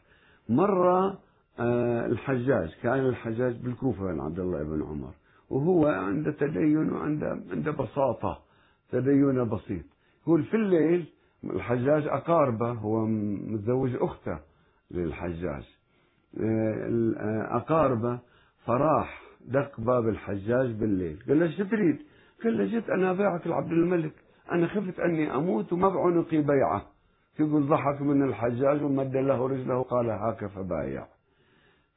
مرة 0.49 1.17
آه، 1.59 2.05
الحجاج 2.05 2.75
كان 2.83 2.99
الحجاج 2.99 3.55
بالكوفة 3.55 4.03
من 4.03 4.19
عبد 4.19 4.39
الله 4.39 4.63
بن 4.63 4.83
عمر. 4.83 5.13
وهو 5.49 5.87
عنده 5.87 6.31
تدين 6.31 6.91
وعنده 6.91 7.39
عنده 7.51 7.71
بساطة 7.71 8.39
تدين 8.91 9.49
بسيط. 9.49 9.85
يقول 10.23 10.43
في 10.43 10.53
الليل 10.53 11.05
الحجاج 11.43 12.07
أقاربه 12.07 12.71
هو 12.71 13.05
متزوج 13.05 13.95
أخته 13.95 14.39
للحجاج. 14.91 15.63
آه، 16.39 17.57
أقاربه 17.57 18.19
فراح 18.65 19.24
دق 19.47 19.79
باب 19.79 20.07
الحجاج 20.07 20.71
بالليل. 20.71 21.17
قال 21.27 21.39
له 21.39 21.57
شو 21.57 21.63
تريد؟ 21.63 21.97
قال 22.43 22.57
له 22.57 22.65
جيت 22.65 22.89
أنا 22.89 23.11
أبيعك 23.11 23.47
لعبد 23.47 23.71
الملك. 23.71 24.13
أنا 24.51 24.67
خفت 24.67 24.99
أني 24.99 25.35
أموت 25.35 25.73
وما 25.73 25.89
بعنقي 25.89 26.41
بيعة. 26.41 26.85
يقول 27.39 27.67
ضحك 27.67 28.01
من 28.01 28.23
الحجاج 28.23 28.83
ومد 28.83 29.15
له 29.15 29.47
رجله 29.47 29.81
قال 29.81 30.09
هاك 30.09 30.45
فبايع. 30.45 31.07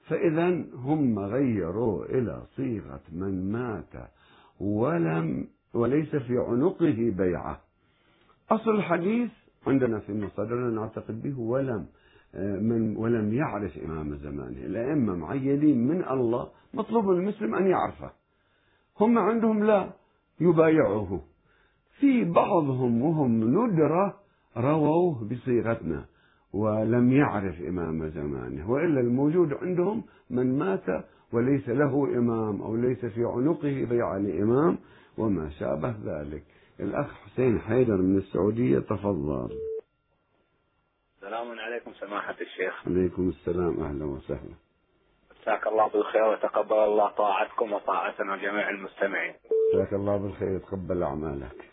فإذا 0.08 0.64
هم 0.74 1.18
غيروا 1.18 2.04
إلى 2.04 2.42
صيغة 2.56 3.00
من 3.12 3.52
مات 3.52 4.10
ولم 4.60 5.48
وليس 5.74 6.16
في 6.16 6.38
عنقه 6.38 7.12
بيعة. 7.16 7.60
أصل 8.50 8.70
الحديث 8.70 9.30
عندنا 9.66 9.98
في 9.98 10.12
مصادرنا 10.12 10.70
نعتقد 10.70 11.22
به 11.22 11.40
ولم. 11.40 11.86
من 12.34 12.96
ولم 12.96 13.34
يعرف 13.34 13.78
إمام 13.78 14.14
زمانه 14.16 14.58
الأئمة 14.58 15.16
معينين 15.16 15.88
من 15.88 16.04
الله 16.04 16.48
مطلوب 16.74 17.10
المسلم 17.10 17.54
أن 17.54 17.66
يعرفه. 17.66 18.10
هم 19.00 19.18
عندهم 19.18 19.64
لا 19.64 19.92
يبايعه 20.40 21.20
في 22.00 22.24
بعضهم 22.24 23.02
وهم 23.02 23.44
ندرة 23.44 24.16
رووه 24.56 25.28
بصيغتنا 25.28 26.04
ولم 26.52 27.12
يعرف 27.12 27.60
إمام 27.60 28.08
زمانه. 28.08 28.70
وإلا 28.70 29.00
الموجود 29.00 29.52
عندهم 29.52 30.02
من 30.30 30.58
مات 30.58 31.04
وليس 31.32 31.68
له 31.68 32.18
إمام 32.18 32.62
أو 32.62 32.76
ليس 32.76 33.04
في 33.04 33.24
عنقه 33.24 33.86
بيع 33.90 34.16
لإمام 34.16 34.78
وما 35.18 35.50
شابه 35.50 35.94
ذلك. 36.04 36.44
الأخ 36.80 37.14
حسين 37.14 37.58
حيدر 37.58 37.96
من 37.96 38.16
السعودية 38.16 38.78
تفضل. 38.78 39.50
السلام 41.28 41.58
عليكم 41.58 41.94
سماحة 41.94 42.34
الشيخ. 42.40 42.86
عليكم 42.86 43.28
السلام 43.28 43.80
أهلا 43.80 44.04
وسهلا. 44.04 44.54
مساك 45.30 45.66
الله 45.66 45.88
بالخير 45.88 46.24
وتقبل 46.24 46.76
الله 46.76 47.10
طاعتكم 47.10 47.72
وطاعتنا 47.72 48.36
جميع 48.36 48.70
المستمعين. 48.70 49.34
جزاك 49.74 49.92
الله 49.92 50.16
بالخير 50.16 50.56
يتقبل 50.56 51.02
أعمالك. 51.02 51.70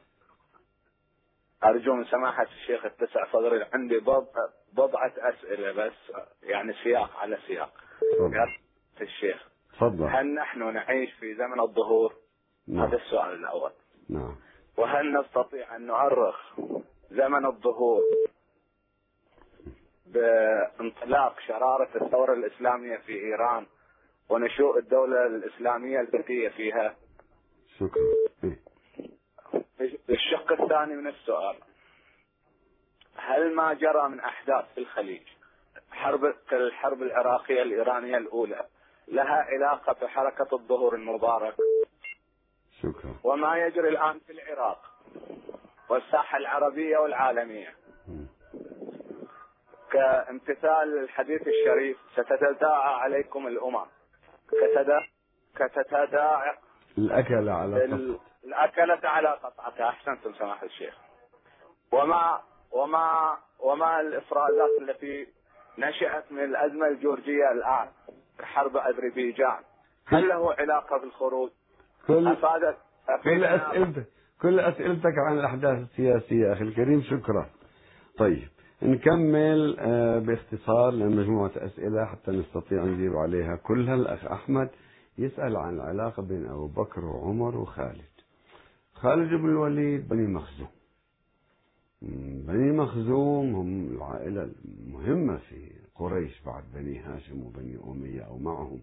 أرجو 1.63 1.93
من 1.93 2.05
سماحة 2.05 2.43
الشيخ 2.43 2.85
اتسع 2.85 3.31
صدري 3.33 3.65
عندي 3.73 3.99
بضع 3.99 4.25
بضعة 4.73 5.13
أسئلة 5.17 5.71
بس 5.71 6.15
يعني 6.43 6.73
سياق 6.83 7.15
على 7.15 7.37
سياق. 7.47 7.73
تفضل. 8.17 8.55
الشيخ 9.01 9.47
تفضل. 9.73 10.07
هل 10.07 10.33
نحن 10.33 10.73
نعيش 10.73 11.13
في 11.13 11.35
زمن 11.35 11.59
الظهور؟ 11.59 12.13
نعم. 12.67 12.85
هذا 12.85 12.95
السؤال 12.95 13.33
الأول. 13.33 13.71
نعم. 14.09 14.35
وهل 14.77 15.19
نستطيع 15.19 15.75
أن 15.75 15.85
نؤرخ 15.87 16.59
زمن 17.09 17.45
الظهور؟ 17.45 18.01
بانطلاق 20.15 21.39
شرارة 21.39 21.89
الثورة 22.01 22.33
الإسلامية 22.33 22.97
في 22.97 23.13
إيران 23.13 23.65
ونشوء 24.29 24.77
الدولة 24.77 25.25
الإسلامية 25.25 25.99
البرية 25.99 26.49
فيها. 26.49 26.95
شكرا. 27.79 28.03
إيه. 28.43 28.59
الشق 30.09 30.61
الثاني 30.61 30.95
من 30.95 31.07
السؤال. 31.07 31.55
هل 33.15 33.55
ما 33.55 33.73
جرى 33.73 34.09
من 34.09 34.19
أحداث 34.19 34.65
في 34.73 34.77
الخليج؟ 34.77 35.21
حرب 35.91 36.33
الحرب 36.51 37.01
العراقية 37.01 37.61
الإيرانية 37.61 38.17
الأولى. 38.17 38.65
لها 39.07 39.47
علاقة 39.49 40.05
بحركة 40.05 40.47
الظهور 40.53 40.95
المبارك. 40.95 41.55
شكرا. 42.81 43.15
وما 43.23 43.57
يجري 43.57 43.89
الآن 43.89 44.19
في 44.19 44.31
العراق 44.31 44.81
والساحة 45.89 46.37
العربية 46.37 46.97
والعالمية. 46.97 47.84
كامتثال 49.91 50.99
الحديث 51.03 51.41
الشريف 51.47 51.97
ستتداعى 52.13 52.93
عليكم 52.93 53.47
الأمم. 53.47 53.85
كتدا 54.51 54.99
كتتداعى 55.55 56.55
الأكل 56.97 57.49
على 57.49 57.85
ال- 57.85 58.19
الأكلة 58.45 58.99
على 59.03 59.29
قطعتها. 59.29 59.89
أحسنتم 59.89 60.33
سماحة 60.33 60.65
الشيخ. 60.65 60.93
وما 61.91 62.41
وما 62.71 63.37
وما 63.59 64.01
الإفرازات 64.01 64.69
التي 64.81 65.27
نشأت 65.77 66.31
من 66.31 66.43
الأزمة 66.43 66.87
الجورجية 66.87 67.51
الآن 67.51 67.87
كحرب 68.39 68.77
أذربيجان؟ 68.77 69.59
هل 70.07 70.27
له 70.27 70.53
علاقة 70.53 70.97
بالخروج؟ 70.97 71.49
كل 72.07 72.27
أفادت 72.27 72.77
كل 73.23 73.43
أسئلتك 73.45 74.05
كل 74.41 74.59
أسئلتك 74.59 75.13
عن 75.27 75.39
الأحداث 75.39 75.77
السياسية 75.79 76.53
أخي 76.53 76.61
الكريم. 76.63 77.01
شكرا. 77.01 77.49
طيب. 78.17 78.47
نكمل 78.81 79.75
آه، 79.79 80.19
باختصار 80.19 80.91
لمجموعة 80.91 81.51
أسئلة 81.57 82.05
حتى 82.05 82.31
نستطيع 82.31 82.83
نجيب 82.83 83.15
عليها 83.15 83.55
كلها. 83.55 83.95
الأخ 83.95 84.25
أحمد 84.25 84.69
يسأل 85.17 85.57
عن 85.57 85.73
العلاقة 85.75 86.23
بين 86.23 86.45
أبو 86.45 86.67
بكر 86.67 87.05
وعمر 87.05 87.57
وخالد. 87.57 88.15
خالد 88.93 89.29
بن 89.29 89.49
الوليد 89.49 90.07
بني 90.07 90.27
مخزوم. 90.27 90.67
بني 92.47 92.71
مخزوم 92.71 93.55
هم 93.55 93.95
العائلة 93.95 94.49
المهمة 94.65 95.37
في 95.37 95.71
قريش 95.95 96.41
بعد 96.45 96.63
بني 96.75 96.99
هاشم 96.99 97.43
وبني 97.43 97.77
أمية 97.87 98.21
أو 98.21 98.37
معهم. 98.37 98.79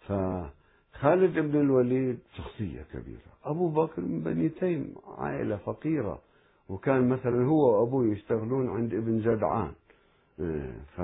فخالد 0.00 1.38
بن 1.38 1.60
الوليد 1.60 2.18
شخصية 2.36 2.82
كبيرة. 2.92 3.34
أبو 3.44 3.68
بكر 3.68 4.02
من 4.02 4.20
بني 4.20 4.48
تيم 4.48 4.94
عائلة 5.18 5.56
فقيرة. 5.56 6.20
وكان 6.68 7.08
مثلا 7.08 7.44
هو 7.44 7.80
وأبوه 7.80 8.06
يشتغلون 8.06 8.68
عند 8.68 8.94
ابن 8.94 9.18
جدعان 9.18 9.72
إيه، 10.40 10.80
ف 10.96 11.02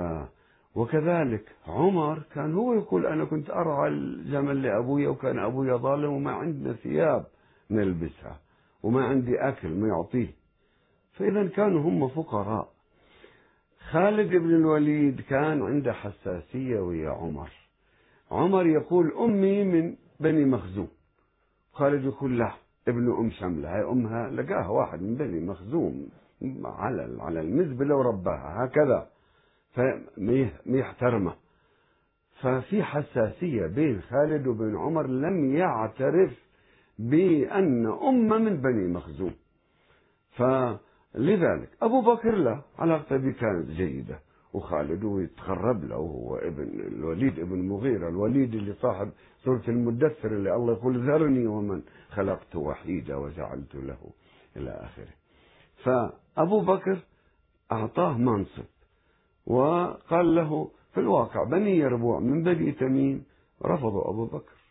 وكذلك 0.75 1.55
عمر 1.67 2.23
كان 2.35 2.53
هو 2.53 2.73
يقول 2.73 3.05
أنا 3.05 3.25
كنت 3.25 3.49
أرعى 3.49 3.89
الجمل 3.89 4.61
لأبوي 4.63 5.07
وكان 5.07 5.39
أبوي 5.39 5.73
ظالم 5.73 6.13
وما 6.13 6.31
عندنا 6.31 6.73
ثياب 6.73 7.25
نلبسها 7.71 8.39
وما 8.83 9.03
عندي 9.03 9.39
أكل 9.39 9.67
ما 9.67 9.87
يعطيه. 9.87 10.33
فإذا 11.13 11.47
كانوا 11.47 11.81
هم 11.81 12.07
فقراء. 12.07 12.69
خالد 13.91 14.29
بن 14.29 14.55
الوليد 14.55 15.21
كان 15.21 15.61
عنده 15.61 15.93
حساسية 15.93 16.79
ويا 16.79 17.09
عمر. 17.09 17.49
عمر 18.31 18.67
يقول 18.67 19.11
أمي 19.13 19.63
من 19.63 19.95
بني 20.19 20.45
مخزوم. 20.45 20.87
خالد 21.73 22.03
يقول 22.05 22.37
لا. 22.39 22.51
ابن 22.87 23.11
أم 23.19 23.31
شملة. 23.31 23.75
هاي 23.75 23.83
أمها 23.83 24.29
لقاها 24.29 24.67
واحد 24.67 25.01
من 25.01 25.15
بني 25.15 25.39
مخزوم 25.39 26.07
على 26.63 27.17
على 27.19 27.41
المزبلة 27.41 27.95
ورباها 27.95 28.65
هكذا. 28.65 29.07
فما 29.73 30.49
يحترمه 30.65 31.33
ففي 32.41 32.83
حساسية 32.83 33.67
بين 33.67 34.01
خالد 34.01 34.47
وبين 34.47 34.75
عمر 34.77 35.07
لم 35.07 35.55
يعترف 35.55 36.31
بأن 36.99 37.85
أمة 37.85 38.37
من 38.37 38.61
بني 38.61 38.87
مخزوم. 38.87 39.33
فلذلك 40.31 41.69
أبو 41.81 42.01
بكر 42.01 42.35
لا 42.35 42.61
علاقته 42.79 43.17
به 43.17 43.31
كانت 43.31 43.69
جيدة. 43.69 44.19
وخالد 44.53 45.03
ويتقرب 45.03 45.83
له 45.83 45.95
هو 45.95 46.35
ابن 46.35 46.63
الوليد 46.63 47.39
ابن 47.39 47.67
مغيرة 47.69 48.09
الوليد 48.09 48.55
اللي 48.55 48.73
صاحب 48.73 49.11
سورة 49.43 49.63
المدثر 49.67 50.31
اللي 50.31 50.55
الله 50.55 50.73
يقول 50.73 51.07
ذرني 51.07 51.47
ومن 51.47 51.81
خلقت 52.09 52.55
وحيدا 52.55 53.15
وجعلت 53.15 53.75
له 53.75 53.97
إلى 54.57 54.69
آخره. 54.69 55.13
فأبو 55.83 56.61
بكر 56.61 56.99
أعطاه 57.71 58.17
منصب 58.17 58.65
وقال 59.47 60.35
له 60.35 60.71
في 60.93 60.99
الواقع 60.99 61.43
بني 61.43 61.77
يربوع 61.77 62.19
من 62.19 62.43
بني 62.43 62.71
تميم 62.71 63.23
رفضوا 63.65 64.09
أبو 64.09 64.25
بكر. 64.25 64.61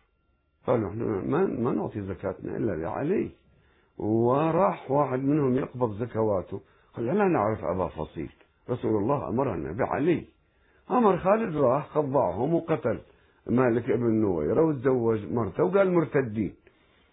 قالوا 0.67 0.91
إحنا 0.91 1.05
ما 1.05 1.47
ما 1.47 1.73
نعطي 1.73 2.01
زكاتنا 2.01 2.57
إلا 2.57 2.73
لعلي. 2.73 3.31
وراح 3.99 4.91
واحد 4.91 5.19
منهم 5.19 5.57
يقبض 5.57 5.93
زكواته 5.93 6.61
قال 6.95 7.07
لا 7.07 7.29
نعرف 7.29 7.65
أبا 7.65 7.89
فصيل. 7.89 8.33
رسول 8.71 8.97
الله 8.97 9.29
أمرنا 9.29 9.73
بعلي 9.73 10.25
أمر 10.91 11.19
خالد 11.19 11.57
راح 11.57 11.89
خضعهم 11.89 12.55
وقتل. 12.55 12.99
مالك 13.47 13.91
ابن 13.91 14.11
نويرة 14.21 14.63
وتزوج 14.63 15.33
مرته 15.33 15.65
وقال 15.65 15.95
مرتدين. 15.95 16.55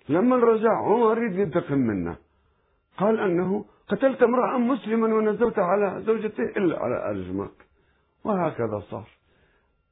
لما 0.09 0.35
رجع 0.35 0.73
عمر 0.77 1.17
يريد 1.17 1.35
ينتقم 1.39 1.77
منه. 1.77 2.15
قال 2.97 3.19
أنه 3.19 3.65
قتلت 3.87 4.23
امرأة 4.23 4.57
مسلما 4.57 5.15
ونزلت 5.15 5.59
على 5.59 6.01
زوجته 6.05 6.43
إلا 6.43 6.79
على 6.79 7.09
أرجمك 7.09 7.57
وهكذا 8.23 8.79
صار. 8.79 9.09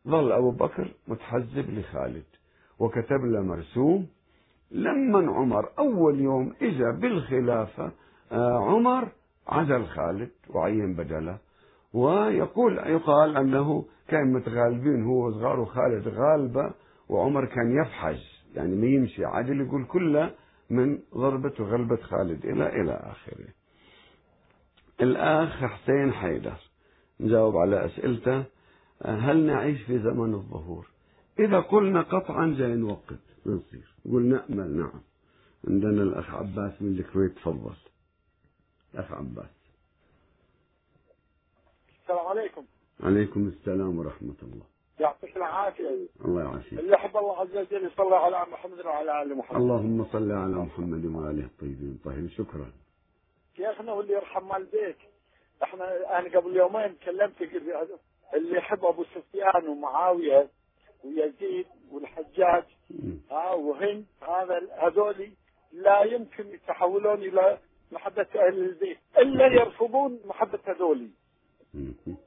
ظل 0.08 0.32
أبو 0.32 0.52
بكر 0.52 0.88
متحزب 1.08 1.70
لخالد. 1.70 2.26
وكتب 2.80 3.22
له 3.26 3.42
مرسوم. 3.42 4.08
لما 4.72 5.32
عمر 5.32 5.70
أول 5.80 6.20
يوم 6.20 6.54
إجا 6.62 6.92
بالخلافة 6.92 7.92
آه، 8.32 8.60
عمر 8.60 9.08
عزل 9.48 9.86
خالد 9.86 10.32
وعين 10.50 10.94
بدله. 10.94 11.38
ويقول 11.96 12.78
يقال 12.78 13.38
أنه 13.38 13.86
كان 14.08 14.34
متغالبين 14.34 15.04
هو 15.04 15.28
وصغار 15.28 15.60
وخالد 15.60 16.08
غالبة 16.08 16.74
وعمر 17.10 17.46
كان 17.46 17.82
يفحج 17.82 18.20
يعني 18.56 18.76
ما 18.76 18.86
يمشي 18.86 19.26
عادل 19.26 19.62
يقول 19.62 19.86
كله 19.86 20.32
من 20.70 21.00
ضربة 21.14 21.54
وغلبة 21.60 21.96
خالد 21.96 22.46
إلى 22.46 22.82
إلى 22.82 22.92
آخره. 22.92 23.48
الأخ 25.02 25.64
حسين 25.64 26.14
حيدر 26.14 26.58
نجاوب 27.20 27.58
على 27.58 27.86
أسئلته. 27.86 28.44
هل 29.06 29.46
نعيش 29.46 29.82
في 29.82 30.00
زمن 30.00 30.34
الظهور؟ 30.34 30.88
إذا 31.40 31.60
قلنا 31.60 32.02
قطعا 32.02 32.56
جاي 32.58 32.76
نوقت 32.76 33.20
نصير. 33.46 33.96
نقول 34.06 34.26
نأمل 34.26 34.78
نعم. 34.78 35.02
عندنا 35.68 36.04
الأخ 36.04 36.36
عباس 36.36 36.82
من 36.82 37.00
الكويت 37.00 37.36
تفضل. 37.36 37.76
أخ 38.96 39.12
عباس. 39.12 39.55
عليكم. 42.36 42.66
عليكم 43.04 43.48
السلام 43.48 44.00
ورحمة 44.00 44.40
الله. 44.44 44.66
يعطيك 45.00 45.38
العافية. 45.38 46.08
الله 46.26 46.44
يعافيك. 46.44 46.80
اللي 46.80 46.94
يحب 46.94 47.18
الله 47.18 47.40
عز 47.40 47.58
وجل 47.58 47.86
يصلي 47.86 48.16
على 48.16 48.46
محمد 48.52 48.86
وعلى 48.86 49.22
آل 49.22 49.38
محمد. 49.38 49.62
اللهم 49.62 50.06
صل 50.06 50.32
على 50.32 50.56
محمد 50.56 51.06
وآله 51.06 51.46
الطيبين. 51.46 51.92
الطاهرين 52.00 52.30
شكرا. 52.30 52.72
شيخنا 53.58 53.94
واللي 53.94 54.14
يرحم 54.14 54.50
والديك 54.50 54.98
إحنا 55.64 56.20
أنا 56.20 56.40
قبل 56.40 56.56
يومين 56.56 56.96
كلمت 57.06 57.42
اللي 58.34 58.58
يحب 58.58 58.86
أبو 58.86 59.04
سفيان 59.04 59.68
ومعاوية 59.68 60.50
ويزيد 61.04 61.66
والحجاج 61.92 62.64
ها 63.32 63.54
وهند 63.54 64.06
هذا 64.22 64.62
هذولي 64.82 65.32
لا 65.72 66.02
يمكن 66.04 66.48
يتحولون 66.48 67.22
إلى 67.22 67.58
محبة 67.92 68.28
أهل 68.36 68.58
البيت 68.60 68.98
إلا 69.18 69.48
يرفضون 69.48 70.20
محبة 70.26 70.60
هذولي 70.66 71.10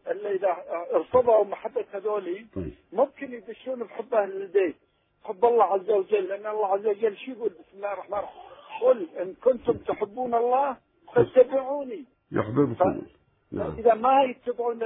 الا 0.07 0.31
إذا 0.31 0.57
ارفضوا 0.95 1.45
محبة 1.45 1.85
هذولي 1.93 2.47
طيب. 2.55 2.73
ممكن 2.93 3.33
يدشون 3.33 3.85
بحب 3.85 4.15
أهل 4.15 4.43
البيت 4.43 4.77
حب 5.25 5.45
الله 5.45 5.65
عز 5.65 5.91
وجل 5.91 6.25
لأن 6.25 6.47
الله 6.47 6.67
عز 6.67 6.87
وجل 6.87 7.17
شو 7.17 7.31
يقول؟ 7.31 7.49
بسم 7.49 7.77
الله 7.77 7.93
الرحمن 7.93 8.19
الرحيم. 8.19 8.43
قل 8.83 9.09
إن 9.21 9.35
كنتم 9.35 9.73
تحبون 9.73 10.35
الله 10.35 10.77
فاتبعوني. 11.15 12.05
يحببكم. 12.33 13.03
نعم. 13.53 13.75
اذا 13.79 13.95
ما 13.95 14.23
يتبعون. 14.23 14.83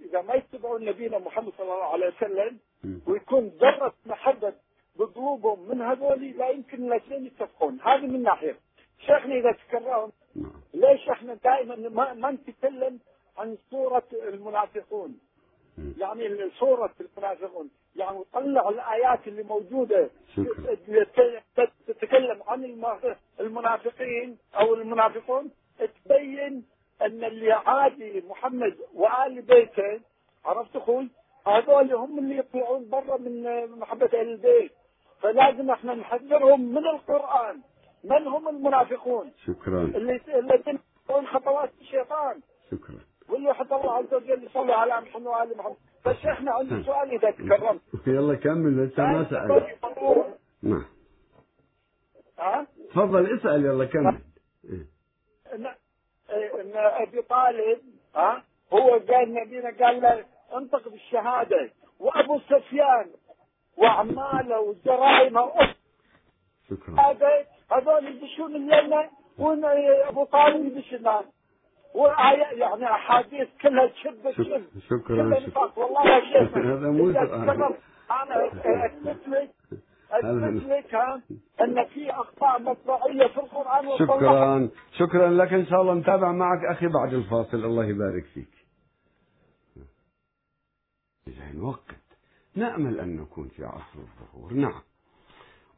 اذا 0.00 0.22
ما 0.22 0.34
يتبعون 0.34 0.84
نبينا 0.84 1.18
محمد 1.18 1.52
صلى 1.58 1.72
الله 1.74 1.84
عليه 1.84 2.06
وسلم. 2.06 2.58
ويكون 3.06 3.46
ذرة 3.48 3.94
محبة 4.06 4.52
بقلوبهم 4.96 5.68
من 5.68 5.82
هذول 5.82 6.30
لا 6.38 6.48
يمكن 6.48 6.92
الاثنين 6.92 7.26
يتفقون. 7.26 7.78
هذه 7.82 8.06
من 8.06 8.22
ناحية. 8.22 8.56
شيخنا 8.98 9.34
إذا 9.34 9.52
تكررهم 9.52 10.12
نعم. 10.36 10.52
ليش 10.74 11.08
إحنا 11.08 11.34
دائما 11.34 11.76
ما, 11.76 12.14
ما 12.14 12.30
نتكلم 12.30 12.98
عن 13.38 13.56
صورة 13.70 14.02
المنافقون. 14.12 15.18
مم. 15.78 15.94
يعني 15.98 16.50
صورة 16.50 16.90
المنافقون. 17.00 17.70
يعني 17.96 18.18
نطلع 18.18 18.68
الآيات 18.68 19.28
اللي 19.28 19.42
تت- 21.56 21.72
تتكلم 21.86 22.42
عن 22.46 22.64
الم- 22.64 23.16
المنافقين 23.40 24.38
أو 24.54 24.74
المنافقون. 24.74 25.50
تبين 26.04 26.64
أن 27.02 27.24
اللي 27.24 27.52
عادي 27.52 28.20
محمد 28.28 28.76
وآل 28.94 29.42
بيته 29.42 30.00
عرفت 30.44 30.76
أخوي؟ 30.76 31.08
هذول 31.46 31.92
هم 31.94 32.18
اللي 32.18 32.38
يطلعون 32.38 32.88
برا 32.88 33.16
من 33.16 33.66
محبة 33.78 34.06
أهل 34.06 34.28
البيت 34.28 34.72
فلازم 35.20 35.70
إحنا 35.70 35.94
نحذرهم 35.94 36.60
من 36.74 36.86
القرآن. 36.86 37.60
من 38.04 38.26
هم 38.26 38.48
المنافقون؟ 38.48 39.32
شكرا. 39.46 39.82
اللي 39.82 40.20
الذين 40.28 40.78
يتبعون 41.04 41.26
خطوات 41.26 41.70
الشيطان. 41.80 42.40
شكرا. 42.70 42.98
واللي 43.32 43.48
يحب 43.48 43.72
الله 43.72 43.92
عز 43.92 44.14
وجل 44.14 44.44
يصلي 44.44 44.72
على 44.72 45.00
محمد 45.00 45.26
وآل 45.26 45.56
محمد. 45.56 45.76
بس 46.06 46.16
إحنا 46.26 46.52
عندي 46.52 46.82
سؤال 46.84 47.10
إذا 47.10 47.30
تكرمت 47.30 47.80
يلا 48.06 48.34
كمل 48.34 48.84
لسه 48.84 49.02
ما 49.02 49.26
سأل 49.30 49.76
نعم. 50.62 50.84
ها؟ 52.38 52.66
تفضل 52.90 53.38
اسأل 53.38 53.64
يلا 53.64 53.84
كمل. 53.84 54.18
إيه. 54.64 54.86
ان 55.54 56.72
أبي 56.76 57.22
طالب 57.22 57.78
ها؟ 58.16 58.42
هو 58.72 58.90
قال 58.90 59.34
نبينا 59.34 59.86
قال 59.86 60.00
له 60.00 60.24
انطق 60.56 60.88
بالشهادة. 60.88 61.70
وأبو 62.00 62.38
سفيان 62.38 63.06
وأعماله 63.76 64.60
وجرائمه 64.60 65.52
شكرا. 66.70 67.00
هذا 67.00 67.46
هذول 67.72 68.06
يدشون 68.06 68.56
الجنه 68.56 69.10
وابو 69.38 70.24
طالب 70.24 70.66
يدش 70.66 70.94
النار 70.94 71.24
يعني 72.52 72.84
أحاديث 72.84 73.48
كلها 73.62 73.86
تشب 73.86 74.30
تشب 74.30 74.62
شكرا 74.88 75.40
شكرا. 75.40 75.72
والله 75.76 76.06
يا 76.06 76.20
شيخ. 76.20 76.56
هذا 76.58 76.90
مو 76.90 77.10
إذا 77.10 77.34
أنا 77.34 77.70
اثبت 78.86 79.28
لك 79.28 79.50
اثبت 80.10 80.62
لك 80.64 80.94
أن 81.60 81.84
في 81.84 82.10
أخطاء 82.10 82.62
مطبعيه 82.62 83.26
في 83.26 83.38
القرآن 83.38 83.98
شكرا 83.98 84.68
شكرا 84.92 85.30
لك 85.30 85.52
إن 85.52 85.66
شاء 85.66 85.82
الله. 85.82 85.94
نتابع 85.94 86.32
معك 86.32 86.64
أخي 86.64 86.86
بعد 86.86 87.14
الفاصل. 87.14 87.56
الله 87.56 87.84
يبارك 87.84 88.24
فيك. 88.34 88.66
زين 91.26 91.62
وقت 91.62 91.96
نأمل 92.56 93.00
أن 93.00 93.16
نكون 93.16 93.48
في 93.48 93.64
عصر 93.64 93.98
الظهور. 93.98 94.52
نعم. 94.52 94.82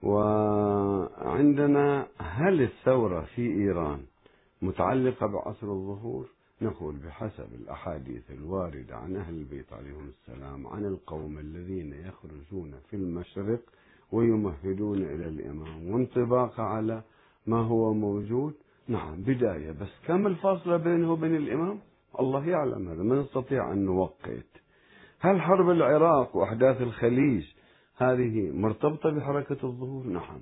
وعندنا 0.02 2.06
هل 2.18 2.62
الثورة 2.62 3.20
في 3.20 3.42
إيران 3.42 4.06
متعلقة 4.64 5.26
بعصر 5.26 5.66
الظهور 5.72 6.28
نقول 6.62 6.96
بحسب 6.96 7.54
الأحاديث 7.54 8.30
الواردة 8.30 8.96
عن 8.96 9.16
أهل 9.16 9.34
البيت 9.34 9.72
عليهم 9.72 10.08
السلام 10.08 10.66
عن 10.66 10.84
القوم 10.84 11.38
الذين 11.38 11.92
يخرجون 11.92 12.74
في 12.90 12.96
المشرق 12.96 13.60
ويمهدون 14.12 15.02
إلى 15.02 15.28
الإمام 15.28 15.90
وانطباق 15.90 16.60
على 16.60 17.02
ما 17.46 17.58
هو 17.58 17.94
موجود. 17.94 18.54
نعم 18.88 19.22
بداية 19.22 19.70
بس 19.70 19.88
كم 20.06 20.26
الفاصلة 20.26 20.76
بينه 20.76 21.12
وبين 21.12 21.36
الإمام؟ 21.36 21.78
الله 22.20 22.48
يعلم 22.48 22.88
هذا 22.88 23.02
ما 23.02 23.20
نستطيع 23.20 23.72
أن 23.72 23.84
نوقت. 23.84 24.46
هل 25.20 25.40
حرب 25.40 25.70
العراق 25.70 26.36
وأحداث 26.36 26.80
الخليج 26.80 27.44
هذه 27.96 28.50
مرتبطة 28.50 29.10
بحركة 29.10 29.66
الظهور؟ 29.66 30.06
نعم. 30.06 30.40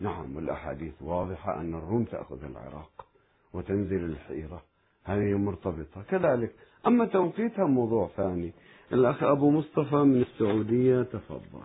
نعم 0.00 0.36
والأحاديث 0.36 1.02
واضحة 1.02 1.60
أن 1.60 1.74
الروم 1.74 2.04
تأخذ 2.04 2.44
العراق. 2.44 3.13
وتنزل 3.54 4.04
الحيرة. 4.04 4.62
هذه 5.04 5.38
مرتبطة. 5.38 6.02
كذلك 6.10 6.54
أما 6.86 7.04
توقيتها 7.04 7.64
موضوع 7.64 8.08
ثاني. 8.16 8.52
الأخ 8.92 9.22
أبو 9.22 9.50
مصطفى 9.50 9.96
من 9.96 10.20
السعودية 10.20 11.02
تفضل. 11.02 11.62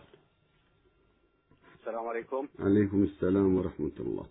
السلام 1.79 2.07
عليكم. 2.07 2.47
عليكم 2.59 3.03
السلام 3.03 3.57
ورحمة 3.57 3.91
الله. 3.99 4.25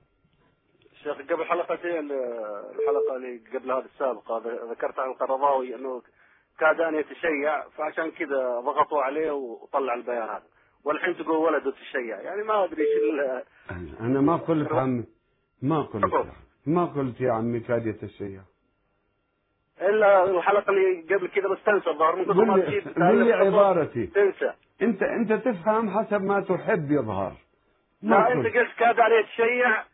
شيخ 1.03 1.17
قبل 1.17 1.45
حلقتين 1.45 2.11
الحلقة 2.13 3.17
اللي 3.17 3.41
قبل 3.55 3.71
هذه 3.71 3.85
السابقه 3.95 4.43
ذكرت 4.71 4.99
عن 4.99 5.11
القرضاوي 5.11 5.75
أنه 5.75 6.03
كاد 6.59 6.81
أن 6.81 6.95
يتشيع 6.95 7.69
فعشان 7.69 8.11
كذا 8.11 8.61
ضغطوا 8.61 9.03
عليه 9.03 9.31
وطلع 9.31 9.95
البيان 9.95 10.29
هذا. 10.29 10.43
والحين 10.85 11.17
تقول 11.17 11.37
ولده 11.37 11.71
تشيع. 11.71 12.21
يعني 12.21 12.43
ما 12.43 12.65
أدري 12.65 12.83
إيش 12.83 14.01
أنا 14.01 14.21
ما 14.21 14.37
قلت 14.37 14.73
عمي 14.73 15.05
ما 15.63 15.83
قلت 15.83 16.05
ما 16.69 16.85
قلت 16.85 17.21
يا 17.21 17.33
عمي 17.33 17.61
كاد 17.61 17.87
يتشيع 17.87 18.41
إلا 19.81 20.25
الحلقة 20.25 20.71
اللي 20.71 21.15
قبل 21.15 21.29
كذا 21.29 21.49
بس 21.49 21.59
تنسى 21.67 21.91
الظاهر 21.91 22.17
من 22.17 22.25
كثر 22.25 22.45
ما 22.45 22.59
تجيب 22.59 22.89
قل 22.89 23.25
لي 23.25 23.33
عبارتي. 23.33 24.07
تنسى. 24.07 24.53
انت 24.83 25.03
أنت 25.03 25.33
تفهم 25.33 25.91
حسب 25.91 26.23
ما 26.23 26.41
تحب 26.41 26.91
يظهر. 26.91 27.33
ما 28.03 28.33
أنت 28.33 28.47
قلت. 28.47 28.69
كاد 28.79 29.01
عليه 29.01 29.23
تشيع 29.25 29.85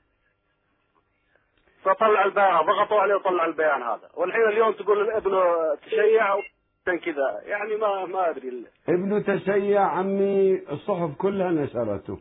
فطلع 1.82 2.24
البيان 2.24 2.60
ضغطوا 2.66 3.00
عليه 3.00 3.14
وطلع 3.14 3.44
البيان 3.44 3.82
هذا. 3.82 4.08
والحين 4.14 4.48
اليوم 4.48 4.72
تقول 4.72 5.10
ابنه 5.10 5.42
تشيع 5.86 6.36
كذا. 6.86 7.40
يعني 7.44 7.76
ما 7.76 8.06
ما 8.06 8.30
أدري. 8.30 8.64
ابنه 8.88 9.18
تشيع 9.18 9.80
عمي 9.80 10.62
الصحف 10.72 11.16
كلها 11.18 11.50
نشرته. 11.50 12.18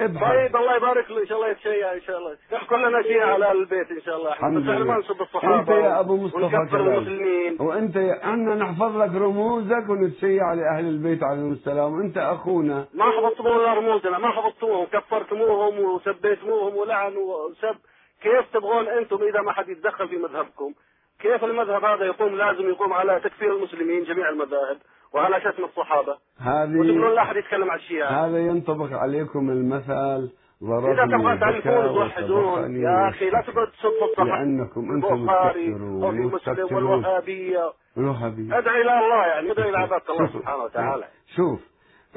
طيب 0.00 0.56
الله 0.56 0.76
يبارك 0.76 1.10
له 1.10 1.20
إن 1.22 1.26
شاء 1.26 1.38
الله 1.38 1.48
يتشيع 1.48 1.92
إن 1.92 2.00
شاء 2.00 2.18
الله. 2.18 2.36
كلنا 2.68 3.02
شيء 3.02 3.22
على 3.22 3.52
البيت 3.52 3.90
إن 3.90 4.00
شاء 4.00 4.16
الله. 4.16 4.32
الحمد 4.32 4.56
لله. 4.56 4.84
ما 4.84 4.98
نسب 4.98 5.22
الصحابة 5.22 5.58
أنت 5.58 5.68
يا 5.68 6.00
أبو 6.00 6.16
مصطفى 6.16 6.76
المسلمين. 6.76 7.56
وأنت 7.60 7.96
يا 7.96 8.24
أنا 8.24 8.54
نحفظ 8.54 8.96
لك 8.96 9.14
رموزك 9.14 9.88
ونتشيع 9.88 10.54
لأهل 10.54 10.84
البيت 10.88 11.22
عليهم 11.22 11.52
السلام. 11.52 11.92
وأنت 11.92 12.18
أخونا. 12.18 12.84
ما 12.94 13.04
حفظتموه 13.04 13.56
الا 13.56 13.74
رموزنا 13.74 14.18
ما 14.18 14.30
حفظتموهم. 14.30 14.86
كفرتموهم 14.86 15.80
وسبيتموهم 15.80 16.76
ولعن 16.76 17.16
وسب. 17.16 17.76
كيف 18.22 18.44
تبغون 18.52 18.88
أنتم 18.88 19.22
إذا 19.22 19.40
ما 19.40 19.52
حد 19.52 19.68
يتدخل 19.68 20.08
في 20.08 20.16
مذهبكم؟ 20.16 20.74
كيف 21.22 21.44
المذهب 21.44 21.84
هذا 21.84 22.04
يقوم؟ 22.04 22.34
لازم 22.34 22.68
يقوم 22.68 22.92
على 22.92 23.20
تكفير 23.20 23.56
المسلمين 23.56 24.04
جميع 24.04 24.28
المذاهب 24.28 24.76
وعلى 25.14 25.40
شتم 25.40 25.64
الصحابة. 25.64 26.16
هذه 26.40 26.82
لا 27.14 27.22
أحد 27.22 27.36
يتكلم 27.36 27.70
عن 27.70 27.78
الشيعة. 27.78 28.26
هذا 28.26 28.38
ينطبق 28.38 28.92
عليكم 28.92 29.50
المثل 29.50 30.30
إذا 30.62 31.06
تبغى 31.06 31.38
تعرفون 31.38 31.94
توحدون 31.94 32.82
يا 32.82 33.08
أخي 33.08 33.30
لا 33.30 33.40
تقعد 33.40 33.66
تسب 33.66 33.90
الصحابة. 34.10 34.30
لأنكم 34.30 34.92
أنتم 34.92 35.14
البخاري 35.14 35.66
تكفرون 35.66 36.04
أو 36.04 36.10
في 36.10 36.18
مسلم. 36.18 36.76
والوهابية. 36.76 37.72
الوهابية. 37.96 38.58
ادعي 38.58 38.80
إلى 38.80 38.98
الله 38.98 39.26
يعني 39.26 39.52
ادعي 39.52 39.68
إلى 39.68 39.78
عبادة 39.78 40.04
الله 40.10 40.26
سبحانه 40.26 40.64
وتعالى. 40.64 41.04
شوف 41.36 41.60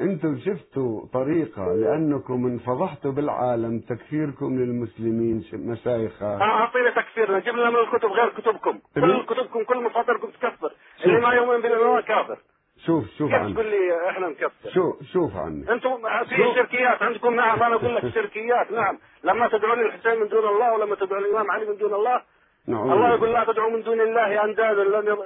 أنتم 0.00 0.38
شفتوا 0.38 1.06
طريقة 1.12 1.74
لأنكم 1.74 2.46
انفضحتوا 2.46 3.12
بالعالم 3.12 3.80
تكفيركم 3.80 4.58
للمسلمين 4.58 5.44
مشايخة. 5.52 6.42
أعطينا 6.42 6.90
تكفيرنا 6.90 7.38
جيب 7.38 7.54
لنا 7.56 7.70
من 7.70 7.76
الكتب 7.76 8.08
غير 8.08 8.28
كتبكم. 8.28 8.78
كل 8.94 9.22
كتبكم 9.26 9.64
كل 9.64 9.82
مصادركم 9.84 10.30
تكفر. 10.30 10.72
اللي 11.04 11.20
ما 11.20 11.32
يؤمن 11.32 11.60
بالله 11.62 12.00
كافر. 12.00 12.38
شوف 12.86 13.04
شوف 13.18 13.30
كيف 13.30 13.52
تقول 13.54 13.66
لي 13.66 14.10
إحنا 14.10 14.28
نكفر؟ 14.28 14.70
شوف 14.74 15.02
شوف 15.12 15.36
عني 15.36 15.72
أنتم 15.72 15.90
في. 16.28 16.54
شركيات 16.54 17.02
عندكم 17.02 17.34
نعم 17.34 17.62
أنا 17.62 17.74
أقول 17.74 17.96
لك 17.96 18.08
شركيات 18.14 18.70
نعم. 18.72 18.98
لما 19.24 19.48
تدعون 19.48 19.80
الحسين 19.80 20.20
من 20.20 20.28
دون 20.28 20.48
الله 20.48 20.74
ولما 20.74 20.94
تدعون 20.94 21.24
الإمام 21.24 21.50
علي 21.50 21.64
من 21.66 21.76
دون 21.76 21.94
الله 21.94 22.22
نعوذ 22.68 22.90
الله. 22.90 23.14
يقول 23.14 23.32
لا 23.32 23.44
تدعوا 23.44 23.70
من 23.70 23.82
دون 23.82 24.00
الله 24.00 24.44
أندادا 24.44 24.84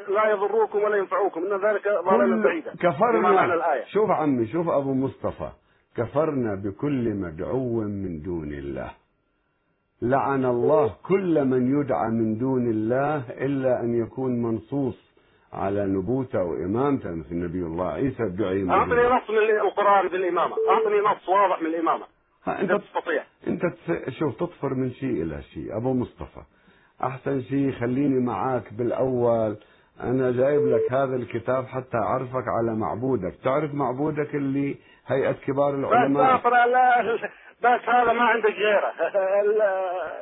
لا 0.08 0.30
يضروكم 0.30 0.78
ولا 0.78 0.96
ينفعوكم. 0.96 1.40
إن 1.40 1.52
ذلك 1.52 1.88
ضلالا 2.04 2.42
بعيدا. 2.42 2.72
كفرنا. 2.74 3.84
شوف 3.86 4.10
عمي 4.10 4.46
شوف 4.46 4.68
أبو 4.68 4.94
مصطفى. 4.94 5.50
كفرنا 5.96 6.54
بكل 6.54 7.14
مدعو 7.14 7.80
من 7.80 8.22
دون 8.22 8.52
الله. 8.52 8.90
لعن 10.02 10.44
الله 10.44 10.94
كل 11.08 11.44
من 11.44 11.80
يدعى 11.80 12.08
من 12.10 12.38
دون 12.38 12.70
الله 12.70 13.16
إلا 13.30 13.80
أن 13.80 13.94
يكون 13.94 14.42
منصوص 14.42 14.98
على 15.52 15.86
نبوته 15.86 16.42
وإمامته 16.44 17.10
مثل 17.14 17.34
نبي 17.34 17.58
الله 17.58 17.88
عيسى 17.88 18.22
ادعي 18.22 18.70
أعطني. 18.70 19.02
نص 19.16 19.30
من 19.30 19.38
القرآن 19.66 20.08
بالإمامة. 20.08 20.56
أعطني 20.70 20.98
نص 21.00 21.28
واضح 21.28 21.62
من 21.62 21.66
الإمامة. 21.66 22.04
أنت 22.48 22.72
تستطيع. 22.72 23.22
أنت 23.46 23.62
تس- 23.66 24.10
شوف 24.18 24.36
تطفر 24.36 24.74
من 24.74 24.90
شيء 24.90 25.22
إلى 25.22 25.42
شيء. 25.42 25.76
أبو 25.76 25.92
مصطفى 25.94 26.40
أحسن 27.02 27.42
شيء 27.42 27.72
خليني 27.72 28.26
معاك 28.26 28.74
بالأول. 28.74 29.56
أنا 30.02 30.30
جايب 30.30 30.66
لك 30.66 30.92
هذا 30.92 31.16
الكتاب 31.16 31.66
حتى 31.66 31.96
أعرفك 31.96 32.44
على 32.58 32.74
معبودك. 32.76 33.34
تعرف 33.44 33.74
معبودك 33.74 34.34
اللي 34.34 34.76
هيئة 35.06 35.32
كبار 35.32 35.76
بس 35.76 35.78
العلماء؟ 35.78 36.34
آخر 36.34 36.50
لا 36.50 37.14
بس 37.62 37.88
هذا 37.88 38.12
ما 38.12 38.22
عندك 38.22 38.54
غيره. 38.54 38.92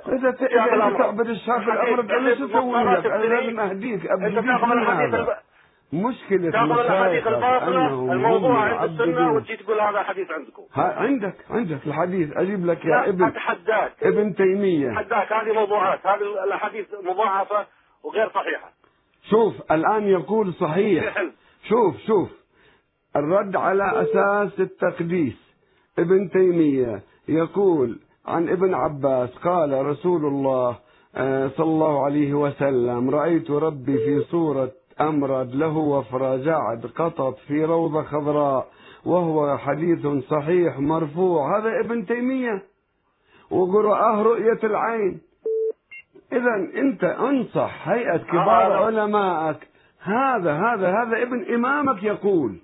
الأمر. 0.75 0.99
تعبد 0.99 1.33
شو 1.33 1.53
كذب، 1.57 2.11
أسوي 2.51 2.61
مقالات 2.61 3.05
لك 3.05 3.13
الدليل. 3.13 3.57
لازم 3.57 3.61
أهديك 3.61 4.11
أنت 4.11 5.27
الحديث 5.93 6.07
مشكلة 6.07 6.63
المشايخ 6.63 7.27
الباطله 7.27 7.87
انهم 7.87 8.13
الموضوع 8.13 8.59
عند 8.59 9.01
يعبدون. 9.01 9.37
وتجي 9.37 9.57
تقول 9.57 9.81
هذا 9.81 10.03
حديث 10.03 10.31
عندكم. 10.31 10.63
ها 10.75 10.83
عندك 10.83 11.35
عندك 11.51 11.87
الحديث. 11.87 12.37
أجيب 12.37 12.67
لك 12.67 12.85
يا 12.85 13.09
ابن 13.09 13.25
أتحداك. 13.25 13.93
ابن 14.03 14.35
تيمية. 14.35 15.01
أتحداك. 15.01 15.33
هذه 15.33 15.53
موضوعات. 15.53 16.07
هذه 16.07 16.45
الأحاديث 16.45 16.87
مضاعفة 17.05 17.67
وغير 18.05 18.29
صحيحة. 18.29 18.73
شوف 19.31 19.73
الآن 19.73 20.03
يقول 20.03 20.55
صحيح. 20.55 21.23
شوف 21.69 21.97
شوف. 22.07 22.31
الرد 23.17 23.57
على 23.57 24.03
أساس 24.03 24.61
التقديس. 24.61 25.47
ابن 25.99 26.31
تيمية 26.31 27.03
يقول 27.29 27.99
عن 28.27 28.49
ابن 28.49 28.75
عباس 28.75 29.39
قال 29.39 29.87
رسول 29.87 30.27
الله 30.27 30.77
آه، 31.19 31.49
صلى 31.49 31.67
الله 31.67 32.05
عليه 32.05 32.35
وسلم 32.35 33.11
رأيت 33.11 33.51
ربي 33.51 33.99
في 33.99 34.21
صورة 34.31 34.71
أمرد 35.01 35.55
له 35.55 35.77
وفرة 35.77 36.37
جعد 36.37 36.87
قطط 36.97 37.39
في 37.39 37.65
روضة 37.65 38.03
خضراء 38.03 38.69
وهو 39.05 39.59
حديث 39.59 40.07
صحيح 40.31 40.79
مرفوع 40.79 41.59
هذا 41.59 41.81
ابن 41.81 42.07
تيمية 42.07 42.63
وقرأه 43.51 44.23
رؤية 44.23 44.59
العين 44.65 45.21
إذا 46.33 46.55
أنت 46.81 47.05
أنصح 47.05 47.89
هيئة 47.89 48.17
كبار 48.17 48.67
هذا- 48.67 48.85
علمائك 48.87 49.57
هذا 50.03 50.53
هذا 50.53 50.89
هذا 51.03 51.23
ابن 51.23 51.55
إمامك 51.55 52.03
يقول 52.03 52.57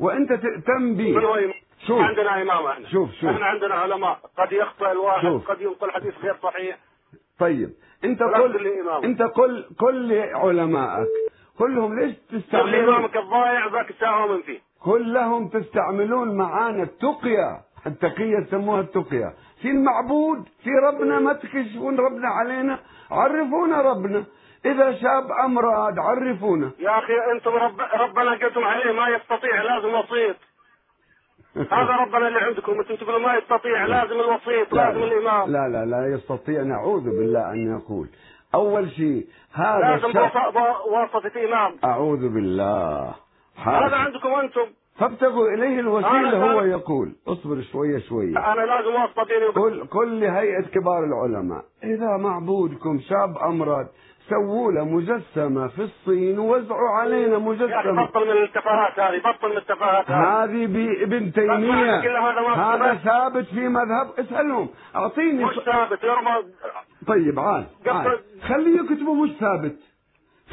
وأنت 0.00 0.32
تأتم 0.32 0.94
به 0.94 1.10
إمام؟ 1.18 1.52
شوف. 1.86 2.00
عندنا 2.00 2.42
امام 2.42 2.66
إحنا 2.66 2.88
شوف- 2.88 3.12
شوف. 3.12 3.30
إحنا 3.30 3.46
عندنا 3.46 3.74
علماء 3.74 4.18
قد 4.38 4.52
يخطئ 4.52 4.92
الواحد 4.92 5.22
شوف. 5.28 5.50
قد 5.50 5.60
ينقل 5.60 5.90
حديث 5.90 6.14
غير 6.22 6.36
صحيح 6.42 6.78
طيب 7.38 7.70
أنت 8.04 8.22
ولا 8.22 8.38
قل 8.38 8.66
إمام. 8.80 9.04
أنت 9.04 9.22
قل 9.22 9.64
قل 9.78 10.08
لعلمائك 10.08 11.08
كلهم 11.58 11.98
ليش 11.98 12.16
تستعملون 12.16 12.94
امامك 12.94 13.16
الضايع 13.16 13.66
ذاك 13.66 13.90
الساعة 13.90 14.26
من 14.26 14.42
فيه. 14.42 14.58
كلهم 14.84 15.48
تستعملون 15.48 16.36
معانا 16.36 16.82
التقية. 16.82 17.60
التقية 17.86 18.40
تسموها 18.40 18.80
التقية. 18.80 19.34
في 19.62 19.68
المعبود 19.68 20.48
في 20.64 20.70
ربنا 20.70 21.18
ما 21.18 21.32
تكشفون 21.32 21.98
ربنا 21.98 22.28
علينا. 22.28 22.78
عرفونا 23.10 23.80
ربنا. 23.82 24.24
إذا 24.66 24.92
شاب 24.92 25.32
أمراض 25.44 25.98
عرفونا. 25.98 26.70
يا 26.78 26.98
أخي 26.98 27.12
أنتم 27.34 27.50
رب 27.50 27.80
ربنا 27.80 28.30
قلتم 28.30 28.64
عليه 28.64 28.92
ما 28.92 29.08
يستطيع 29.08 29.62
لازم 29.62 29.94
وسيط. 29.94 30.36
هذا 31.72 31.96
ربنا 31.96 32.28
اللي 32.28 32.38
عندكم. 32.38 32.72
أنتم 32.72 32.94
تقولوا 32.96 33.20
ما 33.20 33.34
يستطيع 33.34 33.86
لازم 33.86 34.20
الوسيط 34.20 34.72
لازم 34.72 35.02
الإمام. 35.02 35.50
لا 35.50 35.68
لا 35.68 35.84
لا 35.84 36.14
يستطيع. 36.14 36.62
نعوذ 36.62 37.04
بالله 37.04 37.50
أن 37.52 37.76
يقول. 37.76 38.08
أول 38.54 38.90
شيء 38.90 39.26
هذا 39.52 39.78
لازم 39.80 40.08
وسط- 40.08 40.86
واسطة 40.86 41.44
إمام. 41.44 41.76
أعوذ 41.84 42.28
بالله. 42.28 43.14
هذا 43.56 43.80
حاشا. 43.80 43.96
عندكم 43.96 44.28
أنتم. 44.34 44.66
فابتغوا 44.98 45.48
إليه 45.48 45.80
الوسيلة 45.80 46.30
أنا- 46.30 46.34
هو 46.54 46.60
يقول. 46.60 47.12
اصبر 47.28 47.62
شوية 47.72 47.98
شوية. 47.98 48.52
أنا 48.52 48.60
لازم 48.60 48.94
واسطة 48.94 49.24
بيني 49.24 49.52
كل 49.52 49.86
كل 49.86 50.24
هيئة 50.24 50.62
كبار 50.62 51.04
العلماء. 51.04 51.64
إذا 51.84 52.16
معبودكم 52.16 53.00
شاب 53.00 53.38
أمرد 53.38 53.88
سووا 54.28 54.72
له 54.72 54.84
مجسمة 54.84 55.68
في 55.68 55.82
الصين 55.82 56.38
ووزعوا 56.38 56.88
علينا 56.88 57.38
مجسمة. 57.38 58.04
بطل 58.06 58.24
من 58.26 58.42
التفاهات 58.42 59.00
هذه 59.00 59.18
بطل 59.18 59.48
من 59.50 59.56
التفاهات 59.56 60.10
هذه. 60.10 60.44
هذه 60.44 60.66
بابن 60.66 61.32
تيمية. 61.32 61.98
هذا 62.00 62.84
هذا 62.84 62.94
ثابت 62.94 63.44
في 63.46 63.68
مذهب 63.68 64.10
اسألهم. 64.18 64.68
أعطيني 64.96 65.44
مش 65.44 65.54
ثابت. 65.64 66.04
يرمى 66.04 66.30
طيب 67.06 67.38
عال 67.40 67.66
عال 67.86 68.18
خليه 68.42 68.80
يكتبوا 68.80 69.26
مش 69.26 69.30
ثابت. 69.40 69.76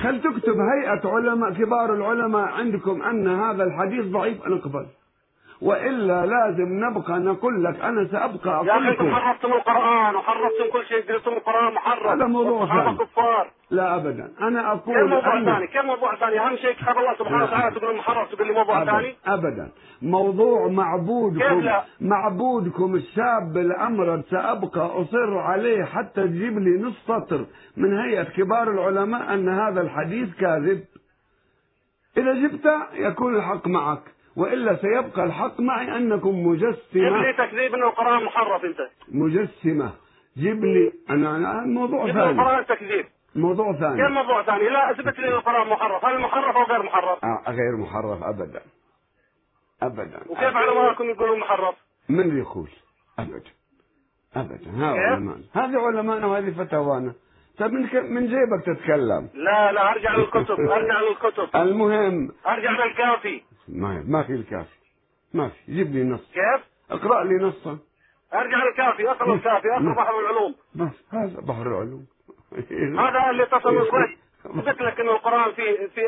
خل 0.01 0.21
تكتب 0.21 0.55
هيئة 0.59 1.07
علماء 1.09 1.53
كبار 1.53 1.93
العلماء 1.93 2.41
عندكم 2.51 3.01
أن 3.01 3.27
هذا 3.27 3.63
الحديث 3.63 4.05
ضعيف 4.05 4.47
نقبل 4.47 4.85
وإلا 5.63 6.25
لازم 6.25 6.85
نبقى 6.85 7.19
نقول 7.19 7.63
لك 7.63 7.79
أنا 7.79 8.07
سأبقى 8.11 8.65
يا 8.65 8.77
أخي 8.77 8.89
أنتم 8.89 9.15
حرفتم 9.15 9.53
القرآن 9.53 10.15
وحرفتم 10.15 10.65
كل 10.73 10.85
شيء 10.85 11.13
قلتم 11.13 11.31
القرآن 11.31 11.73
محرف 11.73 12.07
هذا 12.07 12.25
موضوع 12.25 12.67
ثاني. 12.67 12.97
كفار 12.97 13.51
لا 13.71 13.95
أبدا. 13.95 14.31
أنا 14.41 14.61
كم 14.61 14.67
أقول 14.67 15.09
موضوع 15.09 15.37
أن 15.37 15.45
ثاني؟ 15.45 15.67
كم 15.67 15.85
موضوع 15.85 16.15
ثاني؟ 16.15 16.39
أهم 16.39 16.55
شيء 16.55 16.71
كتاب 16.73 16.97
الله 16.97 17.15
سبحانه 17.19 17.43
وتعالى 17.43 17.75
تقول 17.75 17.97
محرف 17.97 18.31
تقول 18.31 18.47
لي 18.47 18.53
موضوع 18.53 18.81
أبدا, 18.81 18.91
ثاني؟ 18.91 19.15
أبدا. 19.25 19.71
موضوع 20.01 20.67
معبودكم؟ 20.67 21.69
معبودكم 22.01 22.95
الشاب 22.95 23.57
الأمرد 23.57 24.23
سأبقى 24.31 25.01
أصر 25.01 25.37
عليه 25.37 25.83
حتى 25.83 26.23
تجيب 26.23 26.59
لي 26.59 26.81
نص 26.81 27.05
سطر 27.07 27.45
من 27.77 27.99
هيئة 27.99 28.23
كبار 28.23 28.71
العلماء 28.71 29.33
أن 29.33 29.49
هذا 29.49 29.81
الحديث 29.81 30.35
كاذب. 30.35 30.83
إذا 32.17 32.33
جبت 32.33 32.65
يكون 32.93 33.35
الحق 33.35 33.67
معك. 33.67 34.12
وإلا 34.37 34.75
سيبقى 34.75 35.23
الحق 35.23 35.59
معي 35.59 35.97
أنكم 35.97 36.29
جيب 36.29 36.47
مجسمة 36.47 37.21
لي 37.21 37.33
تكذيب 37.33 37.73
انه 37.75 37.87
القرآن 37.87 38.23
محرف 38.23 38.65
أنت. 38.65 38.77
مجسمة. 39.11 39.91
جيب 40.37 40.63
لي 40.65 40.93
أنا 41.09 41.37
موضوع 41.65 42.05
جيب 42.05 42.13
ثاني. 42.15 42.31
القرآن 42.41 42.65
تكذيب 42.65 43.05
موضوع 43.35 43.71
كم 43.73 43.79
ثاني 43.79 44.09
موضوع 44.09 44.43
ثاني؟ 44.43 44.69
لا 44.69 44.91
أثبت 44.91 45.19
لي 45.19 45.27
القرآن 45.27 45.67
محرف. 45.69 46.05
هل 46.05 46.19
محرف 46.21 46.55
أو 46.55 46.63
غير 46.63 46.83
محرف؟ 46.83 47.25
آه، 47.25 47.43
غير 47.51 47.77
محرف 47.77 48.23
أبدا. 48.23 48.61
أبدا. 49.83 50.19
وكيف 50.29 50.55
علماءكم 50.55 51.09
يقولون 51.09 51.39
محرف؟ 51.39 51.75
من 52.09 52.19
اللي 52.19 52.39
يقول؟ 52.39 52.69
أبدا. 53.19 53.41
أبدا. 54.35 54.71
ها 54.71 54.93
كيف؟ 54.93 54.99
علماء. 55.13 55.37
هذه 55.53 55.77
علماءنا 55.79 56.25
وهذه 56.27 56.51
فتاوانا. 56.51 57.13
طيب 57.57 57.71
من 57.71 57.87
ك- 57.87 57.95
من 57.95 58.27
جيبك 58.27 58.65
تتكلم؟ 58.65 59.29
لا 59.33 59.71
لا 59.71 59.91
أرجع 59.91 60.15
للكتب 60.15 60.59
أرجع 60.77 61.01
للكتب. 61.01 61.55
المهم. 61.55 62.31
أرجع 62.47 62.71
للكافي. 62.85 63.41
ما 63.67 64.03
ما 64.07 64.23
في 64.23 64.33
الكافي. 64.33 64.77
ما 65.33 65.49
في. 65.49 65.71
جيب 65.73 65.91
لي 65.91 66.03
نص. 66.03 66.31
كيف؟ 66.33 66.65
اقرأ 66.91 67.23
لي 67.23 67.35
نصا. 67.35 67.77
ارجع 68.33 68.63
للكافي 68.63 69.09
اقرأ 69.11 69.33
الكافي 69.35 69.67
اقرأ 69.73 69.93
بحر 69.95 70.19
العلوم. 70.19 70.55
بس 70.75 71.03
هذا 71.13 71.41
بحر 71.41 71.61
العلوم. 71.67 72.05
هذا 72.99 73.29
اللي 73.29 73.43
اتصل 73.43 73.73
من 73.75 73.81
كويس 73.85 74.23
قلت 74.67 74.81
لك 74.81 74.99
إنه 74.99 75.11
القرآن 75.11 75.51
في 75.53 75.87
في 75.87 76.01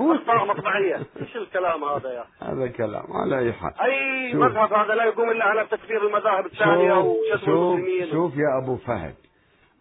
هو- 0.00 0.14
اخطاء 0.14 0.46
مطبعية. 0.46 0.96
إيش 1.20 1.36
الكلام 1.36 1.84
هذا 1.84 2.10
يا؟ 2.12 2.24
هذا 2.42 2.66
كلام 2.66 3.04
على 3.12 3.38
أي 3.38 3.52
حال. 3.52 3.72
أي. 3.80 4.34
مذهب 4.34 4.72
هذا؟ 4.72 4.94
لا 4.94 5.04
يقوم 5.04 5.30
إلا 5.30 5.44
على 5.44 5.66
تكفير 5.66 6.06
المذاهب 6.06 6.46
الثانية 6.46 6.92
وشتم 6.98 7.38
شوف 7.46 7.48
المسلمين. 7.78 8.10
شوف 8.10 8.34
يا 8.36 8.58
أبو 8.62 8.76
فهد. 8.76 9.14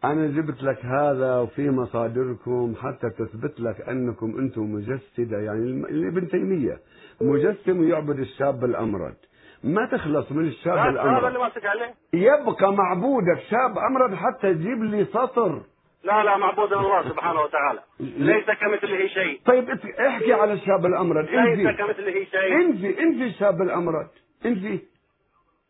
أنا 0.03 0.27
جبت 0.27 0.63
لك 0.63 0.85
هذا 0.85 1.37
وفي 1.39 1.69
مصادركم 1.69 2.73
حتى 2.81 3.09
تثبت 3.09 3.59
لك 3.59 3.81
أنكم 3.89 4.37
أنتم 4.39 4.61
مجسدة 4.61 5.37
يعني 5.37 5.59
الم- 5.59 6.07
ابن 6.07 6.27
تيمية. 6.27 6.77
مجسم 7.21 7.79
ويعبد 7.79 8.19
الشاب 8.19 8.65
الأمرد 8.65 9.15
ما 9.63 9.85
تخلص 9.85 10.31
من 10.31 10.47
الشاب 10.47 10.77
الأمرد 10.89 11.23
اللي 11.25 11.93
يبقى 12.13 12.73
معبودك 12.73 13.39
شاب 13.49 13.77
أمرد 13.77 14.15
حتى 14.15 14.53
تجيب 14.53 14.83
لي 14.83 15.05
سطر. 15.05 15.61
لا 16.03 16.23
لا 16.23 16.37
معبود 16.37 16.73
الله 16.73 17.09
سبحانه 17.09 17.41
وتعالى. 17.41 17.79
ليس 18.29 18.45
كمثله 18.45 19.07
شيء. 19.07 19.41
طيب 19.45 19.69
احكي 19.99 20.33
على 20.33 20.53
الشاب 20.53 20.85
الأمرد 20.85 21.25
ليس 21.29 21.77
كمثله 21.77 22.23
شيء. 22.23 22.55
انفي 22.55 22.99
انفي 23.03 23.23
الشاب 23.27 23.61
الأمرد 23.61 24.07
انفي 24.45 24.79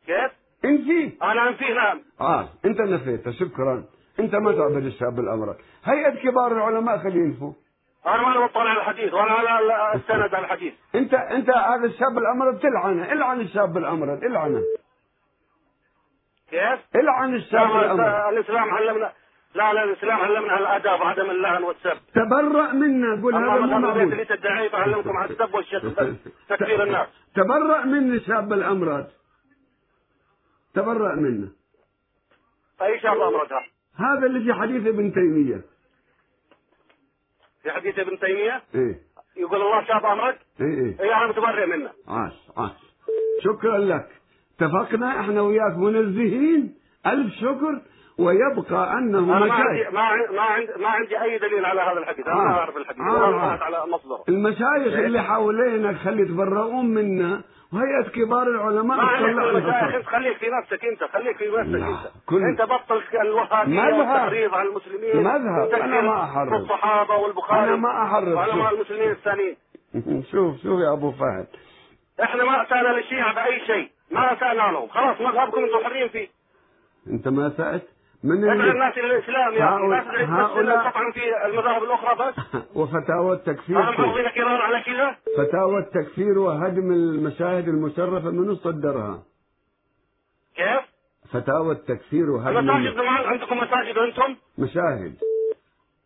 كيف؟ 0.05 0.31
انفي 0.65 1.11
أنا 1.23 1.49
انفيه 1.49 1.73
نعم. 1.73 2.01
آه 2.21 2.49
انت 2.65 2.81
نفيته 2.81 3.31
شكرا. 3.31 3.83
انت 4.19 4.35
ما 4.35 4.51
تعبد 4.51 4.85
الشاب 4.85 5.19
الامرد 5.19 5.55
هيئة 5.83 6.15
كبار 6.23 6.51
العلماء 6.51 6.97
خليه 6.97 7.21
ينفوا. 7.21 7.53
أنا 8.05 8.21
ما 8.21 8.45
بطلع 8.45 8.69
على 8.69 8.79
الحديث 8.79 9.13
وأنا 9.13 9.61
لا 9.67 9.95
أستند 9.95 10.35
على 10.35 10.45
الحديث. 10.45 10.73
انت 10.95 11.13
انت 11.13 11.49
هذا 11.49 11.85
الشاب 11.85 12.17
الامرد 12.17 12.59
تلعنه 12.59 13.11
العن 13.11 13.41
الشاب 13.41 13.77
الامرد 13.77 14.23
العنة. 14.23 14.61
كيف؟ 16.49 16.79
العن 16.95 17.35
الشاب 17.35 17.69
لا، 17.69 17.81
الامرد 17.81 18.33
الإسلام 18.33 18.69
علمنا 18.69 19.11
لا 19.55 19.73
لا 19.73 19.83
الإسلام 19.83 20.19
علمنا 20.19 20.59
الأداب 20.59 21.01
وعدم 21.01 21.29
اللعن 21.29 21.63
والسب. 21.63 21.97
تبرأ 22.15 22.71
منا 22.73 23.21
قول 23.21 23.35
هذا 23.35 23.59
مو 23.59 23.79
معبود 23.79 24.11
اللي 24.11 24.25
تدعيه 24.25 24.69
بعلمكم 24.69 25.17
على 25.17 25.29
السب 25.29 25.53
والشتم 25.53 26.15
تكفير 26.49 26.83
الناس. 26.83 27.07
تبرأ 27.35 27.85
من 27.85 28.13
الشاب 28.13 28.53
الامرد 28.53 29.07
تبرأ 30.73 31.15
منا. 31.15 31.49
أي 32.81 32.99
شاب 32.99 33.21
امرتها 33.21 33.57
هذا 33.57 33.78
اللي 34.01 34.39
في 34.39 34.53
حديث 34.53 34.87
ابن 34.87 35.13
تيمية. 35.13 35.61
في 37.63 37.71
حديث 37.71 37.99
ابن 37.99 38.19
تيمية؟ 38.19 38.61
إيه. 38.75 38.99
يقول 39.37 39.61
الله 39.61 39.83
شاب 39.83 40.05
أمرك؟ 40.05 40.39
إيه 40.61 40.65
إيه. 40.67 40.99
اي 40.99 41.13
أنا 41.15 41.27
متبرئ 41.27 41.65
منه. 41.65 41.89
عاش 42.07 42.33
عاش. 42.57 42.71
شكرا 43.43 43.77
لك. 43.77 44.07
اتفقنا 44.55 45.19
إحنا 45.19 45.41
وياك 45.41 45.77
منزهين. 45.77 46.75
ألف 47.05 47.33
شكر. 47.33 47.81
ويبقى 48.19 48.93
أنه 48.93 49.19
أنا 49.19 49.45
ما 49.45 49.53
عندي 49.53 49.89
ما 49.93 50.01
عندي 50.01 50.33
ما 50.35 50.41
عندي, 50.41 50.71
ما 50.81 50.87
عندي 50.87 51.21
أي 51.21 51.37
دليل 51.37 51.65
على 51.65 51.81
هذا 51.81 51.99
الحديث. 51.99 52.27
أنا 52.27 52.35
آه. 52.41 52.45
ما 52.45 52.51
أعرف 52.51 52.77
الحديث. 52.77 53.01
آه. 53.01 53.29
رجعت 53.29 53.61
على 53.61 53.91
مصدره. 53.91 54.23
المشايخ 54.29 54.93
اللي 54.93 55.23
حوالينك 55.23 55.95
خلي 55.95 56.21
يتبرؤون 56.21 56.85
منا. 56.93 57.41
وهيئة 57.73 58.09
كبار 58.09 58.47
العلماء 58.47 58.99
انت 59.97 60.05
خليك 60.07 60.37
في 60.37 60.45
نفسك 60.49 60.85
انت 60.85 61.03
خليك 61.03 61.37
في 61.37 61.47
نفسك 61.47 61.87
انت. 61.87 62.11
كل- 62.25 62.43
انت 62.43 62.61
بطل 62.61 63.01
الوهابيه 63.21 63.81
مذهب. 63.81 63.93
والتحريض 63.99 64.53
على 64.53 64.69
المسلمين. 64.69 65.17
مذهب. 65.17 65.69
أنا 65.81 66.01
ما 66.01 66.23
أحرض. 66.23 66.53
الصحابة 66.61 67.15
والبخاري. 67.15 67.63
أنا 67.63 67.75
ما 67.75 68.03
أحرض. 68.03 68.27
وعلماء 68.27 68.69
شوف. 68.69 68.73
المسلمين 68.73 69.11
الثانيين. 69.11 69.55
شوف 70.31 70.57
شوف 70.63 70.79
يا 70.81 70.93
أبو 70.93 71.11
فهد. 71.11 71.47
إحنا 72.23 72.43
ما 72.43 72.61
أتانا 72.61 72.87
للشيعه 72.87 73.35
بأي 73.35 73.59
شيء. 73.65 73.89
ما 74.11 74.31
أتانا 74.33 74.71
لهم. 74.71 74.87
خلاص 74.87 75.21
مذهبكم 75.21 75.63
أنتم 75.63 75.83
حرين 75.83 76.07
فيه. 76.09 76.27
أنت 77.07 77.27
ما 77.27 77.49
سألت؟ 77.57 77.87
من 78.23 78.51
اللي 78.51 78.71
الناس 78.71 78.97
إلى 78.97 79.05
الإسلام 79.17 79.53
يا 79.53 79.65
أخي 79.75 80.25
هؤلاء- 80.25 80.89
تطعن 80.91 81.11
في 81.11 81.45
المذاهب 81.45 81.83
الأخرى 81.83 82.15
بس. 82.27 82.35
وفتاوى 82.77 83.33
التكفير 83.35 83.79
محافظين 83.79 84.29
كرار 84.35 84.61
على 84.61 84.83
كذا؟ 84.83 85.15
فتاوى 85.37 85.77
التكفير 85.79 86.39
وهدم 86.39 86.91
المشاهد 86.91 87.67
المشرفة 87.67 88.29
من 88.31 88.55
صدرها؟ 88.55 89.23
كيف؟ 90.55 90.81
فتاوى 91.33 91.71
التكفير 91.71 92.29
وهدم 92.29 92.57
المساجد 92.57 92.97
ما 92.97 93.09
عندكم 93.11 93.57
مساجد 93.57 93.97
أنتم؟ 93.97 94.35
مشاهد. 94.57 95.15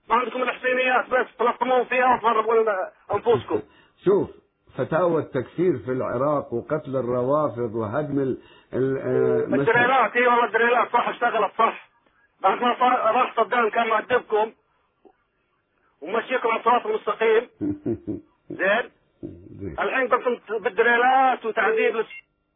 ما 0.10 0.16
عندكم 0.16 0.42
الحسينيات 0.44 1.06
بس 1.10 1.38
تلطمون 1.40 1.84
فيها 1.84 2.16
وتهربون 2.16 2.66
أنفسكم. 3.14 3.60
شوف 4.06 4.30
فتاوى 4.78 5.22
التكفير 5.22 5.78
في 5.86 5.92
العراق 5.92 6.54
وقتل 6.54 6.96
الروافض 6.96 7.76
وهدم 7.76 8.20
آه، 8.74 9.46
الدريلات 9.46 10.16
إي 10.16 10.28
والله 10.28 10.46
الدريلات 10.46 10.88
صح 10.94 11.10
اشتغلت 11.10 11.52
صح. 11.58 11.93
صار- 12.44 13.16
راح 13.16 13.36
صدام 13.38 13.70
كان 13.70 13.88
مؤدبكم 13.88 14.52
ومشيكم 16.02 16.50
على 16.50 16.60
الصراط 16.60 16.86
المستقيم 16.86 17.48
زين. 18.60 18.90
الحين 19.80 20.08
قمتم 20.08 20.60
بالدريلات 20.64 21.46
وتعذيب 21.46 22.06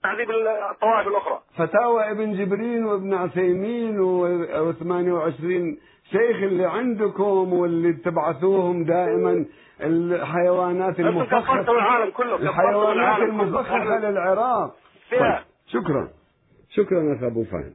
تعذيب 0.04 0.32
الطوائف 0.72 1.08
الأخرى 1.08 1.42
فتاوى 1.58 2.12
ابن 2.12 2.34
جبرين 2.34 2.86
وابن 2.86 3.14
عثيمين 3.14 3.98
و28 3.98 5.78
شيخ 6.12 6.38
اللي 6.44 6.66
عندكم 6.66 7.54
واللي 7.54 7.94
تبعثوهم 7.94 8.84
دائما 8.86 9.46
الحيوانات 9.82 10.96
كفرتوا 11.02 11.74
العالم 11.74 12.12
كله 12.12 12.36
الحيوانات. 12.36 13.20
المفخخة 13.20 14.00
للعراق 14.00 14.76
فيها. 15.10 15.20
طيب. 15.36 15.46
شكرا 15.68 16.10
شكرا 16.70 17.16
أخ 17.18 17.24
أبو 17.24 17.44
فهد 17.44 17.74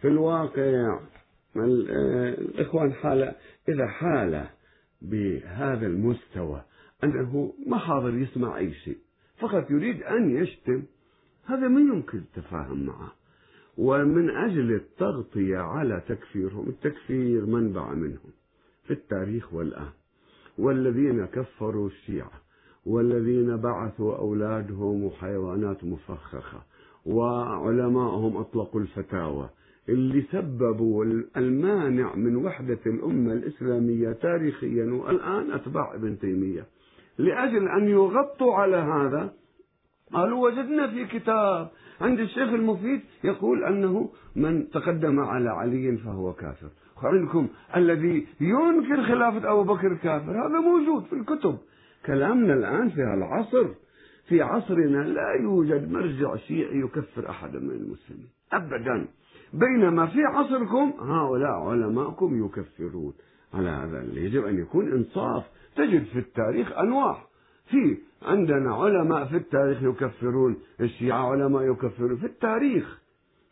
في 0.00 0.08
الواقع 0.08 0.62
ال- 0.62 1.11
الإخوان 1.56 2.92
حالة 2.92 3.34
إذا 3.68 3.86
حال 3.86 4.46
بهذا 5.02 5.86
المستوى 5.86 6.62
أنه 7.04 7.52
ما 7.66 7.78
حاضر 7.78 8.14
يسمع 8.14 8.58
أي 8.58 8.74
شيء 8.74 8.98
فقط 9.38 9.70
يريد 9.70 10.02
أن 10.02 10.36
يشتم 10.36 10.82
هذا 11.44 11.68
ما 11.68 11.80
يمكن 11.80 12.18
التفاهم 12.18 12.86
معه. 12.86 13.12
ومن 13.78 14.30
أجل 14.30 14.74
التغطية 14.74 15.58
على 15.58 16.02
تكفيرهم 16.08 16.68
التكفير 16.68 17.46
منبع 17.46 17.94
منهم 17.94 18.32
في 18.84 18.92
التاريخ 18.92 19.54
والآن. 19.54 19.90
والذين 20.58 21.26
كفروا 21.26 21.88
الشيعة 21.88 22.42
والذين 22.86 23.56
بعثوا 23.56 24.16
أولادهم 24.16 25.04
وحيوانات 25.04 25.84
مفخخة 25.84 26.62
وعلماءهم 27.06 28.36
أطلقوا 28.36 28.80
الفتاوى 28.80 29.50
اللي 29.88 30.22
سببوا 30.32 31.04
المانع 31.36 32.14
من 32.14 32.36
وحدة 32.36 32.78
الأمة 32.86 33.32
الإسلامية 33.32 34.12
تاريخيا 34.12 34.84
والآن 34.92 35.50
أتباع 35.50 35.94
ابن 35.94 36.18
تيمية. 36.18 36.66
لأجل 37.18 37.68
أن 37.68 37.88
يغطوا 37.88 38.54
على 38.54 38.76
هذا 38.76 39.32
قالوا 40.12 40.48
وجدنا 40.48 40.86
في 40.86 41.04
كتاب 41.04 41.70
عند 42.00 42.20
الشيخ 42.20 42.48
المفيد 42.48 43.00
يقول 43.24 43.64
أنه 43.64 44.10
من 44.36 44.68
تقدم 44.70 45.20
على 45.20 45.50
علي 45.50 45.96
فهو 45.96 46.32
كافر. 46.32 46.68
عندكم 47.02 47.48
الذي 47.76 48.26
ينكر 48.40 49.02
خلافة 49.02 49.52
أبو 49.52 49.62
بكر 49.74 49.94
كافر 49.94 50.30
هذا 50.30 50.60
موجود 50.60 51.04
في 51.04 51.12
الكتب. 51.12 51.58
كلامنا 52.06 52.54
الآن 52.54 52.88
في 52.88 53.02
هالعصر 53.02 53.66
في 54.28 54.42
عصرنا 54.42 55.02
لا 55.02 55.32
يوجد 55.42 55.92
مرجع 55.92 56.36
شيعي 56.36 56.78
يكفر 56.80 57.30
أحدا 57.30 57.58
من 57.58 57.70
المسلمين 57.70 58.28
أبدا. 58.52 59.08
بينما 59.52 60.06
في 60.06 60.24
عصركم 60.24 60.92
هؤلاء 61.00 61.50
علماءكم 61.50 62.44
يكفرون. 62.44 63.12
على 63.54 63.68
هذا 63.68 64.04
يجب 64.12 64.46
أن 64.46 64.58
يكون 64.58 64.92
إنصاف. 64.92 65.44
تجد 65.76 66.04
في 66.04 66.18
التاريخ 66.18 66.78
أنواع. 66.78 67.16
في 67.66 67.98
عندنا 68.22 68.74
علماء 68.74 69.24
في 69.24 69.36
التاريخ 69.36 69.82
يكفرون 69.82 70.56
الشيعة 70.80 71.30
علماء 71.30 71.62
يكفرون. 71.62 72.16
في 72.16 72.26
التاريخ 72.26 72.98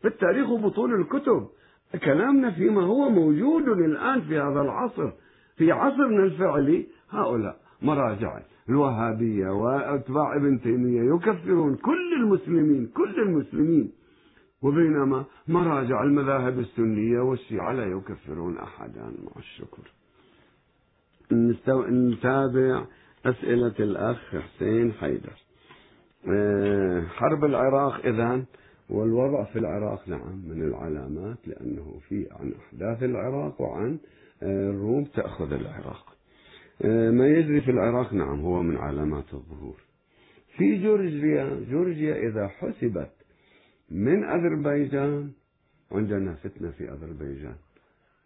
في 0.02 0.08
التاريخ 0.08 0.50
وبطول 0.50 1.00
الكتب. 1.00 1.46
كلامنا 2.04 2.50
فيما 2.50 2.82
هو 2.82 3.10
موجود 3.10 3.68
الآن 3.68 4.20
في 4.20 4.38
هذا 4.38 4.60
العصر 4.60 5.10
في 5.56 5.72
عصرنا 5.72 6.24
الفعلي 6.24 6.86
هؤلاء 7.10 7.56
مراجع 7.82 8.40
الوهابية 8.68 9.48
وأتباع 9.48 10.36
ابن 10.36 10.60
تيمية 10.60 11.14
يكفرون. 11.14 11.74
كل 11.76 12.12
المسلمين 12.20 12.86
كل 12.86 13.20
المسلمين. 13.20 13.92
وبينما 14.62 15.24
مراجع 15.48 16.02
المذاهب 16.02 16.58
السنية 16.58 17.20
والشيعة 17.20 17.72
لا 17.72 17.84
يكفرون 17.84 18.58
أحدا 18.58 19.02
مع 19.02 19.32
الشكر. 19.36 19.92
نتابع 21.90 22.84
أسئلة 23.26 23.74
الأخ 23.80 24.36
حسين 24.36 24.92
حيدر. 24.92 25.32
آه، 26.28 27.02
حرب 27.06 27.44
العراق 27.44 28.06
إذا 28.06 28.44
والوضع 28.90 29.44
في 29.44 29.58
العراق 29.58 30.08
نعم 30.08 30.48
من 30.48 30.62
العلامات 30.62 31.38
لأنه 31.46 32.00
في 32.08 32.26
عن 32.30 32.52
أحداث 32.52 33.02
العراق 33.02 33.60
وعن 33.60 33.98
آه، 34.42 34.70
الروم 34.70 35.04
تأخذ 35.04 35.52
العراق. 35.52 36.16
آه، 36.82 37.10
ما 37.10 37.28
يجري 37.28 37.60
في 37.60 37.70
العراق 37.70 38.12
نعم 38.12 38.40
هو 38.40 38.62
من 38.62 38.76
علامات 38.76 39.34
الظهور. 39.34 39.76
في 40.56 40.82
جورجيا 40.82 41.64
جورجيا 41.70 42.28
إذا 42.28 42.48
حسبت 42.48 43.19
من 43.90 44.24
أذربيجان 44.24 45.30
عندنا 45.92 46.34
فتنة 46.34 46.70
في 46.70 46.92
أذربيجان. 46.92 47.54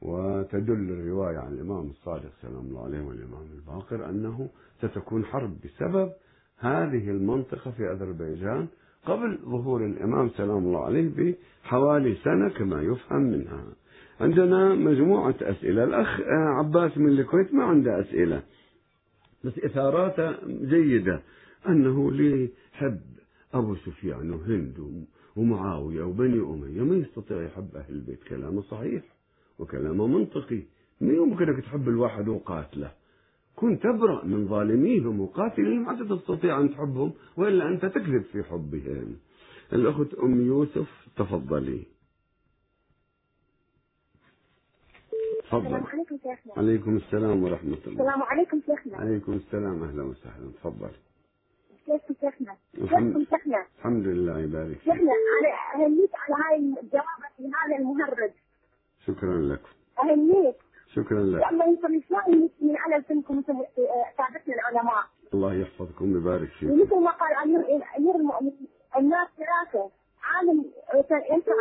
وتدل 0.02 0.90
الرواية 0.90 1.38
عن 1.38 1.52
الإمام 1.52 1.90
الصادق 1.90 2.30
سلام 2.42 2.66
الله 2.66 2.84
عليه 2.84 3.00
والإمام 3.00 3.46
الباقر 3.54 4.10
أنه 4.10 4.48
ستكون 4.78 5.24
حرب 5.24 5.56
بسبب 5.64 6.12
هذه 6.58 7.10
المنطقة 7.10 7.70
في 7.70 7.92
أذربيجان 7.92 8.66
قبل 9.04 9.38
ظهور 9.44 9.86
الإمام 9.86 10.28
سلام 10.28 10.58
الله 10.58 10.84
عليه 10.84 11.36
بحوالي 11.64 12.14
سنة 12.14 12.48
كما 12.48 12.82
يفهم 12.82 13.22
منها. 13.22 13.64
عندنا 14.20 14.74
مجموعة 14.74 15.34
أسئلة. 15.42 15.84
الأخ 15.84 16.20
عباس 16.58 16.98
من 16.98 17.08
الكويت 17.08 17.54
ما 17.54 17.64
عنده 17.64 18.00
أسئلة 18.00 18.42
بس 19.44 19.58
إثاراته 19.58 20.36
جيدة. 20.46 21.22
أنه 21.68 22.12
ليحب 22.12 23.00
أبو 23.54 23.74
سفيان 23.74 24.30
وهند 24.30 25.04
ومعاوية 25.36 26.02
وبني 26.02 26.40
أمية 26.40 26.82
ما 26.82 26.96
يستطيع 26.96 27.42
يحب 27.42 27.76
أهل 27.76 27.94
البيت. 27.94 28.22
كلامه 28.24 28.62
صحيح 28.62 29.02
وكلامه 29.58 30.06
منطقي. 30.06 30.62
ما 31.00 31.12
يمكنك 31.12 31.64
تحب 31.64 31.88
الواحد 31.88 32.28
وقاتله. 32.28 32.92
كن 33.56 33.78
تبرأ 33.78 34.24
من 34.24 34.48
ظالميهم 34.48 35.20
وقاتلهم 35.20 35.90
حتى 35.90 36.04
تستطيع 36.08 36.60
أن 36.60 36.70
تحبهم 36.70 37.12
وإلا 37.36 37.68
أنت 37.68 37.86
تكذب 37.86 38.22
في 38.22 38.42
حبهم. 38.42 39.16
الأخت 39.72 40.14
أم 40.14 40.46
يوسف 40.46 41.08
تفضلي. 41.16 41.82
تفضل. 45.42 45.66
السلام 45.66 45.86
عليكم 45.86 46.16
شيخنا. 46.16 46.52
عليكم 46.56 46.96
السلام 46.96 47.42
ورحمة 47.42 47.78
الله. 47.86 47.92
السلام 47.92 48.22
عليكم 48.22 48.60
شيخنا. 48.66 48.96
عليكم 48.96 49.32
السلام. 49.32 49.82
أهلا 49.82 50.02
وسهلا. 50.02 50.50
تفضل 50.56 50.90
كيفكم 51.86 52.14
شيخنا 52.20 52.56
كيفكم 52.74 53.24
شيخنا 53.30 53.66
الحمد 53.78 54.06
لله 54.06 54.38
يبارك 54.40 54.78
فيك. 54.78 54.82
شيخنا 54.82 55.12
أنا 55.12 55.84
اهنيك 55.84 56.10
على 56.14 56.34
هاي 56.44 56.56
الجواب 56.82 57.20
في 57.36 57.42
هذا 57.42 57.76
المهرج. 57.78 58.32
شكرا 59.06 59.38
لكم 59.38 59.68
اهنيك 59.98 60.56
شكرا 60.94 61.18
يا 61.20 61.24
لك 61.24 61.52
الله 61.52 61.64
ينصر 61.64 61.88
شلون 62.08 62.50
من 62.60 62.76
على 62.76 62.96
لسانكم 62.96 63.38
مثل 63.38 63.52
آه، 63.52 64.04
سابقنا 64.18 64.54
العلماء. 64.54 65.04
الله 65.34 65.54
يحفظكم 65.54 66.12
ويبارك 66.12 66.48
فيكم. 66.48 66.72
ومثل 66.72 66.98
ما 67.00 67.10
قال 67.10 67.32
امير 67.42 67.60
أمير 67.98 68.14
المؤمنين 68.16 68.68
الناس 68.96 69.28
ثلاثة. 69.36 69.90
عالم 70.22 70.64
ينفع 71.30 71.52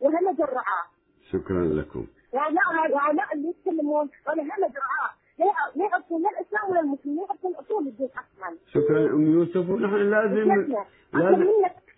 وهمج 0.00 0.40
الرعاه 0.40 0.84
شكرا 1.30 1.64
لكم. 1.64 2.06
وهؤلاء 2.32 3.34
اللي 3.34 3.48
يتكلمون 3.48 4.10
ولا 4.28 4.42
الرعاه 4.70 5.10
لا 5.38 5.46
يعرفون 5.84 6.22
لا 6.22 6.30
الاسلام 6.30 6.70
ولا 6.70 6.80
المسلمين؟ 6.80 7.16
لا 7.16 7.22
يعرفون 7.22 7.54
اصول 7.54 7.86
الدين 7.86 8.08
أصلا. 8.08 8.58
شكرا 8.66 9.12
أم 9.12 9.32
يوسف. 9.32 9.68
ونحن 9.68 9.94
لازم 9.96 10.76
لازم 11.12 11.48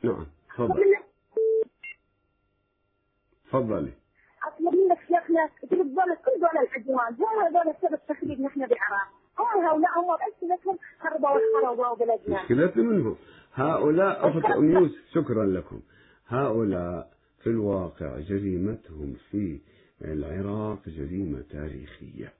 نعم 0.02 0.26
تفضل. 0.54 0.94
تفضلي. 3.46 3.92
اطلب 4.46 4.74
منك 4.74 4.98
شيخنا 5.00 5.48
دولة 5.72 6.14
كل 6.14 6.40
دولة 6.40 6.60
العدوان. 6.62 7.14
هم 7.14 7.56
هذول 7.56 7.74
سبب 7.82 7.98
تخريب 8.08 8.40
نحن 8.40 8.60
بالعراق 8.60 9.08
هم 9.38 9.64
هؤلاء 9.64 9.90
هم 9.98 10.06
بألسنتهم 10.16 10.78
خربوا 11.00 11.28
وخربوا 11.30 11.94
بلدنا 11.94 12.42
مشكلتنا 12.42 12.82
منهم. 12.82 13.16
هؤلاء 13.54 14.28
أخت 14.28 14.44
أم 14.44 14.72
يوسف 14.72 15.10
شكرا 15.14 15.44
لكم. 15.44 15.80
هؤلاء 16.26 17.10
في 17.42 17.50
الواقع 17.50 18.18
جريمتهم 18.18 19.16
في 19.30 19.60
العراق 20.04 20.88
جريمة 20.88 21.44
تاريخية. 21.50 22.32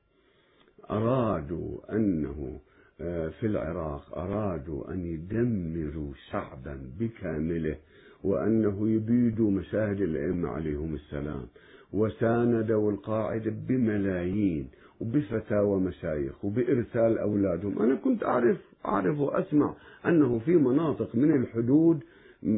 أرادوا 0.90 1.97
أنه 1.97 2.61
آه، 3.01 3.28
في 3.28 3.47
العراق 3.47 4.19
أرادوا 4.19 4.93
أن 4.93 5.05
يدمروا 5.05 6.12
شعبا 6.31 6.78
بكامله 7.01 7.77
وأنه 8.24 8.90
يبيدوا 8.90 9.51
مشاهد 9.51 10.01
الأئمة 10.01 10.48
عليهم 10.48 10.94
السلام. 10.94 11.47
وساندوا 11.93 12.90
القاعدة 12.93 13.52
بملايين 13.69 14.69
وبفتاوى 15.01 15.81
مشايخ 15.81 16.44
وبإرسال 16.44 17.19
أولادهم. 17.19 17.82
أنا 17.82 17.94
كنت 17.94 18.24
أعرف 18.24 18.56
أعرف 18.86 19.19
وأسمع 19.20 19.74
أنه 20.06 20.39
في 20.39 20.56
مناطق 20.56 21.15
من 21.15 21.36
الحدود 21.43 22.05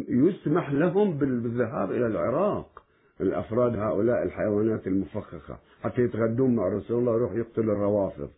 يسمح 0.09 0.73
لهم 0.73 1.19
بالذهاب 1.19 1.91
إلى 1.91 2.07
العراق. 2.07 2.83
الأفراد 3.21 3.77
هؤلاء 3.77 4.23
الحيوانات 4.23 4.87
المفخخة. 4.87 5.59
حتى 5.83 6.03
يتغدون 6.03 6.57
مع 6.57 6.69
رسول 6.69 6.99
الله 6.99 7.17
يروح 7.17 7.33
يقتل 7.33 7.63
الروافض. 7.71 8.29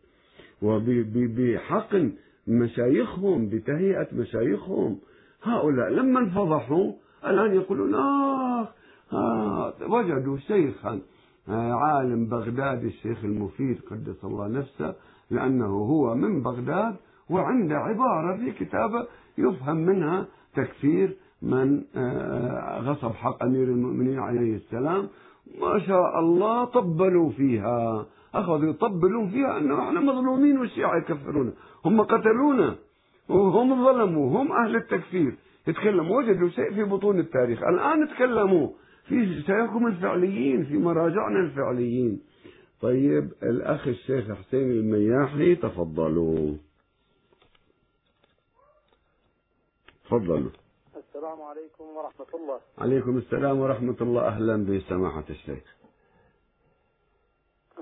وبحقن 0.63 2.13
مشايخهم 2.47 3.49
بتهيئة 3.49 4.09
مشايخهم. 4.13 4.99
هؤلاء 5.43 5.89
لما 5.89 6.21
انفضحوا 6.21 6.93
الآن 7.27 7.55
يقولون 7.55 7.95
آه, 7.95 8.69
آه 9.13 9.75
وجدوا 9.89 10.37
شيخا 10.39 11.01
آه 11.49 11.73
عالم 11.73 12.27
بغداد 12.27 12.85
الشيخ 12.85 13.25
المفيد 13.25 13.81
قدس 13.91 14.25
الله 14.25 14.49
نفسه 14.49 14.95
لأنه 15.31 15.67
هو 15.67 16.15
من 16.15 16.43
بغداد 16.43 16.97
وعنده 17.31 17.75
عبارة 17.77 18.37
في 18.37 18.53
كتابه 18.53 19.07
يفهم 19.39 19.77
منها 19.77 20.27
تكفير 20.55 21.17
من 21.43 21.83
آه 21.97 22.81
غصب 22.81 23.13
حق 23.13 23.43
أمير 23.43 23.65
المؤمنين 23.65 24.19
عليه 24.19 24.57
السلام. 24.57 25.09
ما 25.61 25.79
شاء 25.87 26.19
الله 26.21 26.65
طبلوا 26.65 27.31
فيها. 27.31 28.07
أخذوا 28.35 28.71
يطبلون 28.71 29.31
فيها 29.31 29.59
أنه 29.59 29.89
إحنا 29.89 30.01
مظلومين 30.01 30.59
والشيعة 30.59 30.97
يكفرونا 30.97 31.53
هم 31.85 32.01
قتلونا. 32.03 32.77
وهم 33.29 33.85
ظلموا. 33.85 34.43
هم 34.43 34.53
أهل 34.53 34.77
التكفير. 34.77 35.37
يتكلموا. 35.67 36.19
وجدوا 36.19 36.49
شيء 36.49 36.75
في 36.75 36.85
بطون 36.85 37.19
التاريخ. 37.19 37.63
الآن 37.63 38.09
تكلموا. 38.09 38.69
في 39.05 39.43
شيخهم 39.43 39.87
الفعليين. 39.87 40.65
في 40.65 40.77
مراجعنا 40.79 41.41
الفعليين. 41.41 42.21
طيب 42.81 43.33
الأخ 43.43 43.89
الشيخ 43.89 44.33
حسين 44.33 44.71
المياحي 44.71 45.55
تفضلوا. 45.55 46.55
تفضلوا. 50.05 50.51
السلام 51.19 51.43
عليكم 51.43 51.85
ورحمة 51.97 52.27
الله. 52.35 52.61
عليكم 52.79 53.19
السلام 53.19 53.61
ورحمة 53.61 53.97
الله. 54.01 54.27
أهلا 54.27 54.57
بسماحة 54.67 55.25
الشيخ. 55.31 55.65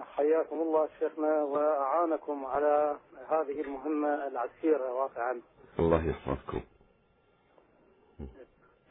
حياكم 0.01 0.57
الله 0.61 0.89
شيخنا 0.99 1.43
وأعانكم 1.43 2.45
على 2.45 2.97
هذه 3.29 3.61
المهمة 3.61 4.27
العسيرة 4.27 4.93
واقعا. 4.93 5.41
الله 5.79 6.07
يحفظكم. 6.07 6.61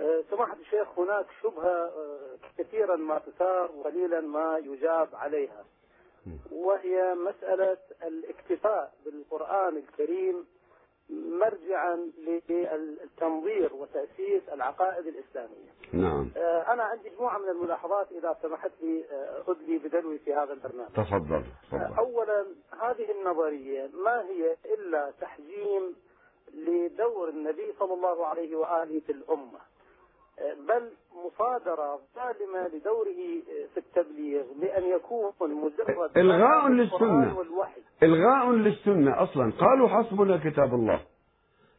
أه، 0.02 0.24
سماحة 0.30 0.58
الشيخ 0.62 1.00
هناك 1.00 1.26
شبهة 1.44 1.86
أه، 1.86 2.38
كثيرا 2.58 2.96
ما 2.96 3.20
تثار 3.20 3.72
وقليلا 3.72 4.22
ما 4.22 4.58
يجاب 4.58 5.10
عليها. 5.16 5.66
وهي 6.52 7.14
مسألة 7.14 7.78
الاكتفاء 8.04 8.94
بالقرآن 9.06 9.78
الكريم 9.78 10.46
مرجعا 11.10 11.96
للتنظير 12.50 13.74
وتأسيس 13.74 14.50
العقائد 14.54 15.08
الإسلامية. 15.08 15.72
نعم. 15.94 16.32
آه، 16.38 16.74
أنا 16.74 16.84
عندي 16.84 17.10
مجموعة 17.10 17.38
من 17.38 17.50
الملاحظات 17.50 18.12
إذا 18.12 18.38
سمحت 18.42 18.72
لي 18.82 19.06
آه، 19.12 19.44
أدلي 19.52 19.78
بدلوي 19.78 20.18
في 20.20 20.34
هذا 20.34 20.54
البرنامج. 20.54 20.90
تفضل 20.90 21.44
تفضل. 21.68 21.82
آه، 21.82 21.96
أولا 22.00 22.46
هذه 22.82 23.12
النظرية 23.12 23.90
ما 24.04 24.22
هي 24.22 24.56
إلا 24.74 25.14
تحجيم 25.22 25.96
لدور 26.54 27.30
النبي 27.30 27.74
صلى 27.80 27.94
الله 27.94 28.26
عليه 28.26 28.56
وآله 28.56 29.00
في 29.00 29.12
الأمة؟ 29.12 29.60
آه، 29.60 29.75
بل 30.40 30.90
مصادرة 31.26 32.00
ظالمة 32.16 32.68
لدوره 32.68 33.22
آه، 33.50 33.68
في 33.74 33.78
التبليغ 33.78 34.44
بأن 34.62 34.84
يكون 34.84 35.32
مجرد 35.42 36.18
إلغاء 36.18 36.68
للسنة. 36.68 37.38
إلغاء 38.04 38.52
للسنة 38.52 39.24
أصلا. 39.24 39.52
قالوا 39.52 39.88
حسبنا 39.88 40.38
كتاب 40.38 40.74
الله. 40.74 41.00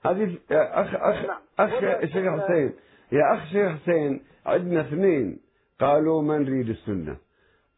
هذه 0.05 0.39
يا 0.51 0.81
أخ 0.81 0.95
أخ 0.95 1.27
نعم. 1.27 1.41
أخ 1.59 1.81
شيخ 2.05 2.43
حسين. 2.43 2.73
يا 3.13 3.35
أخ 3.35 3.45
شيخ 3.53 3.73
حسين 3.73 4.25
عندنا 4.47 4.81
اثنين. 4.81 5.41
قالوا 5.81 6.23
ما 6.23 6.39
نريد 6.39 6.69
السنة. 6.69 7.17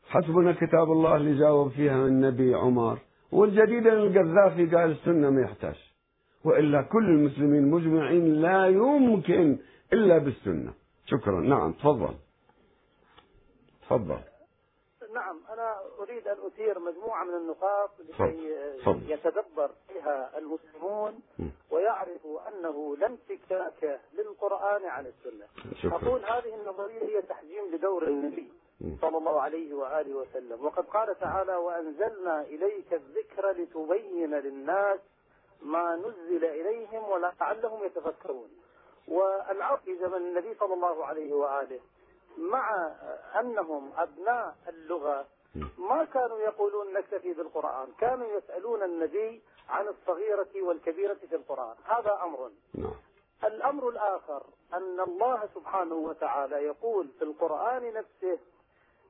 حسبنا 0.09 0.52
كتاب 0.52 0.92
الله 0.92 1.16
اللي 1.16 1.38
جاوب 1.38 1.70
فيها 1.70 2.06
النبي 2.06 2.55
عمر. 2.55 2.98
والجديد 3.32 3.86
القذافي 3.86 4.66
قال 4.76 4.90
السنة 4.90 5.30
ما 5.30 5.42
يحتاج. 5.42 5.76
وإلا 6.44 6.82
كل 6.82 7.05
المسلمين 7.05 7.70
مجمعين 7.70 8.34
لا 8.34 8.66
يمكن 8.66 9.59
إلا 9.93 10.19
بالسنة. 10.19 10.73
شكرا. 11.06 11.40
نعم 11.40 11.73
تفضل. 11.73 12.15
تفضل. 13.82 14.20
نعم 15.15 15.40
أنا 15.51 15.77
أريد 16.01 16.28
أن 16.28 16.36
أثير 16.47 16.78
مجموعة 16.78 17.24
من 17.24 17.35
النقاط 17.35 17.90
لكي. 18.01 18.55
يتدبر 19.12 19.70
فيها 19.89 20.39
المسلمون. 20.39 21.20
ويعرفوا 21.70 22.48
أنه 22.48 22.97
لا 22.97 23.06
انفكاك 23.06 24.01
للقرآن 24.15 24.85
عن 24.85 25.06
السنة. 25.06 25.47
شكرا. 25.82 25.97
أقول 25.97 26.24
هذه 26.24 26.55
النظرية 26.55 27.02
هي 27.02 27.23
تحجيم 27.23 27.74
لدور 27.74 28.06
النبي. 28.09 28.52
صلى 29.01 29.19
الله 29.19 29.40
عليه 29.40 29.74
وآله 29.74 30.15
وسلم. 30.15 30.65
وقد 30.65 30.85
قال 30.85 31.19
تعالى 31.19 31.56
وأنزلنا 31.56 32.40
إليك 32.43 32.93
الذكر 32.93 33.51
لتبين 33.51 34.35
للناس 34.35 35.01
ما 35.62 35.97
نزل 35.97 36.44
إليهم 36.44 37.09
ولعلهم 37.09 37.85
يتفكرون. 37.85 38.51
والعرب 39.09 39.78
في 39.78 39.98
زمن 39.98 40.16
النبي 40.16 40.55
صلى 40.55 40.74
الله 40.74 41.05
عليه 41.05 41.32
وآله 41.32 41.80
مع 42.39 42.93
أنهم 43.40 43.93
أبناء 43.97 44.56
اللغة 44.68 45.26
ما 45.78 46.05
كانوا 46.05 46.39
يقولون 46.39 46.93
نكتفي 46.93 47.32
بالقرآن 47.35 47.89
كانوا 48.01 48.26
يسألون 48.26 48.82
النبي 48.82 49.43
عن 49.68 49.89
الصغيرة 49.89 50.48
والكبيرة 50.62 51.14
في 51.14 51.36
القرآن. 51.36 51.74
هذا 51.85 52.20
أمر. 52.22 52.51
نعم. 52.74 52.93
الأمر 53.44 53.89
الآخر 53.89 54.43
أن 54.74 55.01
الله 55.01 55.48
سبحانه 55.55 55.94
وتعالى 55.94 56.56
يقول 56.56 57.09
في 57.18 57.24
القرآن 57.24 57.93
نفسه 57.93 58.39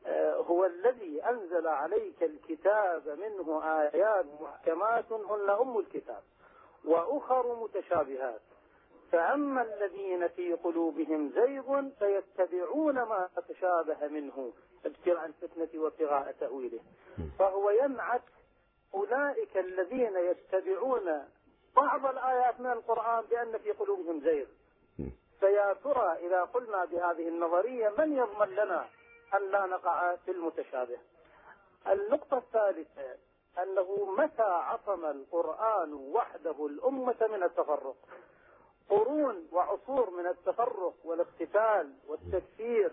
آه، 0.06 0.34
هو 0.36 0.64
الذي 0.64 1.22
أنزل 1.24 1.66
عليك 1.66 2.22
الكتاب 2.22 3.08
منه 3.08 3.62
آيات 3.64 4.26
محكمات 4.40 5.12
هن 5.12 5.50
أم 5.50 5.78
الكتاب 5.78 6.22
وأخر 6.84 7.54
متشابهات. 7.54 8.40
فأما 9.12 9.62
الذين 9.62 10.28
في 10.28 10.52
قلوبهم 10.52 11.30
زيغ 11.34 11.82
فيتبعون 11.98 12.94
ما 12.94 13.28
تشابه 13.48 14.08
منه 14.08 14.52
ابتغاء 14.84 15.26
الفتنة 15.26 15.82
وابتغاء 15.82 16.32
تأويله. 16.40 16.80
فهو 17.38 17.70
ينعت 17.70 18.22
أولئك 18.94 19.56
الذين 19.56 20.16
يتبعون 20.16 21.24
بعض 21.76 22.06
الآيات 22.06 22.60
من 22.60 22.72
القرآن 22.72 23.24
بأن 23.24 23.58
في 23.58 23.70
قلوبهم 23.70 24.20
زيغ. 24.20 24.46
فيا 25.40 25.72
ترى 25.72 26.26
إذا 26.26 26.42
قلنا 26.42 26.84
بهذه 26.84 27.28
النظرية 27.28 27.88
من 27.98 28.16
يضمن 28.16 28.48
لنا 28.48 28.86
أن 29.34 29.50
لا 29.50 29.66
نقع 29.66 30.16
في 30.16 30.30
المتشابه؟ 30.30 30.98
النقطة 31.86 32.38
الثالثة 32.38 33.16
أنه 33.62 34.14
متى 34.18 34.42
عصم 34.42 35.04
القرآن 35.04 35.92
وحده 35.94 36.66
الأمة 36.66 37.16
من 37.32 37.42
التفرق؟ 37.42 37.96
قرون 38.90 39.48
وعصور 39.52 40.10
من 40.10 40.26
التفرق 40.26 40.94
والاقتتال 41.04 41.92
والتكفير 42.08 42.92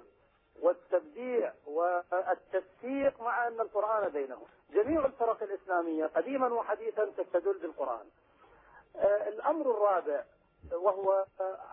والتبديع 0.61 1.53
والتفسيق 1.67 3.21
مع 3.21 3.47
أن 3.47 3.61
القرآن 3.61 4.09
بينهم. 4.11 4.45
جميع 4.73 5.05
الفرق 5.05 5.43
الإسلامية 5.43 6.05
قديما 6.05 6.53
وحديثا 6.53 7.05
تستدل 7.05 7.59
بالقرآن. 7.59 8.05
آه، 8.95 9.29
الأمر 9.29 9.71
الرابع 9.71 10.23
وهو 10.73 11.25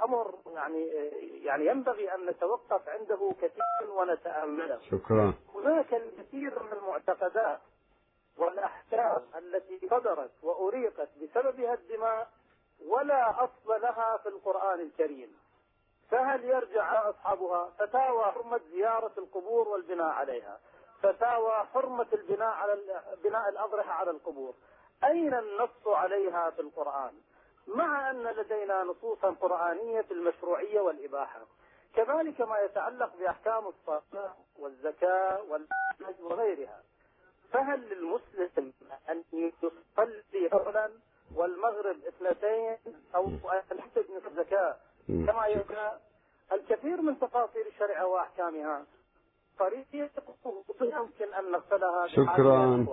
أمر 0.04 0.34
يعني 0.54 0.90
آه، 0.98 1.12
يعني 1.46 1.66
ينبغي 1.66 2.14
أن 2.14 2.26
نتوقف 2.26 2.88
عنده 2.88 3.32
كثيرا 3.42 3.92
ونتأمله. 3.92 4.78
شكرا. 4.90 5.34
هناك 5.54 5.94
الكثير 5.94 6.62
من 6.62 6.72
المعتقدات 6.72 7.60
والأحكام 8.38 9.22
التي 9.38 9.88
صدرت 9.90 10.30
وأريقت 10.42 11.08
بسببها 11.22 11.74
الدماء 11.74 12.28
ولا 12.86 13.44
أصل 13.44 13.80
لها 13.82 14.16
في 14.16 14.28
القرآن 14.28 14.80
الكريم. 14.80 15.36
فهل 16.10 16.44
يرجع 16.44 17.10
أصحابها؟ 17.10 17.70
فتاوى 17.78 18.24
حرمة 18.24 18.60
زيارة 18.72 19.12
القبور 19.18 19.68
والبناء 19.68 20.06
عليها. 20.06 20.60
فتاوى 21.02 21.52
حرمة 21.74 22.06
البناء 22.12 22.48
على 22.48 23.02
بناء 23.24 23.48
الأضرحة 23.48 23.92
على 23.92 24.10
القبور. 24.10 24.54
أين 25.04 25.34
النص 25.34 25.86
عليها 25.86 26.50
في 26.50 26.60
القرآن؟ 26.60 27.12
مع 27.66 28.10
أن 28.10 28.22
لدينا 28.22 28.82
نصوصا 28.82 29.30
قرآنية 29.40 30.00
في 30.00 30.14
المشروعية 30.14 30.80
والإباحة. 30.80 31.40
كذلك 31.94 32.40
ما 32.40 32.58
يتعلق 32.58 33.16
بأحكام 33.16 33.66
الصلاة 33.66 34.34
والزكاة 34.58 35.42
والحج 35.42 36.20
وغيرها. 36.20 36.82
فهل 37.52 37.80
للمسلم 37.80 38.72
أن 39.08 39.24
يصلي 39.32 40.48
أولا 40.52 40.90
والمغرب 41.36 41.96
اثنتين 42.08 42.76
أن 43.16 43.78
يحتج 43.78 44.04
من 44.10 44.30
الزكاة 44.30 44.76
كما 45.08 45.46
يقول 45.46 45.76
الكثير 46.52 47.02
من 47.02 47.18
تفاصيل 47.18 47.62
الشريعة 47.74 48.06
وأحكامها. 48.06 48.82
طريقة 49.58 50.10
يمكن 50.80 51.34
أن 51.38 51.52
نغسلها 51.52 52.06
شكرا. 52.06 52.86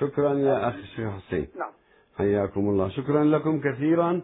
شكرا 0.00 0.34
يا 0.34 0.68
أخ 0.68 0.74
الشيخ 0.74 1.10
حسين. 1.10 1.48
نعم. 1.58 1.72
حياكم 2.18 2.60
الله. 2.60 2.88
شكرا 2.88 3.24
لكم 3.24 3.60
كثيرا 3.60 4.22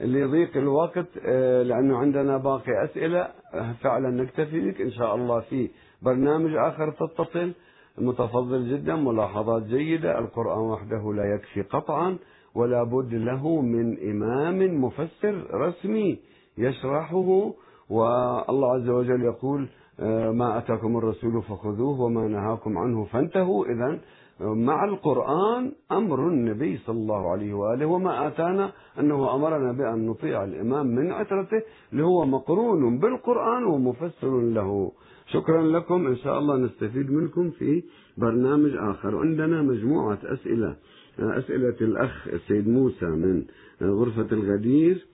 لضيق 0.00 0.56
الوقت 0.56 1.08
آه، 1.26 1.62
لأنه 1.62 1.98
عندنا 1.98 2.36
باقي 2.36 2.84
أسئلة. 2.84 3.32
آه، 3.54 3.72
فعلا 3.82 4.10
نكتفي 4.10 4.70
بك. 4.70 4.80
إن 4.80 4.90
شاء 4.90 5.14
الله 5.14 5.40
في 5.40 5.70
برنامج 6.02 6.54
آخر 6.56 6.90
تتصل. 6.90 7.52
متفضل 7.98 8.70
جدا 8.70 8.96
ملاحظات 8.96 9.62
جيدة. 9.62 10.18
القرآن 10.18 10.58
وحده 10.58 11.12
لا 11.12 11.34
يكفي 11.34 11.62
قطعا. 11.62 12.18
ولا 12.54 12.82
بد 12.82 13.14
له 13.14 13.60
من 13.60 14.10
إمام 14.10 14.84
مفسر 14.84 15.34
رسمي 15.54 16.18
يشرحه 16.58 17.52
والله 17.90 18.74
عز 18.74 18.88
وجل 18.88 19.22
يقول 19.22 19.68
آه، 20.00 20.30
ما 20.30 20.58
أتاكم 20.58 20.96
الرسول 20.96 21.42
فخذوه 21.42 22.00
وما 22.00 22.28
نهاكم 22.28 22.78
عنه 22.78 23.04
فانتهوا. 23.04 23.66
إذا 23.66 24.00
مع 24.40 24.84
القرآن 24.84 25.72
أمر 25.92 26.28
النبي 26.28 26.76
صلى 26.76 26.96
الله 26.96 27.30
عليه 27.30 27.54
وآله 27.54 27.86
وما 27.86 28.26
آتانا 28.26 28.72
أنه 29.00 29.34
أمرنا 29.34 29.72
بأن 29.72 30.06
نطيع 30.06 30.44
الإمام 30.44 30.86
من 30.86 31.12
عترته 31.12 31.62
اللي 31.92 32.04
هو 32.04 32.24
مقرون 32.26 32.98
بالقرآن 32.98 33.64
ومفسر 33.64 34.40
له. 34.40 34.92
شكرا 35.26 35.62
لكم. 35.62 36.06
إن 36.06 36.16
شاء 36.16 36.38
الله 36.38 36.56
نستفيد 36.56 37.10
منكم 37.10 37.50
في 37.50 37.82
برنامج 38.18 38.70
آخر. 38.76 39.18
عندنا 39.18 39.62
مجموعة 39.62 40.18
أسئلة. 40.24 40.76
أسئلة 41.18 41.76
الأخ 41.80 42.28
السيد 42.28 42.68
موسى 42.68 43.06
من 43.06 43.44
غرفة 43.82 44.28
الغدير. 44.32 45.06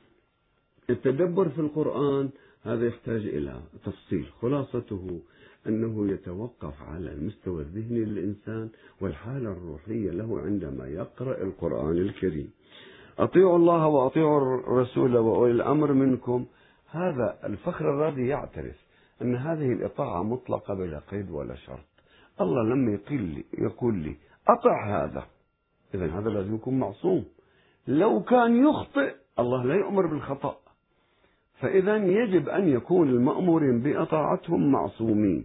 التدبر 0.91 1.49
في 1.49 1.59
القرآن 1.59 2.31
هذا 2.63 2.87
يحتاج 2.87 3.27
إلى 3.27 3.61
تفصيل. 3.85 4.27
خلاصته 4.43 5.21
أنه 5.67 6.13
يتوقف 6.13 6.83
على 6.83 7.13
المستوى 7.13 7.63
الذهني 7.63 8.05
للإنسان 8.05 8.69
والحالة 9.01 9.53
الروحية 9.53 10.11
له 10.11 10.41
عندما 10.41 10.89
يقرأ 10.89 11.43
القرآن 11.43 11.97
الكريم. 11.97 12.51
أطيعوا 13.19 13.57
الله 13.57 13.87
وأطيعوا 13.87 14.61
الرسول 14.61 15.17
وأولي 15.17 15.53
الأمر 15.53 15.93
منكم. 15.93 16.47
هذا 16.91 17.39
الفخر 17.45 17.91
الرازي 17.91 18.27
يعترف 18.27 18.77
أن 19.23 19.37
هذه 19.37 19.73
الإطاعة 19.73 20.23
مطلقة 20.23 20.75
بلا 20.75 20.99
قيد 20.99 21.31
ولا 21.31 21.55
شرط. 21.55 21.87
الله 22.41 22.63
لما 22.63 22.93
يقول 22.93 23.21
لي 23.21 23.45
يقول 23.59 23.95
لي 23.95 24.17
أطع 24.49 25.05
هذا. 25.05 25.27
إذا 25.95 26.07
هذا 26.07 26.31
لازم 26.31 26.55
يكون 26.55 26.79
معصوم. 26.79 27.25
لو 27.87 28.23
كان 28.23 28.69
يخطئ 28.69 29.15
الله 29.39 29.65
لا 29.65 29.75
يؤمر 29.75 30.07
بالخطأ. 30.07 30.57
فإذا 31.61 31.97
يجب 31.97 32.49
أن 32.49 32.69
يكون 32.69 33.09
المأمورين 33.09 33.81
بأطاعتهم 33.81 34.73
معصومين. 34.73 35.45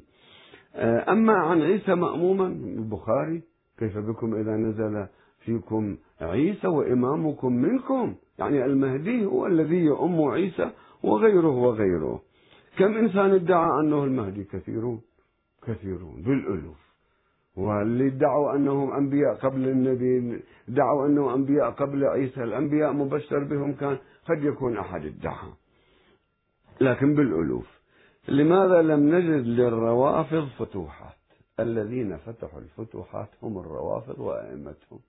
أما 1.10 1.34
عن 1.34 1.62
عيسى 1.62 1.96
مأموما 1.96 2.48
البخاري 2.48 3.42
كيف 3.80 3.98
بكم 3.98 4.36
إذا 4.36 4.58
نزل 4.58 5.08
فيكم 5.40 5.98
عيسى 6.22 6.68
وإمامكم 6.68 7.54
منكم؟ 7.54 8.16
يعني 8.40 8.66
المهدي 8.66 9.26
هو 9.26 9.48
الذي 9.48 9.78
يؤم 9.78 10.22
عيسى 10.22 10.72
وغيره 11.04 11.58
وغيره. 11.58 12.22
كم 12.78 12.98
إنسان 12.98 13.32
ادعى 13.32 13.80
أنه 13.80 14.04
المهدي؟ 14.04 14.44
كثيرون. 14.44 15.02
كثيرون. 15.68 16.22
بالألوف. 16.22 16.85
واللي 17.58 18.08
ادعوا 18.08 18.56
أنهم 18.56 18.94
أنبياء 18.94 19.34
قبل 19.36 19.68
النبي 19.68 20.42
دعوا 20.68 21.08
أنهم 21.08 21.30
أنبياء 21.30 21.72
قبل 21.72 22.06
عيسى 22.06 22.44
الأنبياء 22.44 22.94
مبشر 22.94 23.44
بهم 23.44 23.74
كان 23.74 23.98
قد 24.30 24.44
يكون 24.44 24.78
أحد 24.78 25.06
ادعى 25.06 25.50
لكن 26.82 27.16
بالألوف 27.16 27.76
لماذا 28.28 28.82
لم 28.82 29.16
نجد 29.16 29.46
للروافض 29.46 30.48
فتوحات؟ 30.60 31.16
الذين 31.60 32.18
فتحوا 32.18 32.60
الفتوحات 32.60 33.30
هم 33.44 33.58
الروافض 33.58 34.20
وأئمتهم. 34.20 35.00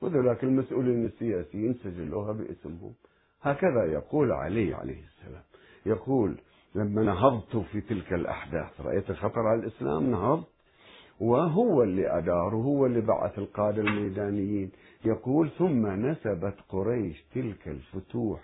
وذلك 0.00 0.44
المسؤولين 0.44 1.04
السياسيين 1.04 1.74
سجلوها 1.74 2.32
باسمهم. 2.32 2.92
هكذا 3.42 3.84
يقول 3.84 4.32
علي 4.32 4.74
عليه 4.74 5.04
السلام. 5.04 5.42
يقول 5.86 6.36
لما 6.74 7.02
نهضت 7.02 7.56
في 7.56 7.80
تلك 7.80 8.12
الأحداث 8.12 8.80
رأيت 8.80 9.10
الخطر 9.10 9.40
على 9.40 9.60
الإسلام 9.60 10.10
نهضت 10.10 10.55
وهو 11.20 11.82
اللي 11.82 12.18
أدار 12.18 12.54
وهو 12.54 12.86
اللي 12.86 13.00
بعث 13.00 13.38
القادة 13.38 13.82
الميدانيين. 13.82 14.70
يقول 15.04 15.50
ثم 15.58 15.86
نسبت 15.86 16.54
قريش 16.68 17.24
تلك 17.34 17.68
الفتوح 17.68 18.40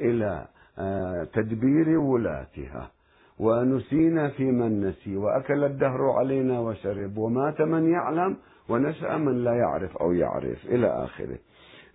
إلى 0.00 0.46
آه، 0.78 1.24
تدبير 1.24 1.98
ولاتها. 1.98 2.90
ونسينا 3.38 4.28
في 4.28 4.44
من 4.44 4.80
نسي 4.80 5.16
وأكل 5.16 5.64
الدهر 5.64 6.10
علينا 6.10 6.60
وشرب 6.60 7.18
ومات 7.18 7.60
من 7.60 7.92
يعلم 7.92 8.36
ونشأ 8.68 9.16
من 9.16 9.44
لا 9.44 9.54
يعرف 9.54 9.96
أو 9.96 10.12
يعرف. 10.12 10.66
إلى 10.66 10.86
آخره. 10.86 11.38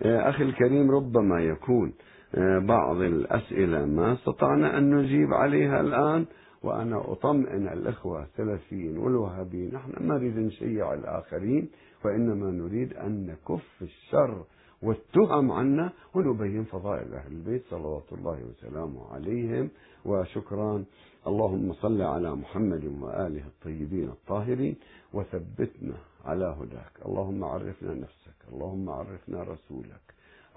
آه، 0.04 0.30
أخي 0.30 0.44
الكريم 0.44 0.92
ربما 0.92 1.40
يكون 1.44 1.94
آه، 2.36 2.60
بعض 2.60 2.98
الأسئلة 3.02 3.86
ما 3.86 4.14
استطعنا 4.14 4.78
أن 4.78 4.96
نجيب 4.96 5.34
عليها 5.34 5.82
الآن. 5.82 6.26
وأنا 6.66 7.12
أطمئن 7.12 7.68
الإخوة 7.68 8.24
السلفيين 8.24 8.98
والوهابيين 8.98 9.74
نحن 9.74 9.92
ما 10.08 10.18
نريد 10.18 10.38
نشيع 10.38 10.94
الآخرين 10.94 11.70
وإنما 12.06 12.52
نريد 12.52 12.94
أن 12.94 13.26
نكف 13.26 13.82
الشر 13.82 14.46
والتهم 14.82 15.52
عنا 15.52 15.92
ونبين 16.14 16.64
فضائل 16.64 17.14
أهل 17.14 17.32
البيت 17.32 17.64
صلوات 17.70 18.14
الله 18.14 18.40
وسلامه 18.50 19.14
عليهم. 19.14 19.70
وشكرا. 20.06 20.84
اللهم 21.28 21.74
صل 21.74 22.02
على 22.02 22.36
محمد 22.36 22.86
وآله 23.02 23.44
الطيبين 23.48 24.10
الطاهرين 24.10 24.76
وثبتنا 25.14 25.98
على 26.26 26.46
هداك. 26.46 26.92
اللهم 27.06 27.44
عرفنا 27.44 27.94
نفسك 27.94 28.40
اللهم 28.54 28.90
عرفنا 28.90 29.44
رسولك 29.44 30.06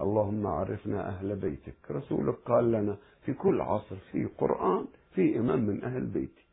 اللهم 0.01 0.47
عرفنا 0.47 1.09
أهل 1.09 1.35
بيتك. 1.35 1.91
رسولك 1.91 2.35
قال 2.45 2.71
لنا 2.71 2.97
في 3.25 3.33
كل 3.33 3.61
عصر 3.61 3.95
في 4.11 4.25
قرآن 4.25 4.85
في 5.15 5.39
إمام 5.39 5.59
من 5.59 5.83
أهل 5.83 6.05
بيتي. 6.05 6.45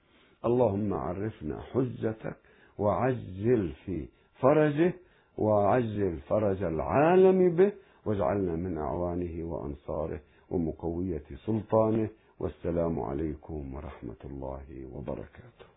اللهم 0.45 0.95
عرفنا 0.95 1.61
حجتك 1.61 2.37
وعجل 2.79 3.73
في 3.85 4.09
فرجه 4.41 4.93
وعجل 5.39 6.19
فرج 6.29 6.63
العالم 6.63 7.57
به 7.57 7.73
واجعلنا 8.07 8.57
من 8.57 8.79
أعوانه 8.79 9.45
وأنصاره 9.45 10.21
ومقوية 10.51 11.25
سلطانه. 11.47 12.09
والسلام 12.41 13.01
عليكم 13.01 13.75
ورحمة 13.75 14.23
الله 14.25 14.89
وبركاته. 14.93 15.76